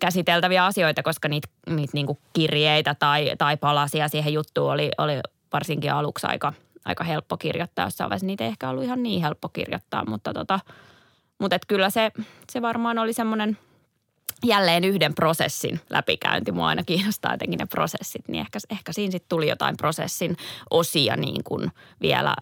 käsiteltäviä 0.00 0.64
asioita, 0.64 1.02
koska 1.02 1.28
niitä, 1.28 1.48
niitä 1.70 1.90
niin 1.94 2.06
kuin 2.06 2.18
kirjeitä 2.32 2.94
tai, 2.98 3.32
tai 3.38 3.56
palasia 3.56 4.08
siihen 4.08 4.32
juttuun 4.32 4.72
oli, 4.72 4.90
oli 4.98 5.20
varsinkin 5.52 5.92
aluksi 5.92 6.26
aika, 6.26 6.52
aika 6.84 7.04
helppo 7.04 7.36
kirjoittaa. 7.36 7.86
Jossain 7.86 8.10
vaiheessa 8.10 8.26
niitä 8.26 8.44
ei 8.44 8.48
ehkä 8.48 8.68
ollut 8.68 8.84
ihan 8.84 9.02
niin 9.02 9.22
helppo 9.22 9.48
kirjoittaa, 9.48 10.04
mutta, 10.06 10.32
tota, 10.32 10.60
mutta 11.38 11.56
et 11.56 11.66
kyllä 11.66 11.90
se, 11.90 12.12
se 12.52 12.62
varmaan 12.62 12.98
oli 12.98 13.12
semmoinen– 13.12 13.58
jälleen 14.46 14.84
yhden 14.84 15.14
prosessin 15.14 15.80
läpikäynti. 15.90 16.52
Mua 16.52 16.68
aina 16.68 16.82
kiinnostaa 16.82 17.32
jotenkin 17.32 17.58
ne 17.58 17.66
prosessit, 17.66 18.28
niin 18.28 18.40
ehkä, 18.40 18.58
ehkä 18.70 18.92
siinä 18.92 19.12
sitten 19.12 19.28
tuli 19.28 19.48
jotain 19.48 19.76
prosessin 19.76 20.36
osia 20.70 21.16
niin 21.16 21.44
kuin 21.44 21.72
vielä 22.02 22.36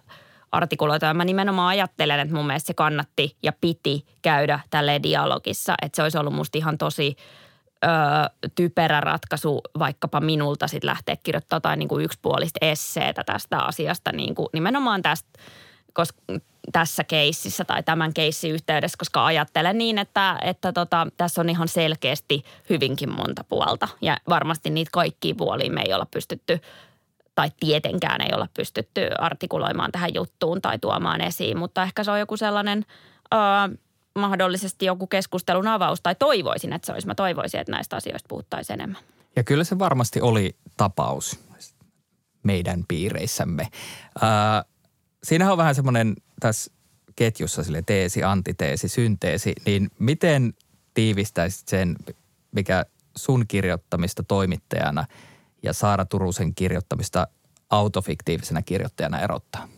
artikuloita. 0.53 1.07
Ja 1.07 1.15
mä 1.15 1.25
nimenomaan 1.25 1.69
ajattelen, 1.69 2.21
että 2.21 2.35
mun 2.35 2.47
mielestä 2.47 2.67
se 2.67 2.75
kannatti 2.75 3.37
ja 3.43 3.53
piti 3.61 4.07
käydä 4.23 4.61
tälle 4.71 5.01
dialogissa. 5.03 5.75
Että 5.83 5.97
se 5.97 6.03
olisi 6.03 6.19
ollut 6.19 6.35
musta 6.35 6.59
ihan 6.59 6.79
tosi 6.79 7.17
ö, 7.85 7.88
typerä 8.55 9.01
ratkaisu 9.01 9.61
vaikkapa 9.79 10.21
minulta 10.21 10.67
sitten 10.67 10.88
lähteä 10.88 11.17
kirjoittamaan 11.23 11.57
jotain 11.57 11.79
niin 11.79 11.88
kuin 11.88 12.05
yksipuolista 12.05 12.59
esseetä 12.62 13.25
tästä 13.25 13.59
asiasta. 13.59 14.12
Niin 14.12 14.35
kuin 14.35 14.49
nimenomaan 14.53 15.03
tästä 15.03 15.29
koska 15.92 16.18
tässä 16.72 17.05
keississä 17.05 17.64
tai 17.64 17.83
tämän 17.83 18.14
keissin 18.14 18.52
yhteydessä, 18.52 18.98
koska 18.98 19.26
ajattelen 19.26 19.78
niin, 19.78 19.98
että, 19.98 20.38
että 20.42 20.72
tota, 20.72 21.07
tässä 21.16 21.40
on 21.40 21.48
ihan 21.48 21.68
selkeästi 21.68 22.44
hyvinkin 22.70 23.12
monta 23.12 23.44
puolta. 23.44 23.88
Ja 24.00 24.16
varmasti 24.28 24.70
niitä 24.70 24.90
kaikkia 24.92 25.35
puolia 25.35 25.72
me 25.72 25.83
ei 25.87 25.94
olla 25.94 26.07
pystytty 26.11 26.61
tai 27.35 27.50
tietenkään 27.61 28.20
ei 28.20 28.35
olla 28.35 28.48
pystytty 28.55 29.09
artikuloimaan 29.18 29.92
tähän 29.92 30.14
juttuun 30.14 30.62
tai 30.62 30.78
tuomaan 30.78 31.20
esiin, 31.20 31.59
mutta 31.59 31.83
ehkä 31.83 32.05
se 32.05 32.11
on 32.11 32.18
joku 32.18 32.37
sellainen 32.37 32.87
ö, 33.35 33.37
mahdollisesti 34.18 34.87
joku 34.87 35.07
keskustelun 35.07 35.68
avaus 35.68 36.00
tai 36.00 36.14
toivoisin, 36.14 36.72
että 36.72 36.87
se 36.87 36.92
olisi. 36.92 37.07
Mä 37.07 37.14
toivoisin, 37.14 37.61
että 37.61 37.72
näistä 37.72 37.96
asioista 37.96 38.28
puhuttaisiin 38.28 38.81
enemmän. 38.81 39.02
Ja 39.37 39.44
kyllä 39.44 39.64
se 39.64 39.78
varmasti 39.78 40.20
oli 40.20 40.57
tapaus 40.76 41.40
meidän 42.42 42.85
piireissämme. 42.88 43.68
Ö, 44.16 44.26
siinähän 45.24 45.52
on 45.52 45.58
vähän 45.58 45.74
semmoinen 45.74 46.14
tässä 46.40 46.72
ketjussa 47.16 47.62
sille 47.62 47.82
teesi, 47.87 48.22
antiteesi, 48.22 48.88
synteesi, 48.88 49.52
niin 49.66 49.90
miten 49.98 50.54
tiivistäisit 50.94 51.68
sen, 51.68 51.96
mikä 52.52 52.85
sun 53.16 53.44
kirjoittamista 53.48 54.23
toimittajana 54.23 55.04
ja 55.62 55.73
Saara 55.73 56.04
Turusen 56.04 56.54
kirjoittamista 56.54 57.27
autofiktiivisena 57.70 58.62
kirjoittajana 58.62 59.20
erottaa? 59.20 59.68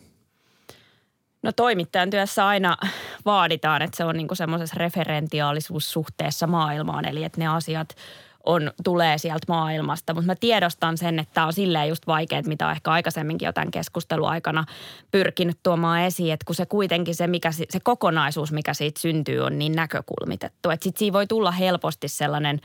No 1.43 1.53
toimittajan 1.53 2.11
työssä 2.11 2.47
aina 2.47 2.77
vaaditaan, 3.25 3.83
että 3.83 3.97
se 3.97 4.05
on 4.05 4.17
niin 4.17 4.29
semmoisessa 4.33 4.77
referentiaalisuussuhteessa 4.79 6.47
maailmaan, 6.47 7.05
eli 7.05 7.25
että 7.25 7.41
ne 7.41 7.47
asiat 7.47 7.89
on, 8.47 8.73
tulee 8.85 9.19
sieltä 9.19 9.45
maailmasta. 9.49 10.15
Mutta 10.15 10.27
mä 10.27 10.35
tiedostan 10.35 10.99
sen, 10.99 11.19
että 11.19 11.35
tämä 11.35 11.47
on 11.47 11.53
silleen 11.53 11.89
just 11.89 12.07
vaikea, 12.07 12.43
mitä 12.47 12.71
ehkä 12.71 12.91
aikaisemminkin 12.91 13.47
jo 13.47 13.53
tämän 13.53 13.71
keskustelun 13.71 14.29
aikana 14.29 14.65
pyrkinyt 15.11 15.59
tuomaan 15.63 16.01
esiin, 16.01 16.33
että 16.33 16.45
kun 16.47 16.55
se 16.55 16.67
kuitenkin 16.67 17.15
se, 17.15 17.27
mikä, 17.27 17.53
se 17.53 17.81
kokonaisuus, 17.83 18.53
mikä 18.53 18.75
siitä 18.75 19.01
syntyy, 19.01 19.41
on 19.41 19.59
niin 19.59 19.73
näkökulmitettu. 19.73 20.71
Että 20.71 20.85
sitten 20.85 20.99
siinä 20.99 21.13
voi 21.13 21.27
tulla 21.27 21.51
helposti 21.51 22.09
sellainen 22.09 22.61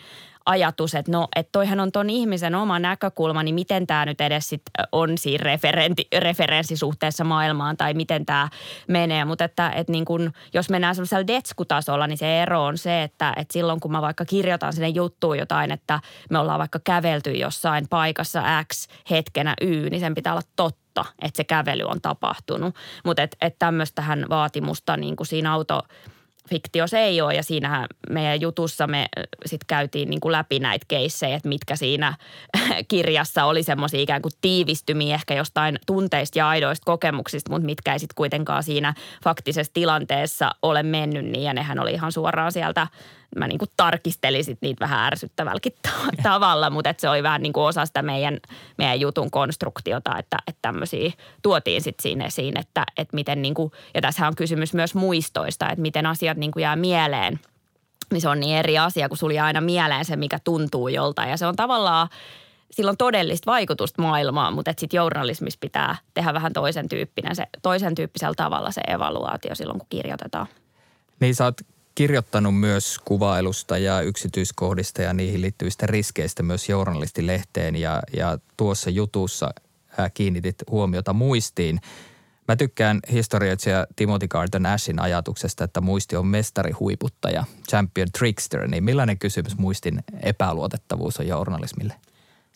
ajatus, 0.45 0.95
että 0.95 1.11
no, 1.11 1.27
että 1.35 1.51
toihan 1.51 1.79
on 1.79 1.91
ton 1.91 2.09
ihmisen 2.09 2.55
oma 2.55 2.79
näkökulma, 2.79 3.43
niin 3.43 3.55
miten 3.55 3.87
tämä 3.87 4.05
nyt 4.05 4.21
edes 4.21 4.49
sit 4.49 4.61
on 4.91 5.17
siinä 5.17 5.43
referenti, 5.43 6.07
referenssisuhteessa 6.17 7.23
maailmaan 7.23 7.77
tai 7.77 7.93
miten 7.93 8.25
tämä 8.25 8.49
menee. 8.87 9.25
Mutta 9.25 9.45
että, 9.45 9.69
että 9.69 9.91
niin 9.91 10.05
kun, 10.05 10.31
jos 10.53 10.69
mennään 10.69 10.95
semmoisella 10.95 11.27
detskutasolla, 11.27 12.07
niin 12.07 12.17
se 12.17 12.41
ero 12.41 12.63
on 12.65 12.77
se, 12.77 13.03
että, 13.03 13.33
että 13.37 13.53
silloin 13.53 13.79
kun 13.79 13.91
mä 13.91 14.01
vaikka 14.01 14.25
kirjoitan 14.25 14.73
sinne 14.73 14.89
juttuun 14.89 15.37
jotain, 15.37 15.71
että 15.71 15.99
me 16.29 16.39
ollaan 16.39 16.59
vaikka 16.59 16.79
kävelty 16.83 17.31
jossain 17.31 17.87
paikassa 17.89 18.43
X 18.73 18.87
hetkenä 19.09 19.53
Y, 19.61 19.89
niin 19.89 19.99
sen 19.99 20.15
pitää 20.15 20.33
olla 20.33 20.41
totta 20.55 20.79
että 21.21 21.37
se 21.37 21.43
kävely 21.43 21.83
on 21.83 22.01
tapahtunut. 22.01 22.75
Mutta 23.05 23.23
että 23.23 23.37
et 23.41 23.55
tämmöistähän 23.59 24.25
vaatimusta 24.29 24.97
niin 24.97 25.15
kuin 25.15 25.27
siinä 25.27 25.53
auto 25.53 25.81
fiktio 26.50 26.88
se 26.88 27.00
ei 27.00 27.22
ole 27.22 27.36
ja 27.36 27.43
siinähän 27.43 27.86
meidän 28.10 28.41
jutussa 28.41 28.88
me 28.88 29.06
sitten 29.45 29.68
käytiin 29.68 30.10
niin 30.10 30.20
kuin 30.20 30.32
läpi 30.32 30.60
näitä 30.60 30.86
keissejä, 30.88 31.36
että 31.36 31.50
mitkä 31.50 31.76
siinä 31.76 32.14
kirjassa 32.88 33.45
oli 33.45 33.64
semmoisia 33.64 34.02
ikään 34.02 34.22
kuin 34.22 34.32
tiivistymiä 34.41 35.16
ehkä 35.16 35.34
jostain 35.34 35.80
tunteista 35.88 36.39
ja 36.39 36.50
aidoista 36.50 36.86
kokemuksista, 36.86 37.52
mutta 37.52 37.66
mitkä 37.66 37.93
ei 37.93 38.00
sitten 38.00 38.16
kuitenkaan 38.16 38.64
siinä 38.64 38.93
faktisessa 39.24 39.74
tilanteessa 39.74 40.52
ole 40.62 40.84
mennyt 40.84 41.26
niin 41.26 41.43
ja 41.43 41.54
nehän 41.54 41.80
oli 41.80 41.91
ihan 41.91 42.12
suoraan 42.12 42.52
sieltä 42.52 42.88
mä 43.36 43.47
niin 43.47 43.59
kuin 43.59 43.69
tarkistelin 43.77 44.43
sit 44.43 44.57
niitä 44.61 44.80
vähän 44.80 45.05
ärsyttävälläkin 45.05 45.73
tavalla, 46.23 46.69
mutta 46.69 46.89
että 46.89 47.01
se 47.01 47.09
oli 47.09 47.23
vähän 47.23 47.41
niin 47.41 47.53
kuin 47.53 47.63
osa 47.63 47.86
sitä 47.86 48.01
meidän, 48.01 48.38
meidän 48.77 48.99
jutun 48.99 49.32
konstruktiota, 49.32 50.17
että, 50.17 50.38
että 50.47 50.59
tämmöisiä 50.61 51.11
tuotiin 51.41 51.82
sitten 51.82 52.03
siinä 52.03 52.25
esiin, 52.25 52.59
että, 52.59 52.84
että 52.97 53.15
miten 53.15 53.41
niin 53.41 53.53
kuin, 53.53 53.71
ja 53.93 54.01
tässä 54.01 54.27
on 54.27 54.36
kysymys 54.36 54.73
myös 54.73 54.95
muistoista, 54.95 55.69
että 55.69 55.82
miten 55.82 56.05
asiat 56.05 56.38
niin 56.38 56.51
kuin 56.51 56.61
jää 56.61 56.75
mieleen. 56.75 57.39
Niin 58.11 58.21
se 58.21 58.30
on 58.30 58.39
niin 58.39 58.57
eri 58.57 58.77
asia, 58.77 59.09
kun 59.09 59.36
jää 59.36 59.45
aina 59.45 59.61
mieleen 59.61 60.05
se, 60.05 60.15
mikä 60.15 60.39
tuntuu 60.43 60.88
joltain. 60.88 61.30
Ja 61.30 61.38
se 61.38 61.45
on 61.45 61.55
tavallaan, 61.55 62.09
sillä 62.71 62.89
on 62.89 62.97
todellista 62.97 63.51
vaikutusta 63.51 64.01
maailmaan, 64.01 64.53
mutta 64.53 64.73
sitten 64.77 64.97
journalismissa 64.97 65.57
pitää 65.61 65.95
tehdä 66.13 66.34
vähän 66.34 66.53
toisen 66.53 66.89
tyyppinen, 66.89 67.36
se, 67.36 67.47
toisen 67.61 67.95
tyyppisellä 67.95 68.34
tavalla 68.38 68.71
se 68.71 68.82
evaluaatio 68.88 69.55
silloin, 69.55 69.80
kun 69.80 69.88
kirjoitetaan. 69.89 70.47
Niin 71.19 71.36
sä 71.36 71.45
oot 71.45 71.61
kirjoittanut 72.00 72.60
myös 72.60 73.00
kuvailusta 73.06 73.78
ja 73.78 74.02
yksityiskohdista 74.02 75.02
ja 75.02 75.14
niihin 75.14 75.41
liittyvistä 75.41 75.88
riskeistä 75.88 76.43
myös 76.43 76.70
journalistilehteen 76.70 77.76
ja, 77.76 78.02
ja 78.18 78.38
tuossa 78.58 78.89
jutussa 78.89 79.54
kiinnitit 80.14 80.56
huomiota 80.72 81.14
muistiin. 81.14 81.80
Mä 82.47 82.56
tykkään 82.56 83.00
historioitsija 83.12 83.88
Timothy 83.95 84.28
Carter 84.28 84.62
Nashin 84.62 85.02
ajatuksesta, 85.02 85.64
että 85.64 85.82
muisti 85.82 86.16
on 86.16 86.28
mestarihuiputtaja, 86.28 87.43
champion 87.70 88.08
trickster. 88.18 88.68
Niin 88.68 88.84
millainen 88.84 89.20
kysymys 89.20 89.58
muistin 89.58 90.04
epäluotettavuus 90.22 91.20
on 91.20 91.28
journalismille? 91.28 91.93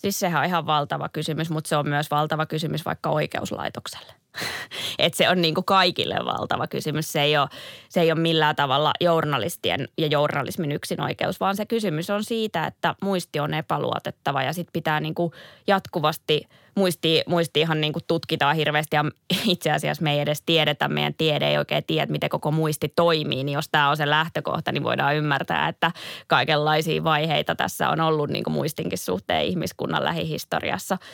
Siis 0.04 0.20
sehän 0.20 0.42
on 0.42 0.48
ihan 0.48 0.66
valtava 0.66 1.10
kysymys, 1.10 1.50
mutta 1.50 1.68
se 1.68 1.78
on 1.78 1.90
myös 1.90 2.12
valtava 2.12 2.46
kysymys 2.46 2.86
vaikka 2.86 3.10
oikeuslaitokselle. 3.10 4.14
että 5.00 5.18
se 5.18 5.30
on 5.30 5.42
niin 5.42 5.56
kuin 5.56 5.66
kaikille 5.66 6.16
valtava 6.26 6.68
kysymys. 6.68 7.12
Se 7.12 7.22
ei, 7.22 7.38
ole, 7.38 7.50
se 7.90 8.02
ei 8.02 8.12
ole 8.12 8.20
millään 8.20 8.56
tavalla 8.56 8.94
journalistien 9.02 9.88
ja 9.98 10.08
journalismin 10.08 10.72
yksin 10.72 11.02
oikeus, 11.02 11.40
vaan 11.40 11.56
se 11.56 11.66
kysymys 11.66 12.10
on 12.10 12.24
siitä, 12.24 12.66
että 12.66 12.96
muisti 13.02 13.40
on 13.40 13.54
epäluotettava 13.54 14.44
ja 14.44 14.54
sitten 14.54 14.74
pitää 14.74 15.00
niin 15.00 15.16
kuin 15.16 15.32
jatkuvasti 15.68 16.48
muisti, 16.76 17.22
muistiinhan 17.28 17.82
niin 17.82 17.94
kuin 17.94 18.04
tutkitaan 18.08 18.56
hirveästi 18.56 18.96
ja 18.96 19.06
itse 19.46 19.72
asiassa 19.72 20.04
me 20.04 20.14
ei 20.14 20.20
edes 20.20 20.42
tiedetä, 20.46 20.88
meidän 20.88 21.14
tiede 21.14 21.48
ei 21.48 21.58
oikein 21.58 21.84
tiedä, 21.88 22.12
miten 22.12 22.30
koko 22.30 22.52
muisti 22.52 22.94
toimii, 22.96 23.44
niin 23.44 23.56
jos 23.56 23.70
tämä 23.72 23.90
on 23.90 23.98
se 23.98 24.10
lähtökohta, 24.10 24.72
niin 24.72 24.84
voidaan 24.84 25.16
ymmärtää, 25.16 25.68
että 25.68 25.92
kaikenlaisia 26.28 27.04
vaiheita 27.04 27.56
tässä 27.56 27.90
on 27.90 28.00
ollut 28.00 28.30
niin 28.30 28.44
kuin 28.44 28.54
muistinkin 28.54 28.98
suhteen 28.98 29.46
ihmiskunnan 29.46 30.04
lähihistoriassa– 30.04 30.98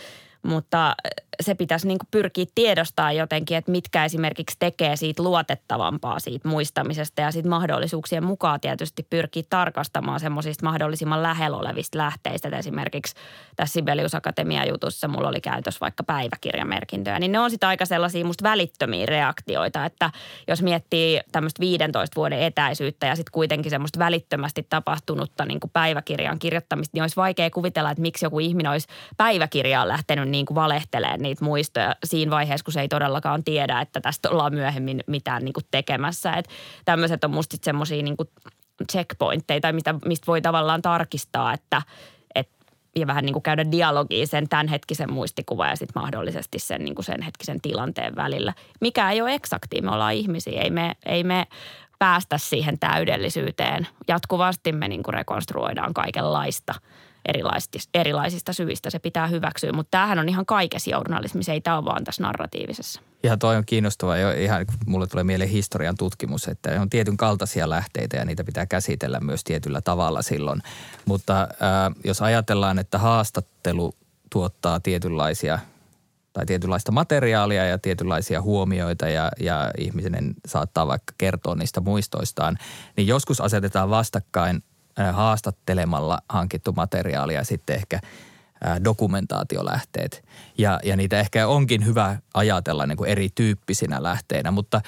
mutta 0.43 0.95
se 1.41 1.55
pitäisi 1.55 1.87
niin 1.87 1.97
kuin 1.97 2.07
pyrkiä 2.11 2.45
tiedostaa 2.55 3.11
jotenkin, 3.11 3.57
että 3.57 3.71
mitkä 3.71 4.05
esimerkiksi 4.05 4.55
tekee 4.59 4.95
siitä 4.95 5.23
luotettavampaa 5.23 6.19
siitä 6.19 6.47
muistamisesta 6.47 7.21
ja 7.21 7.31
sitten 7.31 7.49
mahdollisuuksien 7.49 8.23
mukaan 8.23 8.59
tietysti 8.59 9.07
pyrkii 9.09 9.43
tarkastamaan 9.49 10.19
semmoisista 10.19 10.65
mahdollisimman 10.65 11.23
lähellä 11.23 11.57
olevista 11.57 11.97
lähteistä. 11.97 12.47
Et 12.47 12.53
esimerkiksi 12.53 13.15
tässä 13.55 13.73
Sibelius 13.73 14.15
Akatemia 14.15 14.65
jutussa 14.65 15.07
mulla 15.07 15.27
oli 15.27 15.41
käytös 15.41 15.81
vaikka 15.81 16.03
päiväkirjamerkintöjä, 16.03 17.19
niin 17.19 17.31
ne 17.31 17.39
on 17.39 17.51
sitten 17.51 17.69
aika 17.69 17.85
sellaisia 17.85 18.25
musta 18.25 18.43
välittömiä 18.43 19.05
reaktioita, 19.05 19.85
että 19.85 20.11
jos 20.47 20.61
miettii 20.61 21.19
tämmöistä 21.31 21.59
15 21.59 22.15
vuoden 22.15 22.39
etäisyyttä 22.39 23.07
ja 23.07 23.15
sitten 23.15 23.31
kuitenkin 23.31 23.69
semmoista 23.69 23.99
välittömästi 23.99 24.67
tapahtunutta 24.69 25.45
niin 25.45 25.59
kuin 25.59 25.71
päiväkirjan 25.71 26.39
kirjoittamista, 26.39 26.95
niin 26.95 27.03
olisi 27.03 27.15
vaikea 27.15 27.49
kuvitella, 27.49 27.91
että 27.91 28.01
miksi 28.01 28.25
joku 28.25 28.39
ihminen 28.39 28.71
olisi 28.71 28.87
päiväkirjaan 29.17 29.87
lähtenyt 29.87 30.29
niin 30.29 30.45
kuin 30.45 30.55
valehtelemaan 30.55 31.28
niitä 31.29 31.45
muistoja 31.45 31.95
siinä 32.03 32.31
vaiheessa, 32.31 32.63
kun 32.63 32.73
se 32.73 32.81
ei 32.81 32.87
todellakaan 32.87 33.43
tiedä, 33.43 33.81
että 33.81 34.01
tästä 34.01 34.29
ollaan 34.29 34.53
myöhemmin 34.53 35.03
mitään 35.07 35.45
niin 35.45 35.53
tekemässä. 35.71 36.33
Että 36.33 36.51
tämmöiset 36.85 37.23
on 37.23 37.31
musta 37.31 37.57
semmoisia 37.61 38.03
niin 38.03 38.15
checkpointteja, 38.91 39.61
tai 39.61 39.73
mistä, 39.73 39.95
mistä 40.05 40.27
voi 40.27 40.41
tavallaan 40.41 40.81
tarkistaa, 40.81 41.53
että, 41.53 41.81
et, 42.35 42.49
ja 42.95 43.07
vähän 43.07 43.25
niin 43.25 43.41
käydä 43.41 43.71
dialogia 43.71 44.27
sen 44.27 44.49
tämänhetkisen 44.49 45.13
muistikuvan 45.13 45.69
ja 45.69 45.75
sitten 45.75 46.01
mahdollisesti 46.01 46.59
sen, 46.59 46.85
niin 46.85 46.95
sen 47.01 47.21
hetkisen 47.21 47.61
tilanteen 47.61 48.15
välillä. 48.15 48.53
Mikä 48.81 49.11
ei 49.11 49.21
ole 49.21 49.33
eksakti, 49.33 49.81
me 49.81 49.91
ollaan 49.91 50.13
ihmisiä, 50.13 50.61
ei 50.61 50.69
me, 50.69 50.95
ei 51.05 51.23
me 51.23 51.47
päästä 51.99 52.37
siihen 52.37 52.79
täydellisyyteen. 52.79 53.87
Jatkuvasti 54.07 54.71
me 54.71 54.87
niin 54.87 55.03
rekonstruoidaan 55.09 55.93
kaikenlaista– 55.93 56.75
erilaisista, 57.93 58.53
syistä 58.53 58.89
se 58.89 58.99
pitää 58.99 59.27
hyväksyä. 59.27 59.71
Mutta 59.73 59.91
tämähän 59.91 60.19
on 60.19 60.29
ihan 60.29 60.45
kaikessa 60.45 60.89
journalismissa, 60.89 61.53
ei 61.53 61.61
tämä 61.61 61.77
ole 61.77 61.85
vaan 61.85 62.03
tässä 62.03 62.23
narratiivisessa. 62.23 63.01
Ja 63.23 63.37
toi 63.37 63.55
on 63.55 63.65
kiinnostavaa. 63.65 64.17
Jo 64.17 64.31
ihan 64.31 64.65
mulle 64.85 65.07
tulee 65.07 65.23
mieleen 65.23 65.49
historian 65.49 65.95
tutkimus, 65.97 66.47
että 66.47 66.81
on 66.81 66.89
tietyn 66.89 67.17
kaltaisia 67.17 67.69
lähteitä 67.69 68.17
ja 68.17 68.25
niitä 68.25 68.43
pitää 68.43 68.65
käsitellä 68.65 69.19
myös 69.19 69.43
tietyllä 69.43 69.81
tavalla 69.81 70.21
silloin. 70.21 70.61
Mutta 71.05 71.47
ää, 71.59 71.91
jos 72.03 72.21
ajatellaan, 72.21 72.79
että 72.79 72.97
haastattelu 72.97 73.93
tuottaa 74.29 74.79
tietynlaisia 74.79 75.59
tai 76.33 76.45
tietynlaista 76.45 76.91
materiaalia 76.91 77.65
ja 77.65 77.77
tietynlaisia 77.77 78.41
huomioita 78.41 79.09
ja, 79.09 79.31
ja 79.39 79.71
ihminen 79.77 80.33
saattaa 80.45 80.87
vaikka 80.87 81.13
kertoa 81.17 81.55
niistä 81.55 81.81
muistoistaan, 81.81 82.57
niin 82.97 83.07
joskus 83.07 83.41
asetetaan 83.41 83.89
vastakkain 83.89 84.63
haastattelemalla 85.11 86.19
hankittu 86.29 86.71
materiaali 86.71 87.33
ja 87.33 87.43
sitten 87.43 87.75
ehkä 87.75 87.99
dokumentaatiolähteet. 88.83 90.25
Ja, 90.57 90.79
ja 90.83 90.95
niitä 90.95 91.19
ehkä 91.19 91.47
onkin 91.47 91.85
hyvä 91.85 92.17
ajatella 92.33 92.85
niin 92.85 92.97
kuin 92.97 93.09
erityyppisinä 93.09 94.03
lähteinä, 94.03 94.51
mutta 94.51 94.81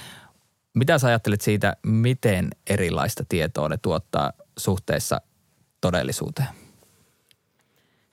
mitä 0.74 0.98
sä 0.98 1.08
ajattelet 1.08 1.42
siitä, 1.42 1.76
miten 1.84 2.50
erilaista 2.68 3.24
tietoa 3.30 3.70
ne 3.70 3.78
tuottaa 3.78 4.32
suhteessa 4.58 5.22
todellisuuteen? 5.82 6.61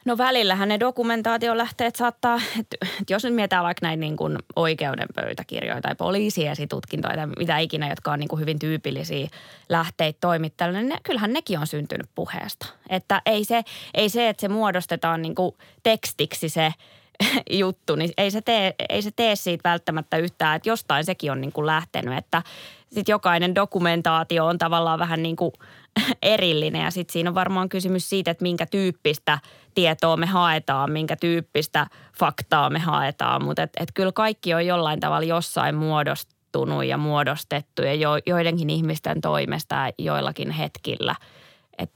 No 0.08 0.18
välillähän 0.18 0.68
ne 0.68 0.80
dokumentaatiolähteet 0.80 1.96
saattaa, 1.96 2.40
että 2.60 2.76
jos 3.10 3.24
nyt 3.24 3.34
mietitään 3.34 3.64
vaikka 3.64 3.86
näitä 3.86 4.00
niin 4.00 4.16
kuin 4.16 4.38
oikeuden 4.56 5.08
pöytäkirjoja 5.14 5.80
tai 5.80 5.94
poliisiesitutkintoja 5.94 7.16
tai 7.16 7.26
mitä 7.26 7.58
ikinä, 7.58 7.88
jotka 7.88 8.12
on 8.12 8.18
niin 8.18 8.28
kuin 8.28 8.40
hyvin 8.40 8.58
tyypillisiä 8.58 9.28
lähteitä 9.68 10.18
toimittajille, 10.20 10.78
niin 10.78 10.88
ne, 10.88 10.98
kyllähän 11.02 11.32
nekin 11.32 11.58
on 11.58 11.66
syntynyt 11.66 12.08
puheesta. 12.14 12.66
Että 12.88 13.22
ei 13.26 13.44
se, 13.44 13.62
ei 13.94 14.08
se 14.08 14.28
että 14.28 14.40
se 14.40 14.48
muodostetaan 14.48 15.22
niin 15.22 15.34
kuin 15.34 15.54
tekstiksi 15.82 16.48
se 16.48 16.72
juttu, 17.50 17.96
niin 17.96 18.10
ei 18.18 18.30
se, 18.30 18.40
tee, 18.40 18.74
ei 18.88 19.02
se 19.02 19.10
tee 19.16 19.36
siitä 19.36 19.68
välttämättä 19.68 20.16
yhtään, 20.16 20.56
että 20.56 20.68
jostain 20.68 21.04
sekin 21.04 21.32
on 21.32 21.40
niin 21.40 21.52
kuin 21.52 21.66
lähtenyt, 21.66 22.18
että 22.18 22.42
sitten 22.88 23.12
jokainen 23.12 23.54
dokumentaatio 23.54 24.46
on 24.46 24.58
tavallaan 24.58 24.98
vähän 24.98 25.22
niin 25.22 25.36
kuin– 25.36 25.52
erillinen 26.22 26.82
ja 26.82 26.90
sitten 26.90 27.12
siinä 27.12 27.30
on 27.30 27.34
varmaan 27.34 27.68
kysymys 27.68 28.08
siitä, 28.08 28.30
että 28.30 28.42
minkä 28.42 28.66
tyyppistä 28.66 29.38
tietoa 29.74 30.16
me 30.16 30.26
haetaan, 30.26 30.90
minkä 30.90 31.16
tyyppistä 31.16 31.86
faktaa 32.18 32.70
me 32.70 32.78
haetaan, 32.78 33.44
mutta 33.44 33.62
et, 33.62 33.72
et 33.80 33.88
kyllä 33.94 34.12
kaikki 34.12 34.54
on 34.54 34.66
jollain 34.66 35.00
tavalla 35.00 35.26
jossain 35.26 35.74
muodostunut 35.74 36.84
ja 36.84 36.96
muodostettu 36.96 37.82
ja 37.82 37.94
jo, 37.94 38.10
joidenkin 38.26 38.70
ihmisten 38.70 39.20
toimesta 39.20 39.76
joillakin 39.98 40.50
hetkillä. 40.50 41.14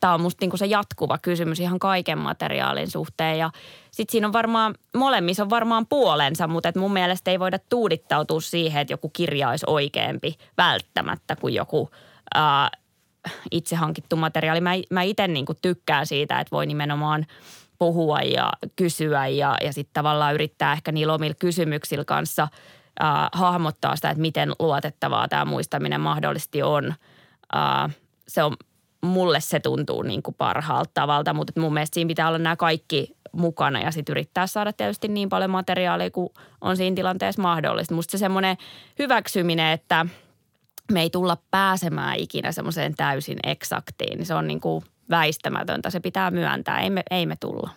Tämä 0.00 0.14
on 0.14 0.20
musta 0.20 0.38
niinku 0.40 0.56
se 0.56 0.66
jatkuva 0.66 1.18
kysymys 1.18 1.60
ihan 1.60 1.78
kaiken 1.78 2.18
materiaalin 2.18 2.90
suhteen 2.90 3.38
ja 3.38 3.50
sitten 3.90 4.12
siinä 4.12 4.26
on 4.26 4.32
varmaan, 4.32 4.74
molemmissa 4.94 5.42
on 5.42 5.50
varmaan 5.50 5.86
puolensa, 5.86 6.48
mutta 6.48 6.68
et 6.68 6.76
mun 6.76 6.92
mielestä 6.92 7.30
ei 7.30 7.40
voida 7.40 7.58
tuudittautua 7.68 8.40
siihen, 8.40 8.80
että 8.80 8.92
joku 8.92 9.08
kirja 9.08 9.48
olisi 9.48 9.66
oikeampi 9.68 10.34
välttämättä 10.58 11.36
kuin 11.36 11.54
joku 11.54 11.90
ää, 12.34 12.70
itse 13.50 13.76
hankittu 13.76 14.16
materiaali. 14.16 14.60
Mä, 14.60 14.70
mä 14.90 15.02
itse 15.02 15.28
niinku 15.28 15.54
tykkään 15.62 16.06
siitä, 16.06 16.40
että 16.40 16.50
voi 16.50 16.66
nimenomaan 16.66 17.26
puhua 17.78 18.20
ja 18.20 18.52
kysyä 18.76 19.26
ja, 19.26 19.56
ja 19.64 19.72
sitten 19.72 19.94
tavallaan 19.94 20.34
yrittää 20.34 20.72
ehkä 20.72 20.92
niillä 20.92 21.14
omilla 21.14 21.34
kysymyksillä 21.38 22.04
kanssa 22.04 22.48
ää, 23.00 23.28
hahmottaa 23.32 23.96
sitä, 23.96 24.10
että 24.10 24.20
miten 24.20 24.52
luotettavaa 24.58 25.28
tämä 25.28 25.44
muistaminen 25.44 26.00
mahdollisesti 26.00 26.62
on. 26.62 26.94
Ää, 27.52 27.90
se 28.28 28.42
on 28.42 28.56
mulle 29.02 29.40
se 29.40 29.60
tuntuu 29.60 30.02
niin 30.02 30.22
kuin 30.22 30.34
parhaalta 30.38 30.90
tavalta, 30.94 31.34
mutta 31.34 31.60
mun 31.60 31.74
mielestä 31.74 31.94
siinä 31.94 32.08
pitää 32.08 32.28
olla 32.28 32.38
nämä 32.38 32.56
kaikki 32.56 33.16
mukana 33.32 33.80
ja 33.80 33.90
sitten 33.90 34.12
yrittää 34.12 34.46
saada 34.46 34.72
tietysti 34.72 35.08
niin 35.08 35.28
paljon 35.28 35.50
materiaalia 35.50 36.10
kuin 36.10 36.30
on 36.60 36.76
siinä 36.76 36.94
tilanteessa 36.94 37.42
mahdollista. 37.42 37.94
Musta 37.94 38.10
se 38.10 38.18
semmoinen 38.18 38.56
hyväksyminen, 38.98 39.72
että 39.72 40.06
me 40.92 41.02
ei 41.02 41.10
tulla 41.10 41.36
pääsemään 41.50 42.16
ikinä 42.16 42.52
semmoiseen 42.52 42.94
täysin 42.96 43.38
eksaktiin, 43.44 44.18
niin 44.18 44.26
se 44.26 44.34
on 44.34 44.46
niin 44.46 44.60
kuin 44.60 44.84
väistämätöntä. 45.10 45.90
Se 45.90 46.00
pitää 46.00 46.30
myöntää, 46.30 46.80
ei 46.80 46.90
me, 46.90 47.02
ei 47.10 47.26
me 47.26 47.36
tulla 47.40 47.70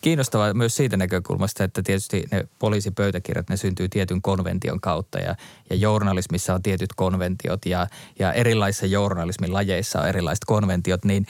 kiinnostavaa 0.00 0.54
myös 0.54 0.76
siitä 0.76 0.96
näkökulmasta, 0.96 1.64
että 1.64 1.82
tietysti 1.82 2.24
ne 2.30 2.48
poliisipöytäkirjat, 2.58 3.48
ne 3.48 3.56
syntyy 3.56 3.88
tietyn 3.88 4.22
konvention 4.22 4.80
kautta 4.80 5.18
ja, 5.18 5.34
ja 5.70 5.76
journalismissa 5.76 6.54
on 6.54 6.62
tietyt 6.62 6.90
konventiot 6.96 7.66
ja, 7.66 7.86
ja 8.18 8.32
erilaisissa 8.32 8.86
journalismin 8.86 9.52
lajeissa 9.52 10.00
on 10.00 10.08
erilaiset 10.08 10.44
konventiot, 10.44 11.04
niin 11.04 11.26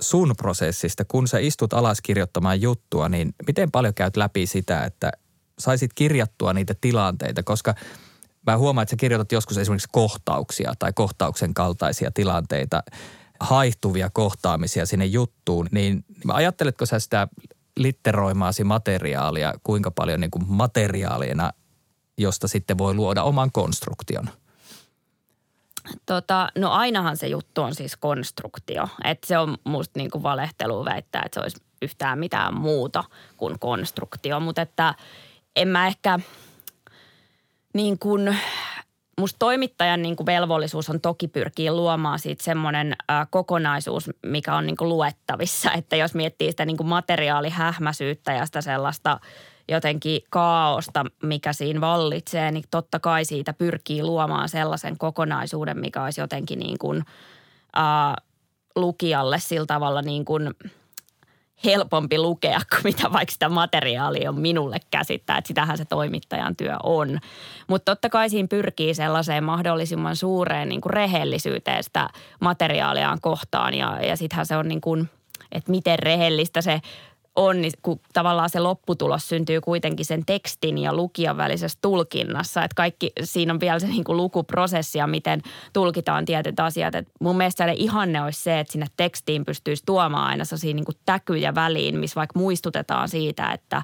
sun 0.00 0.34
prosessista, 0.38 1.04
kun 1.04 1.28
sä 1.28 1.38
istut 1.38 1.72
alas 1.72 2.00
kirjoittamaan 2.00 2.60
juttua, 2.60 3.08
niin 3.08 3.34
miten 3.46 3.70
paljon 3.70 3.94
käyt 3.94 4.16
läpi 4.16 4.46
sitä, 4.46 4.84
että 4.84 5.12
saisit 5.58 5.90
kirjattua 5.94 6.52
niitä 6.52 6.74
tilanteita, 6.80 7.42
koska 7.42 7.74
mä 8.46 8.58
huomaan, 8.58 8.82
että 8.82 8.90
sä 8.90 8.96
kirjoitat 8.96 9.32
joskus 9.32 9.58
esimerkiksi 9.58 9.88
kohtauksia 9.92 10.72
tai 10.78 10.92
kohtauksen 10.92 11.54
kaltaisia 11.54 12.10
tilanteita, 12.10 12.82
haihtuvia 13.40 14.10
kohtaamisia 14.10 14.86
sinne 14.86 15.06
juttuun, 15.06 15.68
niin 15.70 16.04
ajatteletko 16.28 16.86
sä 16.86 16.98
sitä 16.98 17.28
litteroimaasi 17.76 18.64
materiaalia, 18.64 19.54
kuinka 19.62 19.90
paljon 19.90 20.20
niin 20.20 20.30
kuin 20.30 20.44
materiaalina, 20.46 21.52
josta 22.18 22.48
sitten 22.48 22.78
voi 22.78 22.94
luoda 22.94 23.22
oman 23.22 23.52
konstruktion? 23.52 24.28
Tota, 26.06 26.48
no 26.58 26.70
ainahan 26.70 27.16
se 27.16 27.26
juttu 27.26 27.62
on 27.62 27.74
siis 27.74 27.96
konstruktio. 27.96 28.88
Että 29.04 29.26
se 29.26 29.38
on 29.38 29.56
musta 29.64 29.98
niin 29.98 30.10
kuin 30.10 30.22
valehtelu 30.22 30.84
väittää, 30.84 31.22
että 31.26 31.34
se 31.34 31.42
olisi 31.42 31.62
yhtään 31.82 32.18
mitään 32.18 32.54
muuta 32.54 33.04
kuin 33.36 33.58
konstruktio. 33.58 34.40
Mutta 34.40 34.62
että 34.62 34.94
en 35.56 35.68
mä 35.68 35.86
ehkä 35.86 36.18
niin 37.74 37.98
kuin 37.98 38.36
musta 39.20 39.38
toimittajan 39.38 40.02
niin 40.02 40.16
kuin 40.16 40.26
velvollisuus 40.26 40.90
on 40.90 41.00
toki 41.00 41.28
pyrkiä 41.28 41.72
luomaan 41.72 42.18
siitä 42.18 42.44
semmoinen 42.44 42.96
äh, 43.10 43.26
kokonaisuus, 43.30 44.10
mikä 44.26 44.56
on 44.56 44.66
niin 44.66 44.76
kuin 44.76 44.88
luettavissa. 44.88 45.72
Että 45.78 45.96
jos 45.96 46.14
miettii 46.14 46.50
sitä 46.50 46.64
niin 46.64 46.76
kuin 46.76 46.88
materiaalihähmäisyyttä 46.88 48.32
ja 48.32 48.46
sitä 48.46 48.60
sellaista 48.60 49.20
jotenkin 49.68 50.22
kaaosta, 50.30 51.04
mikä 51.22 51.52
siinä 51.52 51.80
vallitsee, 51.80 52.50
niin 52.50 52.64
totta 52.70 52.98
kai 52.98 53.24
siitä 53.24 53.52
pyrkii 53.52 54.02
luomaan 54.02 54.48
sellaisen 54.48 54.98
kokonaisuuden, 54.98 55.78
mikä 55.78 56.04
olisi 56.04 56.20
jotenkin 56.20 56.58
niin 56.58 56.78
kuin, 56.78 57.04
äh, 57.78 58.24
lukijalle 58.76 59.38
sillä 59.38 59.66
tavalla 59.66 60.02
niin 60.02 60.24
kuin– 60.24 60.50
helpompi 61.64 62.18
lukea 62.18 62.60
kuin 62.70 62.80
mitä 62.84 63.12
vaikka 63.12 63.32
sitä 63.32 63.48
materiaalia 63.48 64.30
on 64.30 64.40
minulle 64.40 64.78
käsittää, 64.90 65.38
että 65.38 65.48
sitähän 65.48 65.78
se 65.78 65.84
toimittajan 65.84 66.56
työ 66.56 66.76
on. 66.82 67.18
Mutta 67.68 67.92
totta 67.92 68.10
kai 68.10 68.30
siinä 68.30 68.48
pyrkii 68.48 68.94
sellaiseen 68.94 69.44
mahdollisimman 69.44 70.16
suureen 70.16 70.68
niin 70.68 70.80
kuin 70.80 70.90
rehellisyyteen 70.90 71.84
sitä 71.84 72.08
materiaaliaan 72.40 73.20
kohtaan 73.20 73.74
ja, 73.74 74.00
ja 74.02 74.16
sittenhän 74.16 74.46
se 74.46 74.56
on 74.56 74.68
niin 74.68 74.80
kuin, 74.80 75.10
että 75.52 75.70
miten 75.70 75.98
rehellistä 75.98 76.62
se 76.62 76.80
on, 77.36 77.60
niin 77.60 77.72
kun 77.82 78.00
tavallaan 78.12 78.50
se 78.50 78.60
lopputulos 78.60 79.28
syntyy 79.28 79.60
kuitenkin 79.60 80.06
sen 80.06 80.26
tekstin 80.26 80.78
ja 80.78 80.94
lukijan 80.94 81.36
välisessä 81.36 81.78
tulkinnassa. 81.82 82.64
Että 82.64 82.74
kaikki, 82.74 83.12
siinä 83.24 83.52
on 83.52 83.60
vielä 83.60 83.78
se 83.78 83.86
niin 83.86 84.04
kuin 84.04 84.16
lukuprosessi 84.16 84.98
ja 84.98 85.06
miten 85.06 85.42
tulkitaan 85.72 86.24
tietyt 86.24 86.60
asiat. 86.60 86.94
Et 86.94 87.08
mun 87.20 87.36
mielestä 87.36 87.64
se 87.64 87.72
ihanne 87.76 88.22
olisi 88.22 88.42
se, 88.42 88.60
että 88.60 88.72
sinne 88.72 88.86
tekstiin 88.96 89.44
pystyisi 89.44 89.82
tuomaan 89.86 90.28
aina 90.28 90.44
sellaisia 90.44 90.74
niin 90.74 90.84
kuin 90.84 90.96
täkyjä 91.06 91.54
väliin, 91.54 91.98
missä 91.98 92.18
vaikka 92.18 92.38
muistutetaan 92.38 93.08
siitä, 93.08 93.52
että, 93.52 93.82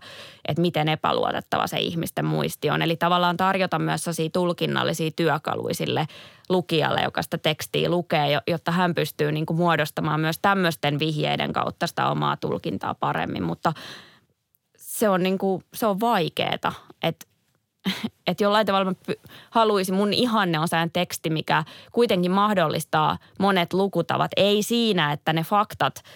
että 0.48 0.60
miten 0.60 0.88
epäluotettava 0.88 1.66
se 1.66 1.78
ihmisten 1.78 2.24
muisti 2.24 2.70
on. 2.70 2.82
Eli 2.82 2.96
tavallaan 2.96 3.36
tarjota 3.36 3.78
myös 3.78 4.04
sellaisia 4.04 4.30
tulkinnallisia 4.32 5.10
työkaluja 5.16 5.74
sille 5.74 6.06
lukijalle, 6.48 7.00
joka 7.02 7.22
sitä 7.22 7.38
tekstiä 7.38 7.88
lukee, 7.88 8.40
jotta 8.46 8.72
hän 8.72 8.94
pystyy 8.94 9.32
niin 9.32 9.46
kuin 9.46 9.56
muodostamaan 9.56 10.20
myös 10.20 10.38
tämmöisten 10.38 10.98
vihjeiden 10.98 11.52
kautta 11.52 11.86
sitä 11.86 12.08
omaa 12.08 12.36
tulkintaa 12.36 12.94
paremmin. 12.94 13.42
Mutta 13.42 13.72
se 14.76 15.08
on, 15.08 15.22
niin 15.22 15.38
kuin, 15.38 15.64
se 15.74 15.86
on 15.86 16.00
vaikeeta, 16.00 16.72
että 17.02 17.26
että 18.26 18.44
jollain 18.44 18.66
tavalla 18.66 18.84
mä 18.84 19.14
haluaisin, 19.50 19.94
mun 19.94 20.12
ihanne 20.12 20.58
on 20.58 20.68
sellainen 20.68 20.92
teksti, 20.92 21.30
mikä 21.30 21.64
kuitenkin 21.92 22.30
mahdollistaa 22.30 23.18
monet 23.38 23.72
lukutavat. 23.72 24.30
Ei 24.36 24.62
siinä, 24.62 25.12
että 25.12 25.32
ne 25.32 25.42
faktat– 25.42 26.02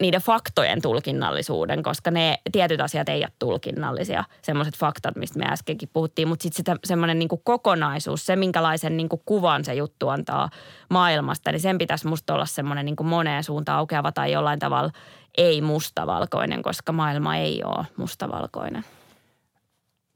niiden 0.00 0.20
faktojen 0.20 0.82
tulkinnallisuuden, 0.82 1.82
koska 1.82 2.10
ne 2.10 2.38
tietyt 2.52 2.80
asiat 2.80 3.08
ei 3.08 3.20
ole 3.20 3.32
tulkinnallisia, 3.38 4.24
semmoiset 4.42 4.76
faktat, 4.76 5.16
mistä 5.16 5.38
me 5.38 5.44
äskenkin 5.48 5.88
puhuttiin, 5.92 6.28
mutta 6.28 6.42
sitten 6.42 6.78
semmoinen 6.84 7.18
niin 7.18 7.28
kokonaisuus, 7.44 8.26
se 8.26 8.36
minkälaisen 8.36 8.96
niin 8.96 9.08
kuvan 9.24 9.64
se 9.64 9.74
juttu 9.74 10.08
antaa 10.08 10.50
maailmasta, 10.90 11.52
niin 11.52 11.60
sen 11.60 11.78
pitäisi 11.78 12.06
musta 12.06 12.34
olla 12.34 12.46
semmoinen 12.46 12.86
niin 12.86 12.96
moneen 13.02 13.44
suuntaan 13.44 13.78
aukeava 13.78 14.12
tai 14.12 14.32
jollain 14.32 14.58
tavalla 14.58 14.90
ei 15.38 15.62
mustavalkoinen, 15.62 16.62
koska 16.62 16.92
maailma 16.92 17.36
ei 17.36 17.64
ole 17.64 17.86
mustavalkoinen. 17.96 18.84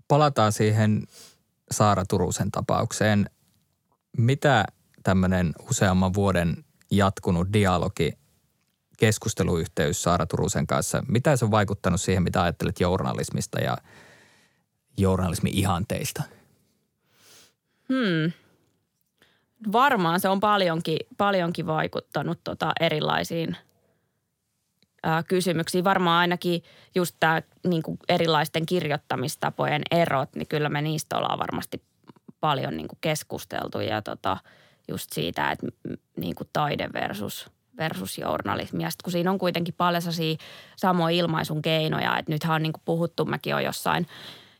Palataan 0.09 0.53
siihen 0.53 1.03
Saara 1.71 2.05
Turusen 2.09 2.51
tapaukseen. 2.51 3.31
Mitä 4.19 4.65
tämmöinen 5.03 5.53
useamman 5.71 6.15
vuoden 6.15 6.65
jatkunut 6.91 7.49
dialogi 7.53 8.22
keskusteluyhteys 9.03 10.03
Saara 10.03 10.27
Turusen 10.27 10.67
kanssa. 10.67 11.05
Mitä 11.09 11.37
se 11.37 11.45
on 11.45 11.51
vaikuttanut 11.51 12.01
siihen, 12.01 12.23
mitä 12.23 12.43
ajattelet 12.43 12.81
journalismista 12.81 13.61
ja 13.61 13.77
journalismin 14.99 15.55
ihanteista? 15.55 16.23
Hmm. 17.89 18.33
Varmaan 19.73 20.21
se 20.21 20.29
on 20.29 20.41
paljonkin, 20.41 20.99
paljonkin 21.19 21.67
vaikuttanut 21.67 22.41
tota 22.45 22.73
erilaisiin 22.81 23.57
ää, 25.03 25.23
kysymyksiin. 25.23 25.85
Varmaan 25.85 26.21
ainakin 26.21 26.63
just 26.95 27.17
tämä 27.21 27.43
niin 27.67 27.83
erilaisten 28.09 28.67
kirjoittamistapojen 28.67 29.83
erot, 29.91 30.35
niin 30.35 30.49
kyllä 30.49 30.69
me 30.69 30.83
niistä 30.83 31.17
ollaan 31.17 31.39
varmasti 31.39 31.83
paljon 32.41 32.77
niin 32.77 32.89
keskusteltu 33.01 33.81
ja 33.81 34.03
tota, 34.03 34.37
just 34.89 35.13
siitä, 35.13 35.51
että 35.51 35.67
niin 36.17 36.35
taide 36.53 36.89
versus– 36.93 37.47
versus 37.77 38.19
journalismi. 38.19 38.83
Ja 38.83 38.91
sitten 38.91 39.05
kun 39.05 39.13
siinä 39.13 39.31
on 39.31 39.39
kuitenkin 39.39 39.75
paljon 39.75 40.03
samoja 40.77 41.17
ilmaisun 41.17 41.63
keinoja, 41.63 42.19
että 42.19 42.33
nythän 42.33 42.55
on 42.55 42.63
niin 42.63 42.73
kuin 42.73 42.83
puhuttu, 42.85 43.25
mäkin 43.25 43.55
olen 43.55 43.65
jossain 43.65 44.07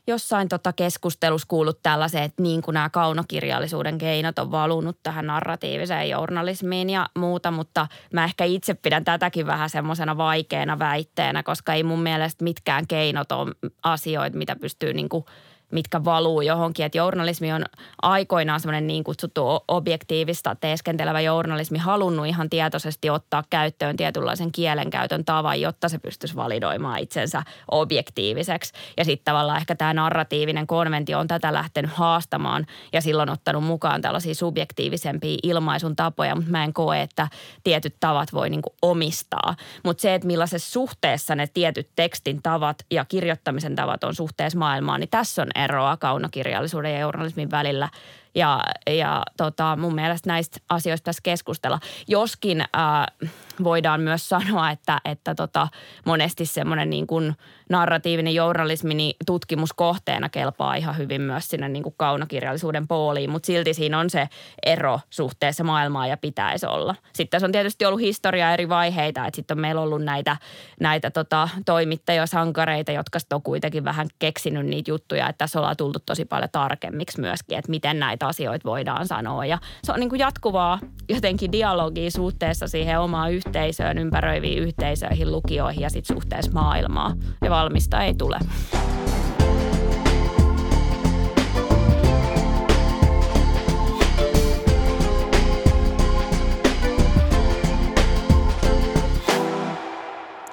jossain 0.07 0.49
tota 0.49 0.73
keskustelussa 0.73 1.47
kuullut 1.47 1.79
tällaisen, 1.83 2.23
että 2.23 2.43
niin 2.43 2.61
kuin 2.61 2.73
nämä 2.73 2.89
kaunokirjallisuuden 2.89 3.97
keinot 3.97 4.39
on 4.39 4.51
valunut 4.51 4.97
tähän 5.03 5.27
narratiiviseen 5.27 6.09
journalismiin 6.09 6.89
ja 6.89 7.09
muuta, 7.17 7.51
mutta 7.51 7.87
mä 8.13 8.23
ehkä 8.23 8.43
itse 8.43 8.73
pidän 8.73 9.05
tätäkin 9.05 9.45
vähän 9.45 9.69
semmoisena 9.69 10.17
vaikeana 10.17 10.79
väitteenä, 10.79 11.43
koska 11.43 11.73
ei 11.73 11.83
mun 11.83 12.03
mielestä 12.03 12.43
mitkään 12.43 12.87
keinot 12.87 13.31
ole 13.31 13.51
asioita, 13.83 14.37
mitä 14.37 14.55
pystyy 14.55 14.93
niin 14.93 15.09
kuin– 15.09 15.25
mitkä 15.73 16.03
valuu 16.03 16.41
johonkin. 16.41 16.85
Että 16.85 16.97
journalismi 16.97 17.53
on 17.53 17.65
aikoinaan 18.01 18.59
semmoinen 18.59 18.87
niin 18.87 19.03
kutsuttu 19.03 19.41
objektiivista 19.67 20.55
teeskentelevä 20.55 21.21
journalismi 21.21 21.77
halunnut 21.77 22.27
ihan 22.27 22.49
tietoisesti 22.49 23.09
ottaa 23.09 23.43
käyttöön 23.49 23.97
tietynlaisen 23.97 24.51
kielenkäytön 24.51 25.25
tavan, 25.25 25.61
jotta 25.61 25.89
se 25.89 25.97
pystyisi 25.97 26.35
validoimaan 26.35 26.99
itsensä 26.99 27.43
objektiiviseksi. 27.71 28.73
Ja 28.97 29.05
sitten 29.05 29.25
tavallaan 29.25 29.57
ehkä 29.57 29.75
tämä 29.75 29.93
narratiivinen 29.93 30.67
konventio 30.67 31.19
on 31.19 31.27
tätä 31.27 31.53
lähtenyt 31.53 31.91
haastamaan 31.91 32.65
ja 32.93 33.01
silloin 33.01 33.29
ottanut 33.29 33.63
mukaan 33.63 34.01
tällaisia 34.01 34.35
subjektiivisempia 34.35 35.37
ilmaisun 35.43 35.95
tapoja, 35.95 36.35
mutta 36.35 36.51
mä 36.51 36.63
en 36.63 36.73
koe, 36.73 37.01
että 37.01 37.27
tietyt 37.63 37.95
tavat 37.99 38.33
voi 38.33 38.49
niin 38.49 38.61
kuin 38.61 38.73
omistaa. 38.81 39.55
Mutta 39.83 40.01
se, 40.01 40.15
että 40.15 40.27
millaisessa 40.27 40.71
suhteessa 40.71 41.35
ne 41.35 41.47
tietyt 41.53 41.89
tekstin 41.95 42.41
tavat 42.43 42.85
ja 42.91 43.05
kirjoittamisen 43.05 43.75
tavat 43.75 44.03
on 44.03 44.15
suhteessa 44.15 44.59
maailmaan, 44.59 44.99
niin 44.99 45.09
tässä 45.09 45.41
on 45.41 45.51
eroa 45.63 45.97
kaunokirjallisuuden 45.97 46.93
ja 46.93 46.99
journalismin 46.99 47.51
välillä. 47.51 47.89
Ja, 48.35 48.63
ja 48.87 49.23
tota, 49.37 49.75
mun 49.75 49.95
mielestä 49.95 50.29
näistä 50.29 50.59
asioista 50.69 51.05
tässä 51.05 51.21
keskustella. 51.23 51.79
Joskin 52.07 52.61
äh, 52.61 53.29
voidaan 53.63 54.01
myös 54.01 54.29
sanoa, 54.29 54.71
että, 54.71 55.01
että 55.05 55.35
tota, 55.35 55.67
monesti 56.05 56.45
semmoinen 56.45 56.89
niin 56.89 57.07
kuin 57.07 57.35
narratiivinen 57.69 58.35
journalismi 58.35 58.93
niin 58.93 59.15
tutkimuskohteena 59.25 60.29
kelpaa 60.29 60.75
ihan 60.75 60.97
hyvin 60.97 61.21
myös 61.21 61.47
sinne 61.47 61.69
niin 61.69 61.83
kuin 61.83 61.95
kaunokirjallisuuden 61.97 62.87
pooliin, 62.87 63.29
mutta 63.29 63.47
silti 63.47 63.73
siinä 63.73 63.99
on 63.99 64.09
se 64.09 64.29
ero 64.65 64.99
suhteessa 65.09 65.63
maailmaan 65.63 66.09
ja 66.09 66.17
pitäisi 66.17 66.65
olla. 66.65 66.95
Sitten 67.13 67.29
tässä 67.29 67.45
on 67.45 67.51
tietysti 67.51 67.85
ollut 67.85 68.01
historiaa 68.01 68.53
eri 68.53 68.69
vaiheita, 68.69 69.25
että 69.25 69.35
sitten 69.35 69.57
on 69.57 69.61
meillä 69.61 69.81
ollut 69.81 70.03
näitä, 70.03 70.37
näitä 70.79 71.11
tota, 71.11 71.49
toimittajia, 71.65 72.25
sankareita, 72.25 72.91
jotka 72.91 73.19
on 73.33 73.41
kuitenkin 73.41 73.83
vähän 73.83 74.07
keksinyt 74.19 74.65
niitä 74.65 74.91
juttuja, 74.91 75.29
että 75.29 75.37
tässä 75.37 75.59
ollaan 75.59 75.77
tultu 75.77 75.99
tosi 76.05 76.25
paljon 76.25 76.49
tarkemmiksi 76.51 77.21
myöskin, 77.21 77.57
että 77.57 77.71
miten 77.71 77.99
näitä 77.99 78.27
asioita 78.27 78.69
voidaan 78.69 79.07
sanoa 79.07 79.45
ja 79.45 79.57
se 79.83 79.91
on 79.91 79.99
niin 79.99 80.09
kuin 80.09 80.19
jatkuvaa 80.19 80.79
jotenkin 81.09 81.51
dialogia 81.51 82.11
suhteessa 82.11 82.67
siihen 82.67 82.99
omaan 82.99 83.33
yhteisöön, 83.47 83.97
ympäröiviin 83.97 84.63
yhteisöihin, 84.63 85.31
lukioihin 85.31 85.81
ja 85.81 85.89
sitten 85.89 86.15
suhteessa 86.15 86.51
maailmaa. 86.51 87.13
Ja 87.41 87.49
valmista 87.49 88.03
ei 88.03 88.13
tule. 88.13 88.39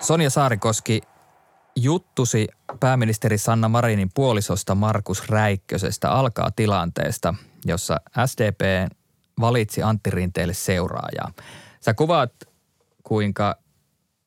Sonja 0.00 0.30
Saarikoski, 0.30 1.00
juttusi 1.76 2.48
pääministeri 2.80 3.38
Sanna 3.38 3.68
Marinin 3.68 4.10
puolisosta 4.14 4.74
Markus 4.74 5.28
Räikkösestä 5.28 6.10
alkaa 6.10 6.50
tilanteesta, 6.56 7.34
jossa 7.66 8.00
SDP 8.26 8.92
valitsi 9.40 9.82
Antti 9.82 10.10
Rinteelle 10.10 10.54
seuraajaa. 10.54 11.32
Sä 11.80 11.94
kuvaat, 11.94 12.32
kuinka 13.10 13.56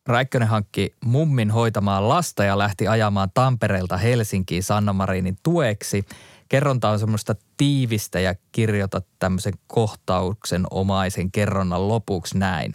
Räikkönen 0.07 0.47
hankki 0.47 0.95
mummin 1.05 1.51
hoitamaan 1.51 2.09
lasta 2.09 2.43
ja 2.43 2.57
lähti 2.57 2.87
ajamaan 2.87 3.31
Tampereelta 3.33 3.97
Helsinkiin 3.97 4.63
Sanna 4.63 4.93
Marinin 4.93 5.37
tueksi. 5.43 6.05
Kerronta 6.49 6.89
on 6.89 6.99
semmoista 6.99 7.35
tiivistä 7.57 8.19
ja 8.19 8.35
kirjoitat 8.51 9.05
tämmöisen 9.19 9.53
kohtauksen 9.67 10.65
omaisen 10.71 11.31
kerronnan 11.31 11.87
lopuksi 11.87 12.37
näin. 12.37 12.73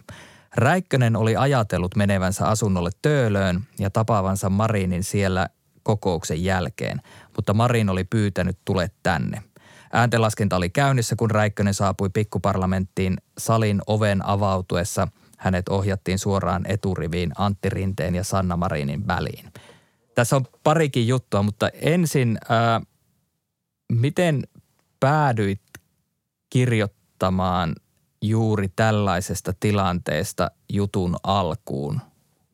Räikkönen 0.55 1.15
oli 1.15 1.35
ajatellut 1.35 1.95
menevänsä 1.95 2.47
asunnolle 2.47 2.89
Töölöön 3.01 3.63
ja 3.79 3.89
tapaavansa 3.89 4.49
Marinin 4.49 5.03
siellä 5.03 5.47
kokouksen 5.83 6.43
jälkeen, 6.43 7.01
mutta 7.35 7.53
Marin 7.53 7.89
oli 7.89 8.03
pyytänyt 8.03 8.57
tule 8.65 8.91
tänne. 9.03 9.43
Ääntenlaskenta 9.93 10.55
oli 10.55 10.69
käynnissä, 10.69 11.15
kun 11.15 11.31
Räikkönen 11.31 11.73
saapui 11.73 12.09
pikkuparlamenttiin 12.09 13.17
salin 13.37 13.81
oven 13.87 14.25
avautuessa. 14.25 15.07
Hänet 15.39 15.69
ohjattiin 15.69 16.19
suoraan 16.19 16.65
eturiviin 16.67 17.31
Antti 17.37 17.69
Rinteen 17.69 18.15
ja 18.15 18.23
Sanna 18.23 18.57
Marinin 18.57 19.07
väliin. 19.07 19.53
Tässä 20.15 20.35
on 20.35 20.45
parikin 20.63 21.07
juttua, 21.07 21.43
mutta 21.43 21.69
ensin, 21.73 22.37
ää, 22.49 22.81
miten 23.91 24.43
päädyit 24.99 25.61
kirjoittamaan 26.49 27.75
juuri 28.21 28.69
tällaisesta 28.75 29.53
tilanteesta 29.59 30.51
jutun 30.69 31.15
alkuun? 31.23 32.01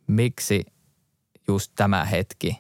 Miksi 0.07 0.65
just 1.47 1.71
tämä 1.75 2.05
hetki 2.05 2.59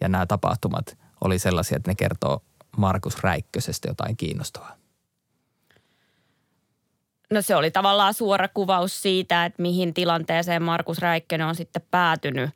ja 0.00 0.08
nämä 0.08 0.26
tapahtumat 0.26 0.98
oli 1.24 1.38
sellaisia, 1.38 1.76
että 1.76 1.90
ne 1.90 1.94
kertoo 1.94 2.42
Markus 2.76 3.18
Räikkösestä 3.18 3.88
jotain 3.88 4.16
kiinnostavaa? 4.16 4.75
No 7.32 7.42
se 7.42 7.56
oli 7.56 7.70
tavallaan 7.70 8.14
suora 8.14 8.48
kuvaus 8.48 9.02
siitä, 9.02 9.44
että 9.44 9.62
mihin 9.62 9.94
tilanteeseen 9.94 10.62
Markus 10.62 10.98
Räikkönen 10.98 11.46
on 11.46 11.54
sitten 11.54 11.82
päätynyt, 11.90 12.50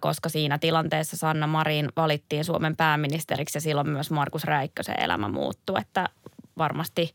koska 0.00 0.28
siinä 0.28 0.58
tilanteessa 0.58 1.16
Sanna 1.16 1.46
Marin 1.46 1.88
valittiin 1.96 2.44
Suomen 2.44 2.76
pääministeriksi 2.76 3.56
ja 3.56 3.60
silloin 3.60 3.88
myös 3.88 4.10
Markus 4.10 4.44
Räikkösen 4.44 5.00
elämä 5.00 5.28
muuttui. 5.28 5.80
Että 5.80 6.08
varmasti, 6.58 7.14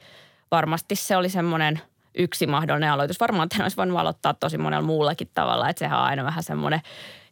varmasti 0.52 0.95
se 0.95 1.18
oli 1.18 1.30
semmoinen 1.30 1.82
yksi 2.18 2.48
mahdollinen 2.48 2.91
aloitus. 2.91 3.20
Varmaan 3.20 3.50
tämän 3.50 3.66
olisi 3.66 3.78
voinut 3.78 4.00
aloittaa 4.00 4.34
tosi 4.34 4.58
monella 4.58 4.86
muullakin 4.86 5.30
tavalla, 5.34 5.70
että 5.70 5.80
sehän 5.80 6.00
on 6.00 6.06
aina 6.06 6.24
vähän 6.24 6.43
semmoinen, 6.43 6.82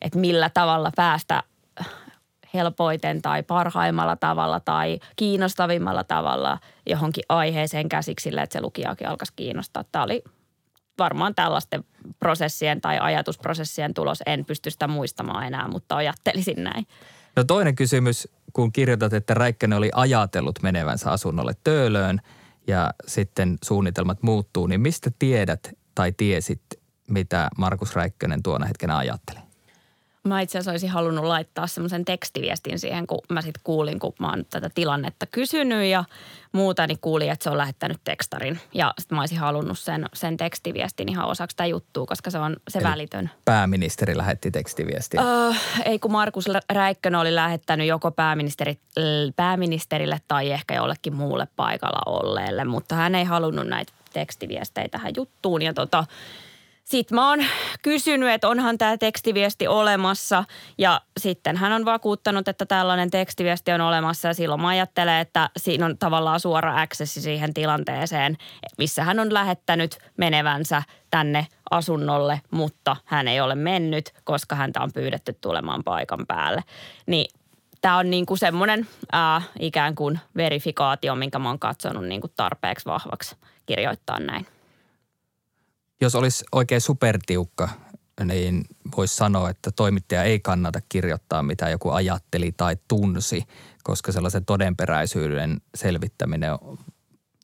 että 0.01 0.19
millä 0.19 0.49
tavalla 0.49 0.91
päästä 0.95 1.43
helpoiten 2.55 3.21
tai 3.21 3.43
parhaimmalla 3.43 4.15
tavalla 4.15 4.59
tai 4.59 4.99
kiinnostavimmalla 5.15 6.03
tavalla 6.03 6.59
johonkin 6.89 7.23
aiheeseen 7.29 7.89
käsiksille, 7.89 8.41
että 8.41 8.53
se 8.53 8.61
lukijakin 8.61 9.07
alkaisi 9.07 9.33
kiinnostaa. 9.35 9.83
Tämä 9.91 10.03
oli 10.03 10.23
varmaan 10.99 11.35
tällaisten 11.35 11.83
prosessien 12.19 12.81
tai 12.81 12.99
ajatusprosessien 12.99 13.93
tulos. 13.93 14.23
En 14.25 14.45
pysty 14.45 14.71
sitä 14.71 14.87
muistamaan 14.87 15.47
enää, 15.47 15.67
mutta 15.67 15.95
ajattelisin 15.95 16.63
näin. 16.63 16.87
No 17.35 17.43
toinen 17.43 17.75
kysymys, 17.75 18.27
kun 18.53 18.71
kirjoitat, 18.71 19.13
että 19.13 19.33
Räikkönen 19.33 19.77
oli 19.77 19.89
ajatellut 19.93 20.59
menevänsä 20.61 21.11
asunnolle 21.11 21.53
Töölöön 21.63 22.21
ja 22.67 22.91
sitten 23.07 23.57
suunnitelmat 23.63 24.23
muuttuu, 24.23 24.67
niin 24.67 24.81
mistä 24.81 25.11
tiedät 25.19 25.71
tai 25.95 26.11
tiesit, 26.11 26.61
mitä 27.07 27.49
Markus 27.57 27.95
Räikkönen 27.95 28.43
tuona 28.43 28.65
hetkenä 28.65 28.97
ajatteli? 28.97 29.44
Mä 30.25 30.41
itse 30.41 30.57
asiassa 30.57 30.71
olisin 30.71 30.89
halunnut 30.89 31.25
laittaa 31.25 31.67
semmoisen 31.67 32.05
tekstiviestin 32.05 32.79
siihen, 32.79 33.07
kun 33.07 33.19
mä 33.29 33.41
sitten 33.41 33.61
kuulin, 33.63 33.99
kun 33.99 34.13
mä 34.19 34.29
oon 34.29 34.45
tätä 34.49 34.69
tilannetta 34.75 35.25
kysynyt 35.25 35.85
ja 35.85 36.03
muuta, 36.51 36.87
niin 36.87 36.99
kuulin, 37.01 37.31
että 37.31 37.43
se 37.43 37.49
on 37.49 37.57
lähettänyt 37.57 37.97
tekstarin. 38.03 38.59
Ja 38.73 38.93
sitten 38.99 39.15
mä 39.15 39.21
olisin 39.21 39.37
halunnut 39.37 39.79
sen, 39.79 40.05
sen 40.13 40.37
tekstiviestin 40.37 41.09
ihan 41.09 41.25
osaksi 41.27 41.53
sitä 41.53 41.65
juttua, 41.65 42.05
koska 42.05 42.29
se 42.29 42.37
on 42.39 42.57
se 42.69 42.79
Eli 42.79 42.87
välitön. 42.87 43.29
pääministeri 43.45 44.17
lähetti 44.17 44.51
tekstiviestiä? 44.51 45.21
Uh, 45.21 45.55
ei, 45.85 45.99
kun 45.99 46.11
Markus 46.11 46.45
Räikkönen 46.73 47.19
oli 47.19 47.35
lähettänyt 47.35 47.87
joko 47.87 48.11
pääministeri, 48.11 48.79
pääministerille 49.35 50.21
tai 50.27 50.51
ehkä 50.51 50.75
jollekin 50.75 51.15
muulle 51.15 51.47
paikalla 51.55 52.01
olleelle, 52.05 52.65
mutta 52.65 52.95
hän 52.95 53.15
ei 53.15 53.23
halunnut 53.23 53.67
näitä 53.67 53.93
tekstiviestejä 54.13 54.89
tähän 54.89 55.13
juttuun. 55.17 55.61
Ja 55.61 55.73
tota, 55.73 56.05
sitten 56.85 57.15
mä 57.15 57.29
oon 57.29 57.39
kysynyt, 57.81 58.29
että 58.29 58.49
onhan 58.49 58.77
tämä 58.77 58.97
tekstiviesti 58.97 59.67
olemassa. 59.67 60.43
Ja 60.77 61.01
sitten 61.19 61.57
hän 61.57 61.71
on 61.71 61.85
vakuuttanut, 61.85 62.47
että 62.47 62.65
tällainen 62.65 63.11
tekstiviesti 63.11 63.71
on 63.71 63.81
olemassa. 63.81 64.27
Ja 64.27 64.33
silloin 64.33 64.61
mä 64.61 64.67
ajattelen, 64.67 65.19
että 65.19 65.49
siinä 65.57 65.85
on 65.85 65.97
tavallaan 65.97 66.39
suora 66.39 66.81
accessi 66.81 67.21
siihen 67.21 67.53
tilanteeseen, 67.53 68.37
missä 68.77 69.03
hän 69.03 69.19
on 69.19 69.33
lähettänyt 69.33 69.97
menevänsä 70.17 70.83
tänne 71.09 71.47
asunnolle, 71.71 72.41
mutta 72.51 72.95
hän 73.05 73.27
ei 73.27 73.41
ole 73.41 73.55
mennyt, 73.55 74.13
koska 74.23 74.55
häntä 74.55 74.81
on 74.81 74.91
pyydetty 74.93 75.37
tulemaan 75.41 75.83
paikan 75.83 76.25
päälle. 76.27 76.63
Niin 77.05 77.25
tämä 77.81 77.97
on 77.97 78.09
niin 78.09 78.25
kuin 78.25 78.37
semmoinen 78.37 78.87
ikään 79.59 79.95
kuin 79.95 80.19
verifikaatio, 80.35 81.15
minkä 81.15 81.39
mä 81.39 81.49
oon 81.49 81.59
katsonut 81.59 82.05
niin 82.05 82.21
kuin 82.21 82.33
tarpeeksi 82.35 82.85
vahvaksi 82.85 83.35
kirjoittaa 83.65 84.19
näin 84.19 84.47
jos 86.01 86.15
olisi 86.15 86.45
oikein 86.51 86.81
supertiukka, 86.81 87.69
niin 88.25 88.65
voisi 88.97 89.15
sanoa, 89.15 89.49
että 89.49 89.71
toimittaja 89.71 90.23
ei 90.23 90.39
kannata 90.39 90.79
kirjoittaa 90.89 91.43
mitä 91.43 91.69
joku 91.69 91.89
ajatteli 91.89 92.51
tai 92.57 92.77
tunsi, 92.87 93.43
koska 93.83 94.11
sellaisen 94.11 94.45
todenperäisyyden 94.45 95.61
selvittäminen 95.75 96.51
on 96.51 96.77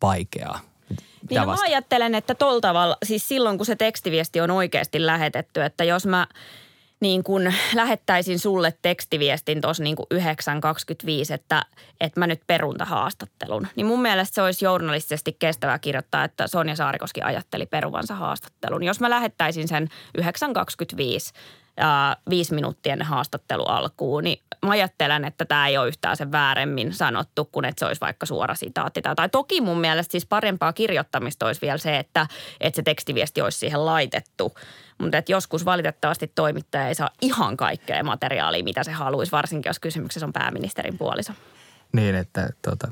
vaikeaa. 0.02 0.60
Niin 1.30 1.42
no 1.42 1.46
mä 1.46 1.56
ajattelen, 1.64 2.16
että 2.16 2.36
tol 2.36 2.60
tavalla, 2.60 2.98
siis 3.06 3.28
silloin 3.28 3.58
kun 3.58 3.66
se 3.66 3.76
tekstiviesti 3.76 4.42
on 4.42 4.52
oikeasti 4.52 5.06
lähetetty, 5.06 5.64
että 5.64 5.84
jos 5.84 6.06
mä 6.06 6.28
niin 7.02 7.24
kun 7.24 7.54
lähettäisin 7.74 8.40
sulle 8.40 8.74
tekstiviestin 8.82 9.62
tuossa 9.62 9.84
niin 9.84 9.98
9.25, 10.14 11.34
että, 11.34 11.66
että 12.02 12.20
mä 12.20 12.28
nyt 12.28 12.42
perun 12.48 12.76
haastattelun. 12.80 13.68
Niin 13.76 13.86
mun 13.86 14.02
mielestä 14.02 14.36
se 14.36 14.42
olisi 14.42 14.66
journalistisesti 14.66 15.36
kestävää 15.40 15.80
kirjoittaa, 15.80 16.24
että 16.24 16.48
Sonja 16.48 16.76
Saarikoski 16.76 17.22
ajatteli 17.22 17.66
peruvansa 17.66 18.16
haastattelun. 18.16 18.84
Jos 18.84 19.00
mä 19.00 19.10
lähettäisin 19.10 19.68
sen 19.68 19.88
9.25 20.18 20.24
ää, 21.78 22.16
viisi 22.30 22.54
minuuttia 22.54 22.94
ennen 22.94 23.08
haastattelu 23.08 23.64
alkuun, 23.64 24.24
niin 24.24 24.40
mä 24.66 24.72
ajattelen, 24.72 25.26
että 25.26 25.46
tämä 25.46 25.68
ei 25.68 25.78
ole 25.78 25.88
yhtään 25.88 26.18
sen 26.18 26.32
vääremmin 26.32 26.94
sanottu, 26.94 27.46
kun 27.46 27.66
että 27.66 27.80
se 27.80 27.86
olisi 27.86 28.02
vaikka 28.02 28.26
suora 28.26 28.56
sitaatti. 28.56 29.02
Tai 29.02 29.30
toki 29.30 29.62
mun 29.62 29.80
mielestä 29.80 30.12
siis 30.12 30.26
parempaa 30.26 30.74
kirjoittamista 30.74 31.46
olisi 31.46 31.62
vielä 31.62 31.78
se, 31.78 31.98
että, 31.98 32.28
että 32.60 32.76
se 32.76 32.84
tekstiviesti 32.84 33.42
olisi 33.42 33.60
siihen 33.60 33.86
laitettu. 33.86 34.54
Mutta 34.98 35.18
että 35.18 35.32
joskus 35.32 35.66
valitettavasti 35.66 36.32
toimittaja 36.36 36.88
ei 36.88 36.96
saa 36.96 37.10
ihan 37.22 37.58
kaikkea 37.58 38.04
materiaalia, 38.04 38.64
mitä 38.64 38.84
se 38.84 38.92
haluaisi, 38.92 39.32
varsinkin 39.32 39.70
jos 39.70 39.80
kysymyksessä 39.80 40.26
on 40.26 40.34
pääministerin 40.34 40.98
puoliso. 40.98 41.34
Niin, 41.94 42.16
että 42.16 42.50
tota, 42.62 42.88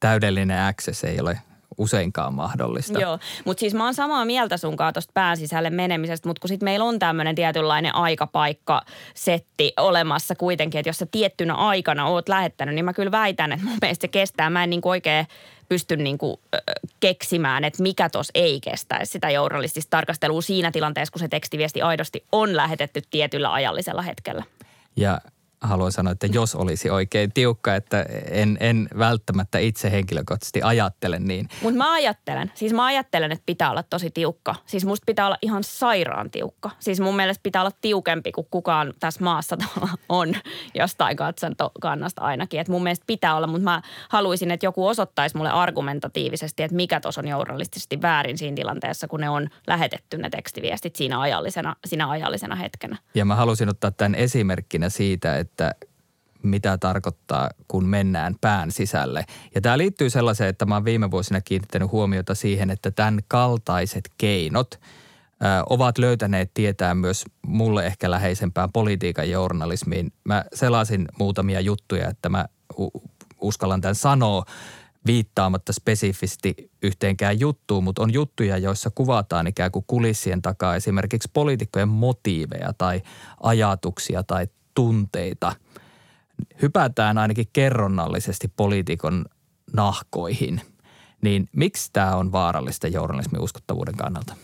täydellinen 0.00 0.62
access 0.62 1.04
ei 1.04 1.20
ole 1.20 1.38
useinkaan 1.82 2.34
mahdollista. 2.34 3.00
Joo, 3.00 3.18
mutta 3.44 3.60
siis 3.60 3.74
mä 3.74 3.84
oon 3.84 3.94
samaa 3.94 4.24
mieltä 4.24 4.56
sun 4.56 4.76
kanssa 4.76 4.92
tuosta 4.92 5.10
pään 5.14 5.36
sisälle 5.36 5.70
menemisestä, 5.70 6.28
mutta 6.28 6.40
kun 6.40 6.48
sitten 6.48 6.64
meillä 6.64 6.84
on 6.84 6.98
tämmöinen 6.98 7.34
tietynlainen 7.34 7.94
aikapaikka 7.94 8.82
setti 9.14 9.72
olemassa 9.76 10.34
kuitenkin, 10.34 10.78
että 10.78 10.88
jos 10.88 10.98
sä 10.98 11.06
tiettynä 11.10 11.54
aikana 11.54 12.06
oot 12.06 12.28
lähettänyt, 12.28 12.74
niin 12.74 12.84
mä 12.84 12.92
kyllä 12.92 13.12
väitän, 13.12 13.52
että 13.52 13.66
mun 13.66 13.78
mielestä 13.82 14.02
se 14.02 14.08
kestää. 14.08 14.50
Mä 14.50 14.64
en 14.64 14.70
niin 14.70 14.80
oikein 14.84 15.26
pysty 15.68 15.96
niin 15.96 16.18
kuin, 16.18 16.36
keksimään, 17.00 17.64
että 17.64 17.82
mikä 17.82 18.08
tos 18.08 18.30
ei 18.34 18.60
kestäisi 18.60 19.12
sitä 19.12 19.30
journalistista 19.30 19.90
tarkastelua 19.90 20.42
siinä 20.42 20.70
tilanteessa, 20.70 21.12
kun 21.12 21.20
se 21.20 21.28
tekstiviesti 21.28 21.82
aidosti 21.82 22.24
on 22.32 22.56
lähetetty 22.56 23.02
tietyllä 23.10 23.52
ajallisella 23.52 24.02
hetkellä. 24.02 24.44
Ja 24.96 25.20
haluan 25.62 25.92
sanoa, 25.92 26.12
että 26.12 26.26
jos 26.26 26.54
olisi 26.54 26.90
oikein 26.90 27.32
tiukka, 27.32 27.74
että 27.74 28.06
en, 28.30 28.56
en 28.60 28.88
välttämättä 28.98 29.58
itse 29.58 29.90
henkilökohtaisesti 29.90 30.62
ajattele 30.62 31.18
niin. 31.18 31.48
Mutta 31.62 31.78
mä 31.78 31.92
ajattelen, 31.92 32.52
siis 32.54 32.72
mä 32.72 32.84
ajattelen, 32.84 33.32
että 33.32 33.42
pitää 33.46 33.70
olla 33.70 33.82
tosi 33.82 34.10
tiukka. 34.10 34.54
Siis 34.66 34.84
musta 34.84 35.04
pitää 35.06 35.26
olla 35.26 35.36
ihan 35.42 35.64
sairaan 35.64 36.30
tiukka. 36.30 36.70
Siis 36.78 37.00
mun 37.00 37.16
mielestä 37.16 37.42
pitää 37.42 37.62
olla 37.62 37.76
tiukempi 37.80 38.32
kuin 38.32 38.46
kukaan 38.50 38.94
tässä 39.00 39.24
maassa 39.24 39.56
on 40.08 40.34
jostain 40.74 41.16
katsantokannasta 41.16 42.22
ainakin. 42.22 42.60
Et 42.60 42.68
mun 42.68 42.82
mielestä 42.82 43.04
pitää 43.06 43.36
olla, 43.36 43.46
mutta 43.46 43.64
mä 43.64 43.82
haluaisin, 44.08 44.50
että 44.50 44.66
joku 44.66 44.86
osoittaisi 44.86 45.36
mulle 45.36 45.50
argumentatiivisesti, 45.50 46.62
että 46.62 46.76
mikä 46.76 47.00
tuossa 47.00 47.20
on 47.20 47.28
journalistisesti 47.28 48.02
väärin 48.02 48.38
siinä 48.38 48.54
tilanteessa, 48.54 49.08
kun 49.08 49.20
ne 49.20 49.30
on 49.30 49.48
lähetetty 49.66 50.18
ne 50.18 50.30
tekstiviestit 50.30 50.96
siinä 50.96 51.20
ajallisena, 51.20 51.76
siinä 51.86 52.10
ajallisena 52.10 52.56
hetkenä. 52.56 52.96
Ja 53.14 53.24
mä 53.24 53.34
halusin 53.34 53.68
ottaa 53.68 53.90
tämän 53.90 54.14
esimerkkinä 54.14 54.88
siitä, 54.88 55.36
että 55.36 55.51
että 55.52 55.74
mitä 56.42 56.78
tarkoittaa, 56.78 57.50
kun 57.68 57.84
mennään 57.84 58.34
pään 58.40 58.72
sisälle. 58.72 59.24
Ja 59.54 59.60
tämä 59.60 59.78
liittyy 59.78 60.10
sellaiseen, 60.10 60.50
että 60.50 60.66
mä 60.66 60.74
oon 60.74 60.84
viime 60.84 61.10
vuosina 61.10 61.40
kiinnittänyt 61.40 61.92
huomiota 61.92 62.34
siihen, 62.34 62.70
että 62.70 62.90
tämän 62.90 63.20
kaltaiset 63.28 64.10
keinot 64.18 64.80
ovat 65.70 65.98
löytäneet 65.98 66.50
tietää 66.54 66.94
myös 66.94 67.24
mulle 67.46 67.86
ehkä 67.86 68.10
läheisempään 68.10 68.72
politiikan 68.72 69.30
journalismiin. 69.30 70.12
Mä 70.24 70.44
selasin 70.54 71.08
muutamia 71.18 71.60
juttuja, 71.60 72.08
että 72.08 72.28
mä 72.28 72.46
uskallan 73.40 73.80
tämän 73.80 73.94
sanoa 73.94 74.44
viittaamatta 75.06 75.72
spesifisti 75.72 76.70
yhteenkään 76.82 77.40
juttuun, 77.40 77.84
mutta 77.84 78.02
on 78.02 78.12
juttuja, 78.12 78.58
joissa 78.58 78.90
kuvataan 78.94 79.46
ikään 79.46 79.70
kuin 79.70 79.84
kulissien 79.86 80.42
takaa 80.42 80.76
esimerkiksi 80.76 81.30
poliitikkojen 81.32 81.88
motiiveja 81.88 82.72
tai 82.78 83.02
ajatuksia 83.42 84.22
tai 84.22 84.46
tunteita. 84.74 85.52
Hypätään 86.62 87.18
ainakin 87.18 87.46
kerronnallisesti 87.52 88.48
poliitikon 88.56 89.24
nahkoihin. 89.72 90.60
Niin 91.22 91.48
miksi 91.52 91.90
tämä 91.92 92.16
on 92.16 92.32
vaarallista 92.32 92.88
journalismin 92.88 93.40
uskottavuuden 93.40 93.96
kannalta? 93.96 94.34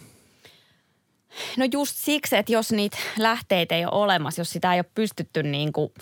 No 1.56 1.66
just 1.72 1.96
siksi, 1.96 2.36
että 2.36 2.52
jos 2.52 2.72
niitä 2.72 2.98
lähteitä 3.18 3.74
ei 3.74 3.84
ole 3.84 4.02
olemassa, 4.02 4.40
jos 4.40 4.50
sitä 4.50 4.74
ei 4.74 4.80
ole 4.80 4.90
pystytty 4.94 5.42
niin 5.42 5.72
kuin 5.72 5.92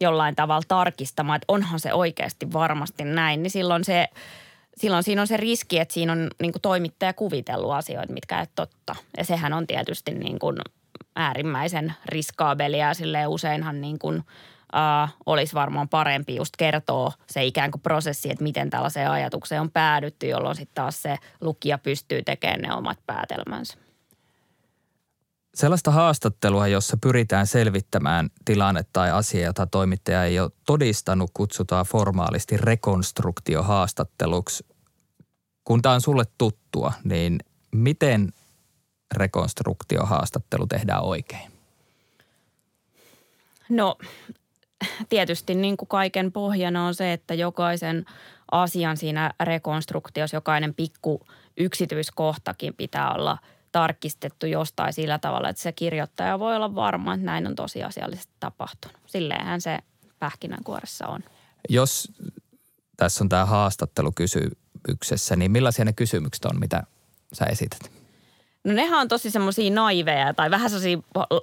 jollain 0.00 0.36
tavalla 0.36 0.64
tarkistamaan, 0.68 1.36
että 1.36 1.44
onhan 1.48 1.80
se 1.80 1.92
oikeasti 1.92 2.52
varmasti 2.52 3.04
näin, 3.04 3.42
niin 3.42 3.50
silloin 3.50 3.84
se 3.84 4.08
silloin 4.78 5.02
siinä 5.02 5.20
on 5.20 5.26
se 5.26 5.36
riski, 5.36 5.78
että 5.78 5.94
siinä 5.94 6.12
on 6.12 6.30
niin 6.40 6.52
kuin 6.52 6.62
toimittaja 6.62 7.12
kuvitellut 7.12 7.72
asioita, 7.72 8.12
mitkä 8.12 8.40
ei 8.40 8.46
totta. 8.54 8.96
Ja 9.16 9.24
sehän 9.24 9.52
on 9.52 9.66
tietysti 9.66 10.10
niin 10.10 10.38
kuin 10.38 10.56
äärimmäisen 11.18 11.94
riskaabelia. 12.06 12.94
Sille 12.94 13.26
useinhan 13.26 13.80
niin 13.80 13.98
kuin, 13.98 14.22
äh, 14.76 15.14
olisi 15.26 15.54
varmaan 15.54 15.88
parempi 15.88 16.36
just 16.36 16.56
kertoa 16.58 17.12
se 17.26 17.44
ikään 17.44 17.70
kuin 17.70 17.82
prosessi, 17.82 18.30
että 18.30 18.44
miten 18.44 18.70
tällaiseen 18.70 19.10
ajatukseen 19.10 19.60
on 19.60 19.70
päädytty, 19.70 20.26
jolloin 20.26 20.56
sitten 20.56 20.74
taas 20.74 21.02
se 21.02 21.16
lukija 21.40 21.78
pystyy 21.78 22.22
tekemään 22.22 22.60
ne 22.60 22.74
omat 22.74 22.98
päätelmänsä. 23.06 23.78
Sellaista 25.54 25.90
haastattelua, 25.90 26.68
jossa 26.68 26.96
pyritään 26.96 27.46
selvittämään 27.46 28.28
tilanne 28.44 28.84
tai 28.92 29.10
asia, 29.10 29.46
jota 29.46 29.66
toimittaja 29.66 30.24
ei 30.24 30.40
ole 30.40 30.50
todistanut, 30.66 31.30
kutsutaan 31.34 31.86
formaalisti 31.86 32.56
rekonstruktiohaastatteluksi. 32.56 34.66
Kun 35.64 35.82
tämä 35.82 35.94
on 35.94 36.00
sulle 36.00 36.24
tuttua, 36.38 36.92
niin 37.04 37.38
miten 37.72 38.32
rekonstruktiohaastattelu 39.16 40.66
tehdään 40.66 41.02
oikein? 41.02 41.52
No 43.68 43.98
tietysti 45.08 45.54
niin 45.54 45.76
kuin 45.76 45.88
kaiken 45.88 46.32
pohjana 46.32 46.86
on 46.86 46.94
se, 46.94 47.12
että 47.12 47.34
jokaisen 47.34 48.04
asian 48.50 48.96
siinä 48.96 49.34
rekonstruktiossa, 49.40 50.36
jokainen 50.36 50.74
pikku 50.74 51.26
yksityiskohtakin 51.56 52.74
pitää 52.74 53.14
olla 53.14 53.38
tarkistettu 53.72 54.46
jostain 54.46 54.92
sillä 54.92 55.18
tavalla, 55.18 55.48
että 55.48 55.62
se 55.62 55.72
kirjoittaja 55.72 56.38
voi 56.38 56.56
olla 56.56 56.74
varma, 56.74 57.14
että 57.14 57.26
näin 57.26 57.46
on 57.46 57.54
tosiasiallisesti 57.54 58.32
tapahtunut. 58.40 58.96
Silleenhän 59.06 59.60
se 59.60 59.78
pähkinänkuoressa 60.18 61.06
on. 61.06 61.24
Jos 61.68 62.12
tässä 62.96 63.24
on 63.24 63.28
tämä 63.28 63.46
haastattelu 63.46 64.12
kysymyksessä, 64.12 65.36
niin 65.36 65.50
millaisia 65.50 65.84
ne 65.84 65.92
kysymykset 65.92 66.44
on, 66.44 66.60
mitä 66.60 66.82
sä 67.32 67.44
esität? 67.44 67.97
No 68.68 68.74
nehän 68.74 69.00
on 69.00 69.08
tosi 69.08 69.30
semmoisia 69.30 69.70
naiveja 69.70 70.34
tai 70.34 70.50
vähän 70.50 70.70
semmoisia 70.70 70.98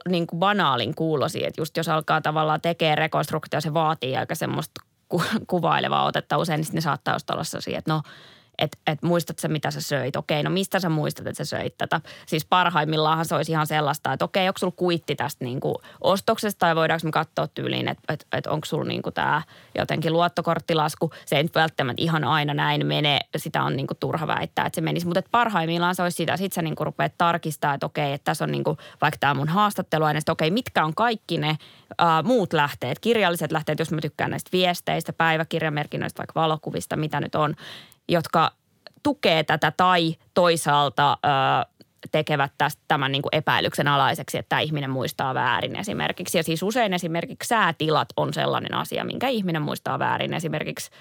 niin 0.09 0.28
banaalin 0.36 0.95
kuulosia, 0.95 1.47
että 1.47 1.61
just 1.61 1.78
jos 1.78 1.89
alkaa 1.89 2.21
tavallaan 2.21 2.61
tekee 2.61 2.95
rekonstruktio, 2.95 3.61
se 3.61 3.73
vaatii 3.73 4.17
aika 4.17 4.36
semmoista 4.36 4.82
ku, 5.09 5.23
kuvailevaa 5.47 6.05
otetta 6.05 6.38
usein, 6.38 6.61
niin 6.61 6.73
ne 6.73 6.82
saattaa 6.82 7.15
just 7.15 7.30
olla 7.30 7.43
sellaisia, 7.43 7.78
että 7.78 7.93
no– 7.93 8.01
että 8.57 8.77
et 8.87 9.01
muistat 9.01 9.39
sä 9.39 9.47
mitä 9.47 9.71
sä 9.71 9.81
söit. 9.81 10.15
Okei, 10.15 10.43
no 10.43 10.49
mistä 10.49 10.79
sä 10.79 10.89
muistat, 10.89 11.27
että 11.27 11.45
sä 11.45 11.57
söit 11.57 11.77
tätä. 11.77 12.01
Siis 12.25 12.45
parhaimmillaan 12.45 13.25
se 13.25 13.35
olisi 13.35 13.51
ihan 13.51 13.67
sellaista, 13.67 14.13
että 14.13 14.25
okei, 14.25 14.47
onko 14.47 14.57
sulla 14.57 14.73
kuitti 14.77 15.15
tästä 15.15 15.45
niin 15.45 15.59
kuin 15.59 15.75
ostoksesta 16.01 16.59
tai 16.59 16.75
voidaanko 16.75 17.07
me 17.07 17.11
katsoa 17.11 17.47
tyyliin, 17.47 17.87
että 17.87 18.13
et, 18.13 18.27
et 18.31 18.47
onko 18.47 18.65
sulla 18.65 18.85
niin 18.85 19.01
tämä 19.13 19.41
jotenkin 19.77 20.13
luottokorttilasku. 20.13 21.11
Se 21.25 21.35
ei 21.35 21.43
nyt 21.43 21.55
välttämättä 21.55 22.01
ihan 22.01 22.23
aina 22.23 22.53
näin 22.53 22.85
mene, 22.85 23.19
sitä 23.37 23.63
on 23.63 23.75
niin 23.75 23.87
kuin 23.87 23.97
turha 23.99 24.27
väittää, 24.27 24.65
että 24.65 24.75
se 24.75 24.81
menisi. 24.81 25.05
Mutta 25.05 25.21
parhaimmillaan 25.31 25.95
se 25.95 26.03
olisi 26.03 26.15
sitä, 26.15 26.37
sitten 26.37 26.55
sä 26.55 26.61
niin 26.61 26.75
kuin 26.75 26.85
rupeat 26.85 27.13
tarkistaa, 27.17 27.73
että 27.73 27.85
okei, 27.85 28.13
että 28.13 28.25
tässä 28.25 28.43
on 28.43 28.51
niin 28.51 28.63
kuin, 28.63 28.77
vaikka 29.01 29.17
tämä 29.19 29.33
mun 29.33 29.47
haastattelu 29.47 30.05
että 30.05 30.31
okei, 30.31 30.51
mitkä 30.51 30.85
on 30.85 30.95
kaikki 30.95 31.37
ne 31.37 31.57
ää, 31.97 32.23
muut 32.23 32.53
lähteet, 32.53 32.99
kirjalliset 32.99 33.51
lähteet, 33.51 33.79
jos 33.79 33.91
mä 33.91 34.01
tykkään 34.01 34.31
näistä 34.31 34.49
viesteistä, 34.51 35.13
päiväkirjamerkinnöistä, 35.13 36.17
vaikka 36.17 36.41
valokuvista, 36.41 36.95
mitä 36.95 37.19
nyt 37.19 37.35
on, 37.35 37.55
jotka 38.09 38.51
tukee 39.03 39.43
tätä 39.43 39.71
tai 39.77 40.15
toisaalta 40.33 41.17
ö, 41.25 41.27
tekevät 42.11 42.51
tästä 42.57 42.81
tämän 42.87 43.11
niin 43.11 43.21
kuin 43.21 43.35
epäilyksen 43.35 43.87
alaiseksi, 43.87 44.37
että 44.37 44.49
tämä 44.49 44.59
ihminen 44.59 44.89
muistaa 44.89 45.33
väärin 45.33 45.75
esimerkiksi. 45.75 46.37
Ja 46.37 46.43
siis 46.43 46.63
usein 46.63 46.93
esimerkiksi 46.93 47.47
säätilat 47.47 48.07
on 48.17 48.33
sellainen 48.33 48.73
asia, 48.73 49.03
minkä 49.03 49.27
ihminen 49.27 49.61
muistaa 49.61 49.99
väärin. 49.99 50.33
Esimerkiksi– 50.33 50.91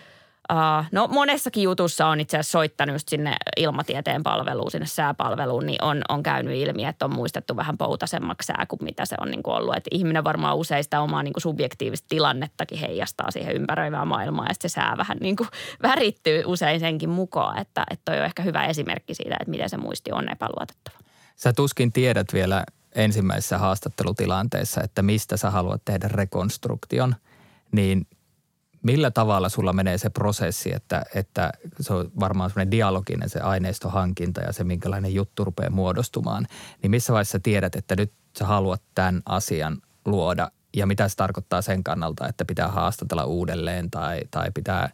Uh, 0.52 0.84
no 0.92 1.08
monessakin 1.08 1.62
jutussa 1.62 2.06
on 2.06 2.20
itse 2.20 2.36
asiassa 2.36 2.52
soittanut 2.52 2.94
just 2.94 3.08
sinne 3.08 3.36
ilmatieteen 3.56 4.22
palveluun, 4.22 4.70
sinne 4.70 4.86
sääpalveluun, 4.86 5.66
niin 5.66 5.84
on, 5.84 6.02
on 6.08 6.22
käynyt 6.22 6.56
ilmi, 6.56 6.84
että 6.84 7.04
on 7.04 7.14
muistettu 7.14 7.56
vähän 7.56 7.78
poutasemmaksi 7.78 8.46
sää 8.46 8.66
kuin 8.68 8.84
mitä 8.84 9.04
se 9.04 9.16
on 9.20 9.30
niin 9.30 9.42
kuin 9.42 9.54
ollut. 9.54 9.76
Että 9.76 9.88
ihminen 9.92 10.24
varmaan 10.24 10.56
usein 10.56 10.84
sitä 10.84 11.00
omaa 11.00 11.22
niin 11.22 11.32
kuin 11.32 11.42
subjektiivista 11.42 12.06
tilannettakin 12.08 12.78
heijastaa 12.78 13.30
siihen 13.30 13.56
ympäröivään 13.56 14.08
maailmaan 14.08 14.48
ja 14.48 14.54
se 14.60 14.68
sää 14.68 14.94
vähän 14.96 15.18
niin 15.20 15.36
kuin 15.36 15.48
värittyy 15.82 16.42
usein 16.46 16.80
senkin 16.80 17.10
mukaan, 17.10 17.58
että, 17.58 17.84
että 17.90 18.02
toi 18.04 18.18
on 18.18 18.26
ehkä 18.26 18.42
hyvä 18.42 18.66
esimerkki 18.66 19.14
siitä, 19.14 19.36
että 19.40 19.50
miten 19.50 19.70
se 19.70 19.76
muisti 19.76 20.12
on 20.12 20.32
epäluotettava. 20.32 20.98
Sä 21.36 21.52
tuskin 21.52 21.92
tiedät 21.92 22.32
vielä 22.32 22.64
ensimmäisessä 22.94 23.58
haastattelutilanteessa, 23.58 24.80
että 24.82 25.02
mistä 25.02 25.36
sä 25.36 25.50
haluat 25.50 25.82
tehdä 25.84 26.08
rekonstruktion, 26.08 27.14
niin 27.72 28.06
millä 28.84 29.10
tavalla 29.10 29.48
sulla 29.48 29.72
menee 29.72 29.98
se 29.98 30.10
prosessi, 30.10 30.74
että, 30.74 31.02
että 31.14 31.52
se 31.80 31.94
on 31.94 32.10
varmaan 32.20 32.50
semmoinen 32.50 32.70
dialoginen 32.70 33.28
se 33.28 33.40
aineistohankinta 33.40 34.40
ja 34.40 34.52
se, 34.52 34.64
minkälainen 34.64 35.14
juttu 35.14 35.44
rupeaa 35.44 35.70
muodostumaan, 35.70 36.46
niin 36.82 36.90
missä 36.90 37.12
vaiheessa 37.12 37.40
tiedät, 37.40 37.76
että 37.76 37.96
nyt 37.96 38.12
sä 38.38 38.46
haluat 38.46 38.82
tämän 38.94 39.22
asian 39.26 39.78
luoda 40.04 40.50
ja 40.76 40.86
mitä 40.86 41.08
se 41.08 41.16
tarkoittaa 41.16 41.62
sen 41.62 41.84
kannalta, 41.84 42.28
että 42.28 42.44
pitää 42.44 42.68
haastatella 42.68 43.24
uudelleen 43.24 43.90
tai, 43.90 44.20
tai 44.30 44.50
pitää 44.54 44.90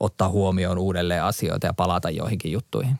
ottaa 0.00 0.28
huomioon 0.28 0.78
uudelleen 0.78 1.24
asioita 1.24 1.66
ja 1.66 1.72
palata 1.72 2.10
joihinkin 2.10 2.52
juttuihin? 2.52 2.98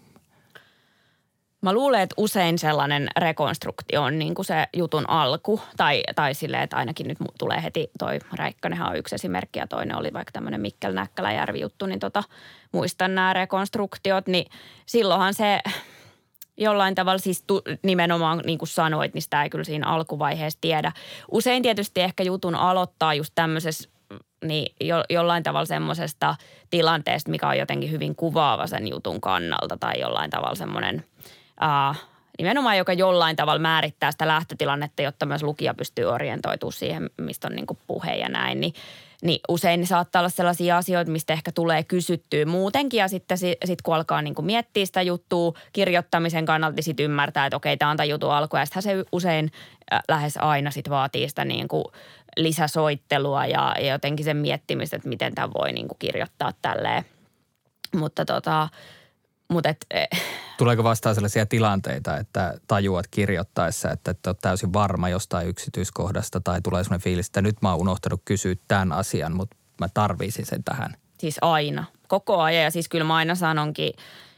Mä 1.60 1.72
luulen, 1.72 2.00
että 2.00 2.14
usein 2.16 2.58
sellainen 2.58 3.08
rekonstruktio 3.18 4.02
on 4.02 4.18
niin 4.18 4.34
kuin 4.34 4.46
se 4.46 4.66
jutun 4.76 5.10
alku. 5.10 5.60
Tai, 5.76 6.02
tai 6.16 6.34
silleen, 6.34 6.62
että 6.62 6.76
ainakin 6.76 7.08
nyt 7.08 7.18
tulee 7.38 7.62
heti 7.62 7.90
toi 7.98 8.18
Räikkönenhän 8.32 8.88
on 8.88 8.96
yksi 8.96 9.14
esimerkki 9.14 9.58
ja 9.58 9.66
toinen 9.66 9.96
oli 9.96 10.12
vaikka 10.12 10.32
tämmöinen 10.32 10.60
Mikkel 10.60 10.92
Näkkäläjärvi 10.92 11.60
juttu. 11.60 11.86
Niin 11.86 12.00
tota, 12.00 12.22
muistan 12.72 13.14
nämä 13.14 13.32
rekonstruktiot, 13.32 14.26
niin 14.26 14.50
silloinhan 14.86 15.34
se 15.34 15.60
jollain 16.56 16.94
tavalla 16.94 17.18
siis 17.18 17.44
tu, 17.46 17.62
nimenomaan 17.82 18.42
niin 18.46 18.58
kuin 18.58 18.68
sanoit, 18.68 19.14
niin 19.14 19.22
sitä 19.22 19.42
ei 19.42 19.50
kyllä 19.50 19.64
siinä 19.64 19.86
alkuvaiheessa 19.86 20.58
tiedä. 20.60 20.92
Usein 21.30 21.62
tietysti 21.62 22.00
ehkä 22.00 22.22
jutun 22.22 22.54
aloittaa 22.54 23.14
just 23.14 23.32
tämmöisessä 23.34 23.88
niin 24.44 24.74
jo, 24.80 25.04
jollain 25.10 25.42
tavalla 25.42 25.66
semmoisesta 25.66 26.36
tilanteesta, 26.70 27.30
mikä 27.30 27.48
on 27.48 27.58
jotenkin 27.58 27.90
hyvin 27.90 28.16
kuvaava 28.16 28.66
sen 28.66 28.88
jutun 28.88 29.20
kannalta 29.20 29.76
tai 29.80 30.00
jollain 30.00 30.30
tavalla 30.30 30.54
semmoinen 30.54 31.04
uh, 31.62 31.96
nimenomaan, 32.38 32.78
joka 32.78 32.92
jollain 32.92 33.36
tavalla 33.36 33.60
määrittää 33.60 34.12
sitä 34.12 34.28
lähtötilannetta, 34.28 35.02
jotta 35.02 35.26
myös 35.26 35.42
lukija 35.42 35.74
pystyy 35.74 36.04
orientoitumaan 36.04 36.72
siihen, 36.72 37.10
mistä 37.20 37.48
on 37.48 37.56
niin 37.56 37.66
puhe 37.86 38.16
ja 38.16 38.28
näin, 38.28 38.60
niin 38.60 38.72
niin 39.22 39.40
usein 39.48 39.86
saattaa 39.86 40.20
olla 40.20 40.28
sellaisia 40.28 40.76
asioita, 40.76 41.10
mistä 41.10 41.32
ehkä 41.32 41.52
tulee 41.52 41.84
kysyttyä 41.84 42.46
muutenkin 42.46 42.98
ja 42.98 43.08
sitten 43.08 43.38
sit 43.38 43.82
kun 43.82 43.94
alkaa 43.94 44.22
niin 44.22 44.34
kuin 44.34 44.46
miettiä 44.46 44.86
sitä 44.86 45.02
juttua 45.02 45.52
kirjoittamisen 45.72 46.46
kannalta, 46.46 46.76
niin 46.76 46.84
sitten 46.84 47.04
ymmärtää, 47.04 47.46
että 47.46 47.56
okei, 47.56 47.76
tämä 47.76 47.90
on 47.90 47.96
tämä 47.96 48.04
jutun 48.04 48.32
alku 48.32 48.56
ja 48.56 48.66
se 48.66 49.04
usein 49.12 49.52
lähes 50.08 50.36
aina 50.36 50.70
sit 50.70 50.90
vaatii 50.90 51.28
sitä 51.28 51.44
niin 51.44 51.68
kuin 51.68 51.84
lisäsoittelua 52.36 53.46
ja, 53.46 53.74
ja 53.78 53.92
jotenkin 53.92 54.24
sen 54.24 54.36
miettimistä, 54.36 54.96
että 54.96 55.08
miten 55.08 55.34
tämä 55.34 55.48
voi 55.58 55.72
niin 55.72 55.88
kuin 55.88 55.98
kirjoittaa 55.98 56.52
tälleen. 56.62 57.04
Mutta 57.96 58.24
tota, 58.24 58.68
mutta 59.48 59.68
et, 59.68 59.86
eh. 59.90 60.08
Tuleeko 60.58 60.84
vastaan 60.84 61.14
sellaisia 61.14 61.46
tilanteita, 61.46 62.16
että 62.16 62.54
tajuat 62.66 63.06
kirjoittaessa, 63.10 63.90
että 63.90 64.10
et 64.10 64.26
olet 64.26 64.38
täysin 64.38 64.72
varma 64.72 65.08
jostain 65.08 65.48
yksityiskohdasta 65.48 66.40
tai 66.40 66.60
tulee 66.62 66.84
sellainen 66.84 67.04
fiilis, 67.04 67.26
että 67.26 67.42
nyt 67.42 67.62
mä 67.62 67.70
oon 67.70 67.80
unohtanut 67.80 68.22
kysyä 68.24 68.54
tämän 68.68 68.92
asian, 68.92 69.36
mutta 69.36 69.56
mä 69.80 69.88
tarvisin 69.94 70.46
sen 70.46 70.64
tähän? 70.64 70.94
Siis 71.18 71.38
aina, 71.42 71.84
koko 72.08 72.40
ajan 72.40 72.64
ja 72.64 72.70
siis 72.70 72.88
kyllä 72.88 73.04
mä 73.04 73.16
aina 73.16 73.34
sanonkin, 73.34 73.92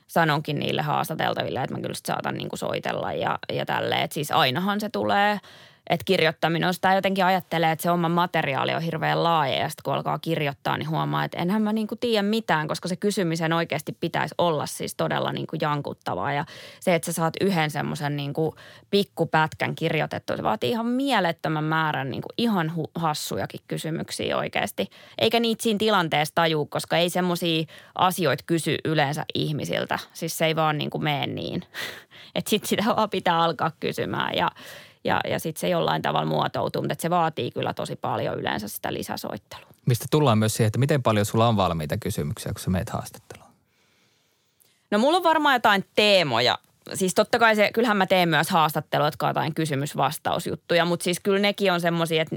sanonkin 0.07 0.59
niille 0.59 0.83
haastateltaville, 0.83 1.63
että 1.63 1.75
mä 1.77 1.81
kyllä 1.81 1.95
saatan 2.07 2.35
niin 2.35 2.49
kuin 2.49 2.59
soitella 2.59 3.13
ja, 3.13 3.39
ja 3.53 3.67
tälleen. 3.67 4.03
Että 4.03 4.15
siis 4.15 4.31
ainahan 4.31 4.81
se 4.81 4.89
tulee– 4.89 5.39
että 5.91 6.05
kirjoittaminen 6.05 6.67
on 6.67 6.75
sitä 6.75 6.95
jotenkin 6.95 7.25
ajattelee, 7.25 7.73
että 7.73 7.83
se 7.83 7.91
oma 7.91 8.09
materiaali 8.09 8.75
on 8.75 8.83
hirveän 8.83 9.25
laaja 9.25 9.57
ja 9.57 9.69
sitten 9.69 9.83
kun 9.83 9.95
alkaa 9.95 10.19
kirjoittaa, 10.19 10.77
niin 10.77 10.91
huomaa, 10.91 11.25
että 11.25 11.39
enhän 11.39 11.63
mä 11.63 11.73
niinku 11.73 11.97
tiedä 11.97 12.23
mitään, 12.23 12.69
koska 12.69 12.89
se 12.89 12.97
kysymisen 12.97 13.53
oikeasti 13.53 13.97
pitäisi 14.01 14.35
olla 14.39 14.67
siis 14.67 14.95
todella 14.95 15.33
niinku 15.33 15.57
jankuttavaa 15.61 16.33
ja 16.33 16.45
se, 16.81 16.95
että 16.95 17.07
sä 17.07 17.13
saat 17.13 17.35
yhden 17.41 17.71
semmoisen 17.71 18.17
niinku 18.17 18.55
pikkupätkän 18.91 19.75
kirjoitettua, 19.75 20.37
se 20.37 20.43
vaatii 20.43 20.71
ihan 20.71 20.87
mielettömän 20.87 21.65
määrän 21.65 22.11
niinku 22.11 22.29
ihan 22.39 22.73
hu- 22.77 22.91
hassujakin 22.95 23.61
kysymyksiä 23.69 24.37
oikeasti. 24.37 24.91
Eikä 25.19 25.41
niitä 25.41 25.63
siinä 25.63 25.79
tilanteessa 25.79 26.35
tajuu, 26.35 26.67
koska 26.67 26.97
ei 26.97 27.11
semmoisia 27.11 27.65
asioita 27.95 28.45
kysy 28.47 28.77
yleensä 28.85 29.25
ihmisiltä. 29.35 29.99
Siis 30.13 30.39
se 30.39 30.47
ei 30.47 30.57
vaan 30.57 30.79
niinku 30.79 30.99
mene 30.99 31.27
niin. 31.27 31.63
Että 32.35 32.51
sitten 32.51 32.69
sitä 32.69 32.85
vaan 32.97 33.11
pitää 33.11 33.39
alkaa 33.39 33.71
kysymään 33.81 34.35
ja 34.35 34.51
ja, 35.05 35.21
ja 35.29 35.39
sitten 35.39 35.61
se 35.61 35.69
jollain 35.69 36.03
tavalla 36.03 36.27
muotoutuu, 36.27 36.83
mutta 36.83 36.95
se 36.99 37.11
vaatii 37.11 37.51
kyllä 37.51 37.75
tosi 37.75 37.97
paljon 37.97 38.39
yleensä 38.39 38.69
sitä 38.69 38.93
lisäsoittelua. 38.93 39.67
Mistä 39.87 40.07
tullaan 40.11 40.39
myös 40.39 40.55
siihen, 40.55 40.67
että 40.67 40.79
miten 40.79 41.03
paljon 41.03 41.27
sulla 41.27 41.49
on 41.49 41.57
valmiita 41.57 41.97
kysymyksiä, 41.97 42.53
kun 42.53 42.61
sä 42.61 42.71
meet 42.71 42.91
haastatteluun? 42.91 43.51
No 44.91 44.99
mulla 44.99 45.17
on 45.17 45.25
varmaan 45.25 45.55
jotain 45.55 45.85
teemoja. 45.95 46.59
Siis 46.95 47.15
totta 47.15 47.39
kai 47.39 47.57
se, 47.57 47.71
kyllähän 47.75 47.97
mä 47.97 48.07
teen 48.07 48.29
myös 48.29 48.51
haastatteluja, 48.51 49.07
jotka 49.07 49.27
on 49.27 49.31
jotain 49.31 49.55
kysymys-vastausjuttuja, 49.55 50.85
mutta 50.85 51.05
siis 51.05 51.21
kyllä 51.21 51.39
nekin 51.39 51.73
on 51.73 51.81
semmoisia, 51.81 52.23
että 52.23 52.37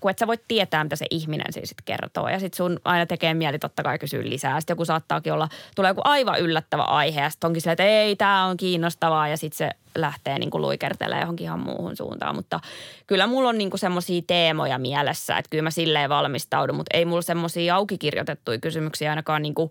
kun 0.00 0.10
et 0.10 0.18
sä 0.18 0.26
voit 0.26 0.42
tietää, 0.48 0.84
mitä 0.84 0.96
se 0.96 1.06
ihminen 1.10 1.52
siis 1.52 1.68
sit 1.68 1.82
kertoo. 1.84 2.28
Ja 2.28 2.40
sitten 2.40 2.56
sun 2.56 2.80
aina 2.84 3.06
tekee 3.06 3.34
mieli 3.34 3.58
totta 3.58 3.82
kai 3.82 3.98
kysyä 3.98 4.22
lisää. 4.22 4.60
Sitten 4.60 4.74
joku 4.74 4.84
saattaakin 4.84 5.32
olla, 5.32 5.48
tulee 5.74 5.90
joku 5.90 6.00
aivan 6.04 6.40
yllättävä 6.40 6.82
aihe 6.82 7.20
ja 7.20 7.30
sitten 7.30 7.48
onkin 7.48 7.62
silleen, 7.62 7.72
että 7.72 7.84
ei, 7.84 8.16
tämä 8.16 8.44
on 8.44 8.56
kiinnostavaa 8.56 9.28
ja 9.28 9.36
sitten 9.36 9.58
se 9.58 9.70
lähtee 9.94 10.38
niin 10.38 10.50
kuin 10.50 10.62
luikertelemaan 10.62 11.22
johonkin 11.22 11.44
ihan 11.44 11.60
muuhun 11.60 11.96
suuntaan. 11.96 12.34
Mutta 12.34 12.60
kyllä 13.06 13.26
mulla 13.26 13.48
on 13.48 13.58
niin 13.58 13.70
kuin 13.70 13.80
semmoisia 13.80 14.22
teemoja 14.26 14.78
mielessä, 14.78 15.38
että 15.38 15.50
kyllä 15.50 15.62
mä 15.62 15.70
silleen 15.70 16.10
valmistaudun, 16.10 16.76
mutta 16.76 16.96
ei 16.96 17.04
mulla 17.04 17.22
semmoisia 17.22 17.76
auki 17.76 17.98
kirjoitettuja 17.98 18.58
kysymyksiä 18.58 19.10
ainakaan 19.10 19.42
niin 19.42 19.54
kuin 19.54 19.70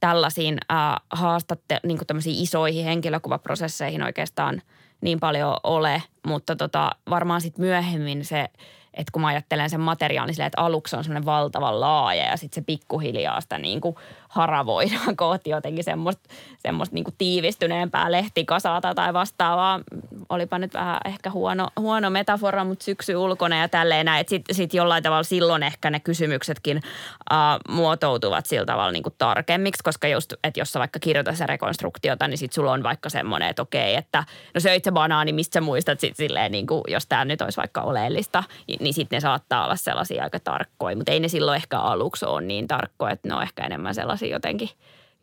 tällaisiin 0.00 0.58
äh, 0.72 0.96
haastatte, 1.10 1.80
niin 1.86 1.98
kuin 1.98 2.18
isoihin 2.26 2.84
henkilökuvaprosesseihin 2.84 4.02
oikeastaan 4.02 4.62
niin 5.00 5.20
paljon 5.20 5.56
ole, 5.62 6.02
mutta 6.26 6.56
tota, 6.56 6.90
varmaan 7.10 7.40
sitten 7.40 7.64
myöhemmin 7.64 8.24
se– 8.24 8.48
että 8.98 9.12
kun 9.12 9.22
mä 9.22 9.28
ajattelen 9.28 9.70
sen 9.70 9.80
materiaalin 9.80 10.34
silleen, 10.34 10.46
että 10.46 10.62
aluksi 10.62 10.96
on 10.96 11.04
semmoinen 11.04 11.26
valtavan 11.26 11.80
laaja 11.80 12.24
ja 12.24 12.36
sitten 12.36 12.62
se 12.62 12.66
pikkuhiljaa 12.66 13.40
sitä 13.40 13.58
niin 13.58 13.80
kuin 13.80 13.96
haravoidaan 14.28 15.16
kohti 15.26 15.50
jotenkin 15.50 15.84
semmoista, 15.84 16.28
semmoista 16.58 16.94
niin 16.94 17.04
kuin 17.04 17.14
tiivistyneempää 17.18 18.12
lehtikasata 18.12 18.94
tai 18.94 19.14
vastaavaa. 19.14 19.80
Olipa 20.28 20.58
nyt 20.58 20.74
vähän 20.74 21.00
ehkä 21.04 21.30
huono, 21.30 21.68
huono 21.80 22.10
metafora, 22.10 22.64
mutta 22.64 22.84
syksy 22.84 23.16
ulkona 23.16 23.56
ja 23.56 23.68
tälleen 23.68 24.06
näin. 24.06 24.24
Sitten 24.28 24.54
sit 24.54 24.74
jollain 24.74 25.02
tavalla 25.02 25.22
silloin 25.22 25.62
ehkä 25.62 25.90
ne 25.90 26.00
kysymyksetkin 26.00 26.76
uh, 26.76 27.74
muotoutuvat 27.74 28.46
sillä 28.46 28.66
tavalla 28.66 28.92
niin 28.92 29.02
kuin 29.02 29.14
tarkemmiksi, 29.18 29.82
koska 29.84 30.08
just, 30.08 30.32
että 30.44 30.60
jos 30.60 30.72
sä 30.72 30.80
vaikka 30.80 30.98
kirjoitat 30.98 31.36
se 31.36 31.46
rekonstruktiota, 31.46 32.28
niin 32.28 32.38
sitten 32.38 32.54
sulla 32.54 32.72
on 32.72 32.82
vaikka 32.82 33.08
semmoinen, 33.08 33.48
että 33.48 33.62
okei, 33.62 33.94
että 33.94 34.24
no 34.54 34.60
se 34.60 34.74
itse 34.74 34.92
banaani, 34.92 35.32
mistä 35.32 35.54
sä 35.54 35.60
muistat 35.60 36.00
sitten 36.00 36.26
silleen, 36.26 36.52
niin 36.52 36.66
kuin, 36.66 36.82
jos 36.88 37.06
tämä 37.06 37.24
nyt 37.24 37.42
olisi 37.42 37.56
vaikka 37.56 37.80
oleellista, 37.80 38.44
niin 38.80 38.94
sitten 38.94 39.16
ne 39.16 39.20
saattaa 39.20 39.64
olla 39.64 39.76
sellaisia 39.76 40.24
aika 40.24 40.40
tarkkoja, 40.40 40.96
mutta 40.96 41.12
ei 41.12 41.20
ne 41.20 41.28
silloin 41.28 41.56
ehkä 41.56 41.78
aluksi 41.78 42.24
ole 42.24 42.40
niin 42.40 42.68
tarkkoja, 42.68 43.12
että 43.12 43.28
ne 43.28 43.34
on 43.34 43.42
ehkä 43.42 43.66
enemmän 43.66 43.94
sellaisia 43.94 44.17
jotenkin, 44.26 44.68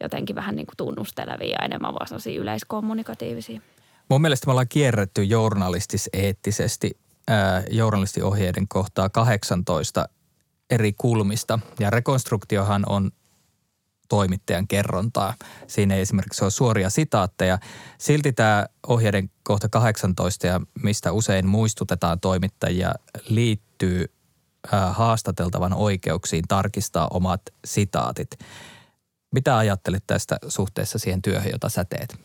jotenkin 0.04 0.36
vähän 0.36 0.56
niin 0.56 0.66
kuin 0.66 0.78
tunnustelevia 0.78 1.56
ja 1.60 1.66
enemmän 1.66 1.94
vaan 1.94 2.08
sellaisia 2.08 2.42
yleiskommunikatiivisia. 2.42 3.62
Mun 4.10 4.22
mielestä 4.22 4.48
me 4.48 4.52
ollaan 4.52 4.68
kierretty 4.68 5.24
journalistis-eettisesti 5.24 6.92
journalistiohjeiden 7.72 8.68
kohtaa 8.68 9.10
18 9.10 10.10
eri 10.70 10.94
kulmista. 10.94 11.60
Ja 11.80 11.90
rekonstruktiohan 11.90 12.84
on 12.90 13.12
toimittajan 14.10 14.68
kerrontaa. 14.68 15.34
Siinä 15.68 15.96
ei 15.96 16.02
esimerkiksi 16.02 16.44
ole 16.44 16.52
suoria 16.52 16.90
sitaatteja. 16.90 17.58
Silti 17.98 18.34
tämä 18.34 18.66
ohjeiden 18.88 19.30
kohta 19.44 19.70
18, 19.70 20.48
ja 20.48 20.62
mistä 20.84 21.12
usein 21.12 21.48
muistutetaan 21.48 22.20
toimittajia, 22.20 22.94
liittyy 23.30 24.06
haastateltavan 24.92 25.74
oikeuksiin 25.74 26.44
tarkistaa 26.48 27.08
omat 27.12 27.42
sitaatit. 27.66 28.30
Mitä 29.36 29.58
ajattelet 29.58 30.04
tästä 30.08 30.38
suhteessa 30.48 31.00
siihen 31.00 31.22
työhön, 31.22 31.52
jota 31.52 31.70
sä 31.70 31.86
teet? 31.86 32.16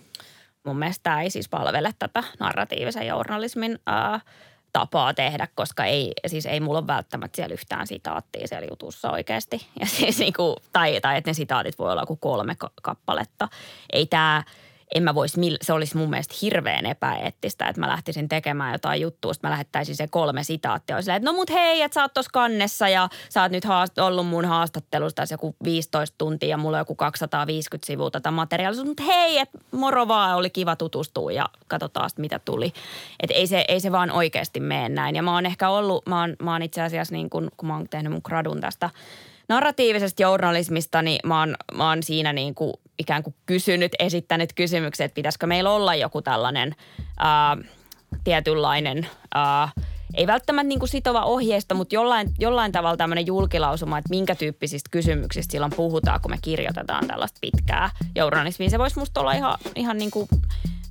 Mun 0.66 0.78
mielestä 0.78 1.02
tämä 1.02 1.22
ei 1.22 1.30
siis 1.30 1.48
palvele 1.48 1.94
tätä 1.98 2.24
narratiivisen 2.40 3.06
journalismin 3.06 3.78
äh, 3.88 4.24
tapaa 4.72 5.14
tehdä, 5.14 5.48
koska 5.54 5.84
ei, 5.84 6.12
siis 6.26 6.46
ei 6.46 6.60
mulla 6.60 6.78
ole 6.78 6.86
välttämättä 6.86 7.36
siellä 7.36 7.52
yhtään 7.52 7.86
sitaattia 7.86 8.48
siellä 8.48 8.66
jutussa 8.70 9.10
oikeasti. 9.10 9.66
Ja 9.80 9.86
siis 9.86 10.18
niin 10.18 10.32
kuin, 10.32 10.56
tai, 10.72 11.00
tai 11.00 11.16
että 11.16 11.30
ne 11.30 11.34
sitaatit 11.34 11.78
voi 11.78 11.92
olla 11.92 12.06
kuin 12.06 12.20
kolme 12.20 12.56
kappaletta. 12.82 13.48
Ei 13.92 14.06
tämä– 14.06 14.42
en 14.94 15.02
mä 15.02 15.14
voisi, 15.14 15.40
se 15.62 15.72
olisi 15.72 15.96
mun 15.96 16.10
mielestä 16.10 16.34
hirveän 16.42 16.86
epäeettistä, 16.86 17.68
että 17.68 17.80
mä 17.80 17.88
lähtisin 17.88 18.28
tekemään 18.28 18.72
jotain 18.72 19.00
juttua, 19.00 19.32
että 19.32 19.46
mä 19.46 19.50
lähettäisin 19.50 19.96
se 19.96 20.08
kolme 20.08 20.44
sitaattia. 20.44 20.96
Olisi 20.96 21.10
että 21.10 21.26
no 21.26 21.32
mut 21.32 21.50
hei, 21.50 21.82
että 21.82 21.94
sä 21.94 22.02
oot 22.02 22.14
tuossa 22.14 22.30
kannessa 22.32 22.88
ja 22.88 23.08
sä 23.28 23.42
oot 23.42 23.52
nyt 23.52 23.64
haast- 23.64 24.02
ollut 24.02 24.26
mun 24.26 24.44
haastattelusta 24.44 25.22
tässä 25.22 25.34
joku 25.34 25.56
15 25.64 26.14
tuntia 26.18 26.48
ja 26.48 26.56
mulla 26.56 26.76
on 26.76 26.80
joku 26.80 26.94
250 26.94 27.86
sivua 27.86 28.10
tätä 28.10 28.30
materiaalia. 28.30 28.84
Mutta 28.84 29.02
hei, 29.02 29.38
että 29.38 29.58
moro 29.72 30.08
vaan, 30.08 30.36
oli 30.36 30.50
kiva 30.50 30.76
tutustua 30.76 31.32
ja 31.32 31.48
katsotaan 31.68 32.10
mitä 32.16 32.38
tuli. 32.38 32.72
Että 33.20 33.34
ei 33.34 33.46
se, 33.46 33.64
ei 33.68 33.80
se 33.80 33.92
vaan 33.92 34.10
oikeasti 34.10 34.60
mene 34.60 34.88
näin. 34.88 35.16
Ja 35.16 35.22
mä 35.22 35.34
oon 35.34 35.46
ehkä 35.46 35.70
ollut, 35.70 36.06
mä 36.06 36.20
oon, 36.20 36.36
mä 36.42 36.52
oon 36.52 36.62
itse 36.62 36.82
asiassa 36.82 37.14
niin 37.14 37.30
kun, 37.30 37.50
kun 37.56 37.66
mä 37.66 37.76
oon 37.76 37.88
tehnyt 37.88 38.12
mun 38.12 38.20
gradun 38.24 38.60
tästä 38.60 38.90
narratiivisesta 39.50 40.22
journalismista, 40.22 41.02
niin 41.02 41.20
mä 41.24 41.40
oon, 41.40 41.54
mä 41.74 41.88
oon 41.88 42.02
siinä 42.02 42.32
niin 42.32 42.54
kuin 42.54 42.72
ikään 43.00 43.22
kuin 43.22 43.34
kysynyt, 43.46 43.92
esittänyt 43.98 44.52
kysymykset, 44.52 45.04
että 45.04 45.14
pitäisikö 45.14 45.46
meillä 45.46 45.70
olla 45.70 45.94
joku 45.94 46.22
tällainen 46.22 46.74
ää, 47.18 47.56
tietynlainen, 48.24 49.06
ää, 49.34 49.68
ei 50.14 50.26
välttämättä 50.26 50.68
niin 50.68 50.78
kuin 50.78 50.88
sitova 50.88 51.24
ohjeisto, 51.24 51.74
mutta 51.74 51.94
jollain, 51.94 52.30
jollain 52.38 52.72
tavalla 52.72 52.96
tämmöinen 52.96 53.26
julkilausuma, 53.26 53.98
että 53.98 54.10
minkä 54.10 54.34
tyyppisistä 54.34 54.88
kysymyksistä 54.90 55.52
silloin 55.52 55.72
puhutaan, 55.76 56.20
kun 56.20 56.30
me 56.30 56.38
kirjoitetaan 56.42 57.06
tällaista 57.06 57.38
pitkää 57.40 57.90
journalismia. 58.14 58.70
Se 58.70 58.78
voisi 58.78 58.98
musta 58.98 59.20
olla 59.20 59.32
ihan, 59.32 59.58
ihan 59.74 59.98
niin 59.98 60.10
kuin, 60.10 60.28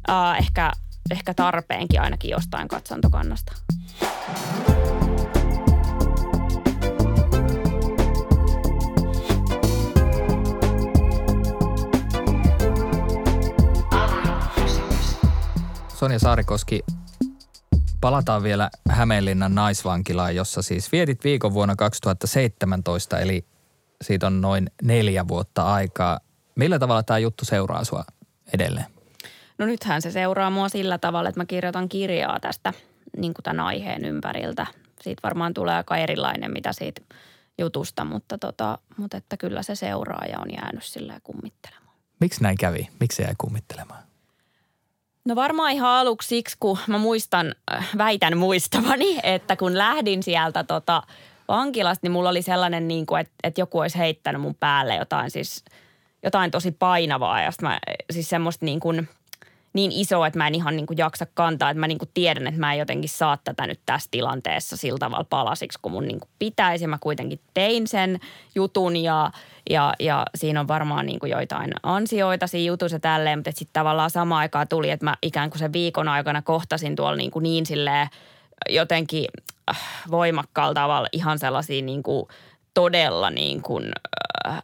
ää, 0.08 0.38
ehkä, 0.38 0.72
ehkä 1.12 1.34
tarpeenkin 1.34 2.02
ainakin 2.02 2.32
jostain 2.32 2.68
katsantokannasta. 2.68 3.54
Sonja 16.00 16.20
Saarikoski, 16.20 16.80
palataan 18.02 18.44
vielä 18.44 18.70
Hämeenlinnan 18.90 19.56
naisvankilaan, 19.56 20.36
jossa 20.36 20.62
siis 20.62 20.92
vietit 20.92 21.24
viikon 21.24 21.54
vuonna 21.54 21.76
2017, 21.76 23.20
eli 23.20 23.46
siitä 24.02 24.28
on 24.28 24.42
noin 24.42 24.72
neljä 24.84 25.28
vuotta 25.28 25.74
aikaa. 25.74 26.20
Millä 26.56 26.80
tavalla 26.80 27.04
tämä 27.04 27.18
juttu 27.18 27.46
seuraa 27.46 27.84
sua 27.84 28.04
edelleen? 28.54 28.86
No 29.58 29.66
nythän 29.66 30.02
se 30.02 30.12
seuraa 30.12 30.50
mua 30.50 30.70
sillä 30.70 30.98
tavalla, 30.98 31.30
että 31.30 31.40
mä 31.40 31.46
kirjoitan 31.46 31.90
kirjaa 31.90 32.40
tästä 32.40 32.74
niin 33.18 33.34
kuin 33.34 33.44
tämän 33.44 33.66
aiheen 33.66 34.06
ympäriltä. 34.06 34.68
Siitä 35.02 35.20
varmaan 35.24 35.54
tulee 35.54 35.76
aika 35.76 35.98
erilainen, 35.98 36.52
mitä 36.54 36.74
siitä 36.74 37.02
jutusta, 37.58 38.06
mutta, 38.06 38.38
tota, 38.38 38.78
mutta 38.98 39.18
että 39.18 39.38
kyllä 39.38 39.64
se 39.64 39.76
seuraaja 39.76 40.40
on 40.40 40.54
jäänyt 40.54 40.84
silleen 40.84 41.22
kummittelemaan. 41.24 41.96
Miksi 42.20 42.44
näin 42.44 42.58
kävi? 42.58 42.88
Miksi 43.00 43.16
se 43.16 43.24
jäi 43.24 43.36
kummittelemaan? 43.38 44.09
No 45.26 45.36
varmaan 45.36 45.72
ihan 45.72 45.90
aluksi 45.90 46.28
siksi, 46.28 46.58
kun 46.60 46.78
mä 46.88 46.98
muistan, 46.98 47.56
äh, 47.74 47.90
väitän 47.98 48.38
muistavani, 48.38 49.20
että 49.24 49.56
kun 49.56 49.78
lähdin 49.78 50.24
sieltä 50.24 50.64
tota 50.64 51.04
vankilasta, 51.48 52.06
niin 52.06 52.12
mulla 52.12 52.30
oli 52.30 52.42
sellainen, 52.42 52.88
niin 52.88 53.06
kuin, 53.06 53.22
että, 53.22 53.34
että 53.44 53.62
joku 53.62 53.80
olisi 53.80 53.98
heittänyt 53.98 54.42
mun 54.42 54.56
päälle 54.56 54.96
jotain 54.96 55.32
siis, 55.32 55.64
jotain 56.24 56.52
tosi 56.52 56.72
painavaa. 56.72 57.42
Ja 57.42 57.52
mä, 57.62 57.80
siis 58.12 58.30
semmoista 58.30 58.66
niin 58.66 58.80
kuin– 58.80 59.08
niin 59.74 59.92
iso, 59.92 60.26
että 60.26 60.38
mä 60.38 60.48
en 60.48 60.56
ihan 60.56 60.76
niin 60.76 60.86
kuin 60.86 60.98
jaksa 60.98 61.26
kantaa, 61.34 61.70
että 61.70 61.80
mä 61.80 61.88
niin 61.88 61.98
kuin 61.98 62.10
tiedän, 62.14 62.48
että 62.48 62.60
mä 62.60 62.74
en 62.74 62.80
jotenkin 62.80 63.10
saa 63.10 63.38
tätä 63.44 63.68
nyt 63.68 63.80
tässä 63.86 64.08
tilanteessa 64.12 64.78
sillä 64.78 65.00
tavalla 65.00 65.26
palasiksi, 65.30 65.80
kun 65.82 65.92
mun 65.92 66.08
niin 66.08 66.20
kuin 66.20 66.30
pitäisi. 66.40 66.88
Mä 66.88 66.98
kuitenkin 67.02 67.40
tein 67.54 67.88
sen 67.88 68.20
jutun 68.56 68.98
ja, 68.98 69.32
ja, 69.70 69.94
ja 70.00 70.26
siinä 70.36 70.60
on 70.60 70.68
varmaan 70.68 71.06
niin 71.06 71.20
kuin 71.20 71.30
joitain 71.30 71.72
ansioita 71.84 72.48
siinä 72.48 72.68
jutussa 72.68 73.00
tälleen, 73.00 73.40
mutta 73.40 73.52
sitten 73.52 73.74
tavallaan 73.74 74.10
samaan 74.10 74.40
aikaan 74.40 74.68
tuli, 74.68 74.90
että 74.90 75.06
mä 75.06 75.16
ikään 75.22 75.50
kuin 75.50 75.60
sen 75.60 75.74
viikon 75.74 76.08
aikana 76.08 76.42
kohtasin 76.42 76.96
tuolla 76.96 77.18
niin, 77.18 77.32
kuin 77.32 77.44
niin 77.44 77.66
silleen 77.66 78.08
jotenkin 78.70 79.26
äh, 79.70 79.78
voimakkaalla 80.12 80.74
tavalla 80.74 81.08
ihan 81.12 81.40
sellaisia 81.40 81.82
niin 81.82 82.04
kuin 82.04 82.28
todella 82.74 83.30
niin 83.30 83.62
kuin, 83.62 83.92
äh, 84.48 84.64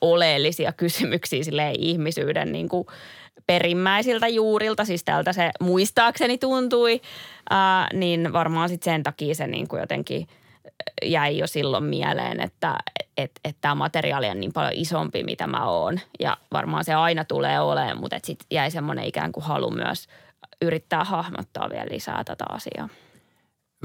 oleellisia 0.00 0.72
kysymyksiä 0.72 1.42
ihmisyyden 1.78 2.52
niin 2.52 2.68
kuin– 2.68 2.86
perimmäisiltä 3.46 4.28
juurilta, 4.28 4.84
siis 4.84 5.04
tältä 5.04 5.32
se 5.32 5.50
muistaakseni 5.60 6.38
tuntui, 6.38 7.00
ää, 7.50 7.88
niin 7.92 8.32
varmaan 8.32 8.68
sitten 8.68 8.92
sen 8.92 9.02
takia 9.02 9.34
se 9.34 9.46
niin 9.46 9.68
kuin 9.68 9.80
jotenkin 9.80 10.26
jäi 11.02 11.38
jo 11.38 11.46
silloin 11.46 11.84
mieleen, 11.84 12.40
että 12.40 12.78
et, 13.16 13.30
et 13.44 13.56
tämä 13.60 13.74
materiaali 13.74 14.28
on 14.28 14.40
niin 14.40 14.52
paljon 14.52 14.72
isompi, 14.74 15.22
mitä 15.22 15.46
mä 15.46 15.68
oon. 15.68 16.00
Ja 16.20 16.36
varmaan 16.52 16.84
se 16.84 16.94
aina 16.94 17.24
tulee 17.24 17.60
olemaan, 17.60 18.00
mutta 18.00 18.18
sitten 18.24 18.46
jäi 18.50 18.70
semmoinen 18.70 19.04
ikään 19.04 19.32
kuin 19.32 19.44
halu 19.44 19.70
myös 19.70 20.06
yrittää 20.62 21.04
hahmottaa 21.04 21.70
vielä 21.70 21.86
lisää 21.90 22.24
tätä 22.24 22.44
asiaa. 22.48 22.88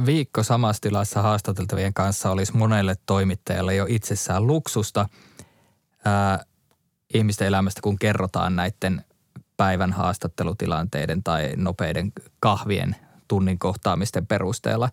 Viikko 0.05 0.43
samassa 0.43 0.82
tilassa 0.82 1.22
haastateltavien 1.22 1.93
kanssa 1.93 2.32
olisi 2.32 2.57
monelle 2.57 2.95
toimittajalle 3.05 3.76
jo 3.76 3.86
itsessään 3.89 4.47
luksusta 4.47 5.09
ää, 6.05 6.45
ihmisten 7.14 7.47
elämästä, 7.47 7.82
kun 7.82 7.99
kerrotaan 7.99 8.55
näiden 8.55 9.05
päivän 9.62 9.93
haastattelutilanteiden 9.93 11.24
tai 11.24 11.53
nopeiden 11.55 12.12
kahvien 12.39 12.95
tunnin 13.28 13.59
kohtaamisten 13.59 14.28
perusteella. 14.28 14.89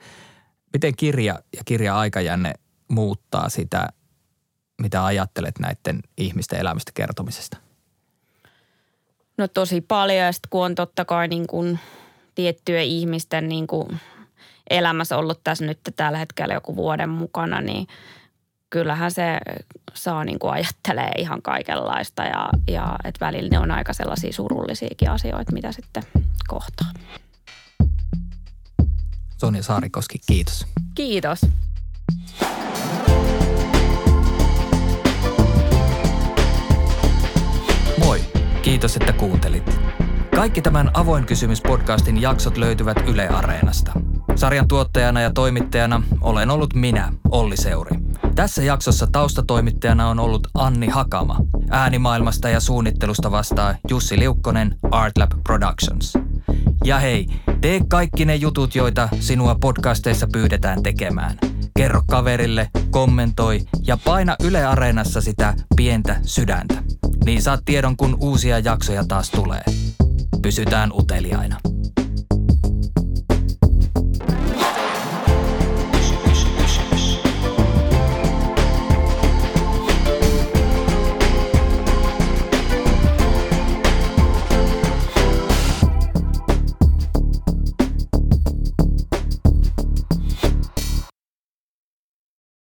Miten 0.73 0.97
kirja 0.97 1.39
ja 1.57 1.63
kirja-aikajänne 1.65 2.55
muuttaa 2.89 3.49
sitä, 3.49 3.89
mitä 4.83 5.05
ajattelet 5.05 5.59
näiden 5.59 6.01
ihmisten 6.19 6.61
elämästä 6.61 6.93
kertomisesta? 6.95 7.57
No 9.39 9.49
tosi 9.49 9.81
paljon 9.81 10.19
ja 10.19 10.31
kun 10.51 10.65
on 10.65 10.75
totta 10.75 11.05
kai 11.05 11.29
niin 11.29 11.47
kuin 11.47 11.79
tiettyjä 12.35 12.83
ihmisten 12.83 13.49
niin 13.49 13.67
kuin 13.67 14.01
elämässä 14.71 15.17
ollut 15.17 15.41
tässä 15.45 15.67
nyt 15.67 15.79
tällä 15.97 16.19
hetkellä 16.19 16.55
joku 16.55 16.77
vuoden 16.77 17.09
mukana, 17.09 17.61
niin– 17.61 17.87
kyllähän 18.71 19.11
se 19.11 19.39
saa 19.95 20.25
niin 20.25 20.39
kuin 20.39 20.53
ajattelee 20.53 21.13
ihan 21.19 21.43
kaikenlaista 21.43 22.23
ja, 22.23 22.49
ja 22.69 22.97
että 23.05 23.27
välillä 23.27 23.49
ne 23.49 23.59
on 23.59 23.71
aika 23.71 23.93
sellaisia 23.93 24.33
surullisiakin 24.33 25.11
asioita, 25.11 25.53
mitä 25.53 25.73
sitten 25.73 26.03
kohtaa. 26.49 26.87
Sonja 29.39 29.63
Saarikoski, 29.63 30.19
kiitos. 30.27 30.67
Kiitos. 30.95 31.41
Moi, 37.99 38.21
kiitos 38.63 38.97
että 38.97 39.13
kuuntelit. 39.13 39.81
Kaikki 40.39 40.63
tämän 40.63 40.91
Avoin 40.95 41.27
kysymys-podcastin 41.27 42.21
jaksot 42.21 42.57
löytyvät 42.57 42.97
Yle 43.09 43.29
Areenasta. 43.29 43.93
Sarjan 44.37 44.69
tuottajana 44.69 45.21
ja 45.21 45.31
toimittajana 45.33 46.03
olen 46.21 46.51
ollut 46.51 46.75
minä, 46.75 47.13
Olli 47.31 47.57
Seuri. 47.57 47.97
Tässä 48.35 48.63
jaksossa 48.63 49.07
taustatoimittajana 49.13 50.09
on 50.09 50.21
ollut 50.21 50.49
Anni 50.55 50.87
Hakama. 50.87 51.37
Äänimaailmasta 51.71 52.49
ja 52.49 52.61
suunnittelusta 52.61 53.31
vastaa 53.31 53.75
Jussi 53.91 54.19
Liukkonen, 54.19 54.77
Artlab 54.91 55.31
Productions. 55.45 56.13
Ja 56.85 56.99
hei, 56.99 57.27
tee 57.61 57.81
kaikki 57.89 58.25
ne 58.25 58.37
jutut, 58.37 58.75
joita 58.75 59.09
sinua 59.21 59.57
podcasteissa 59.61 60.27
pyydetään 60.33 60.83
tekemään. 60.83 61.39
Kerro 61.77 62.03
kaverille, 62.07 62.69
kommentoi 62.91 63.61
ja 63.87 63.99
paina 64.05 64.37
Yle 64.45 64.67
Areenassa 64.67 65.21
sitä 65.21 65.55
pientä 65.77 66.17
sydäntä. 66.23 66.75
Niin 67.25 67.43
saat 67.43 67.61
tiedon, 67.65 67.97
kun 67.97 68.17
uusia 68.21 68.59
jaksoja 68.59 69.05
taas 69.05 69.31
tulee. 69.31 69.63
Pysytään 70.43 70.93
uteliaina. 70.93 71.61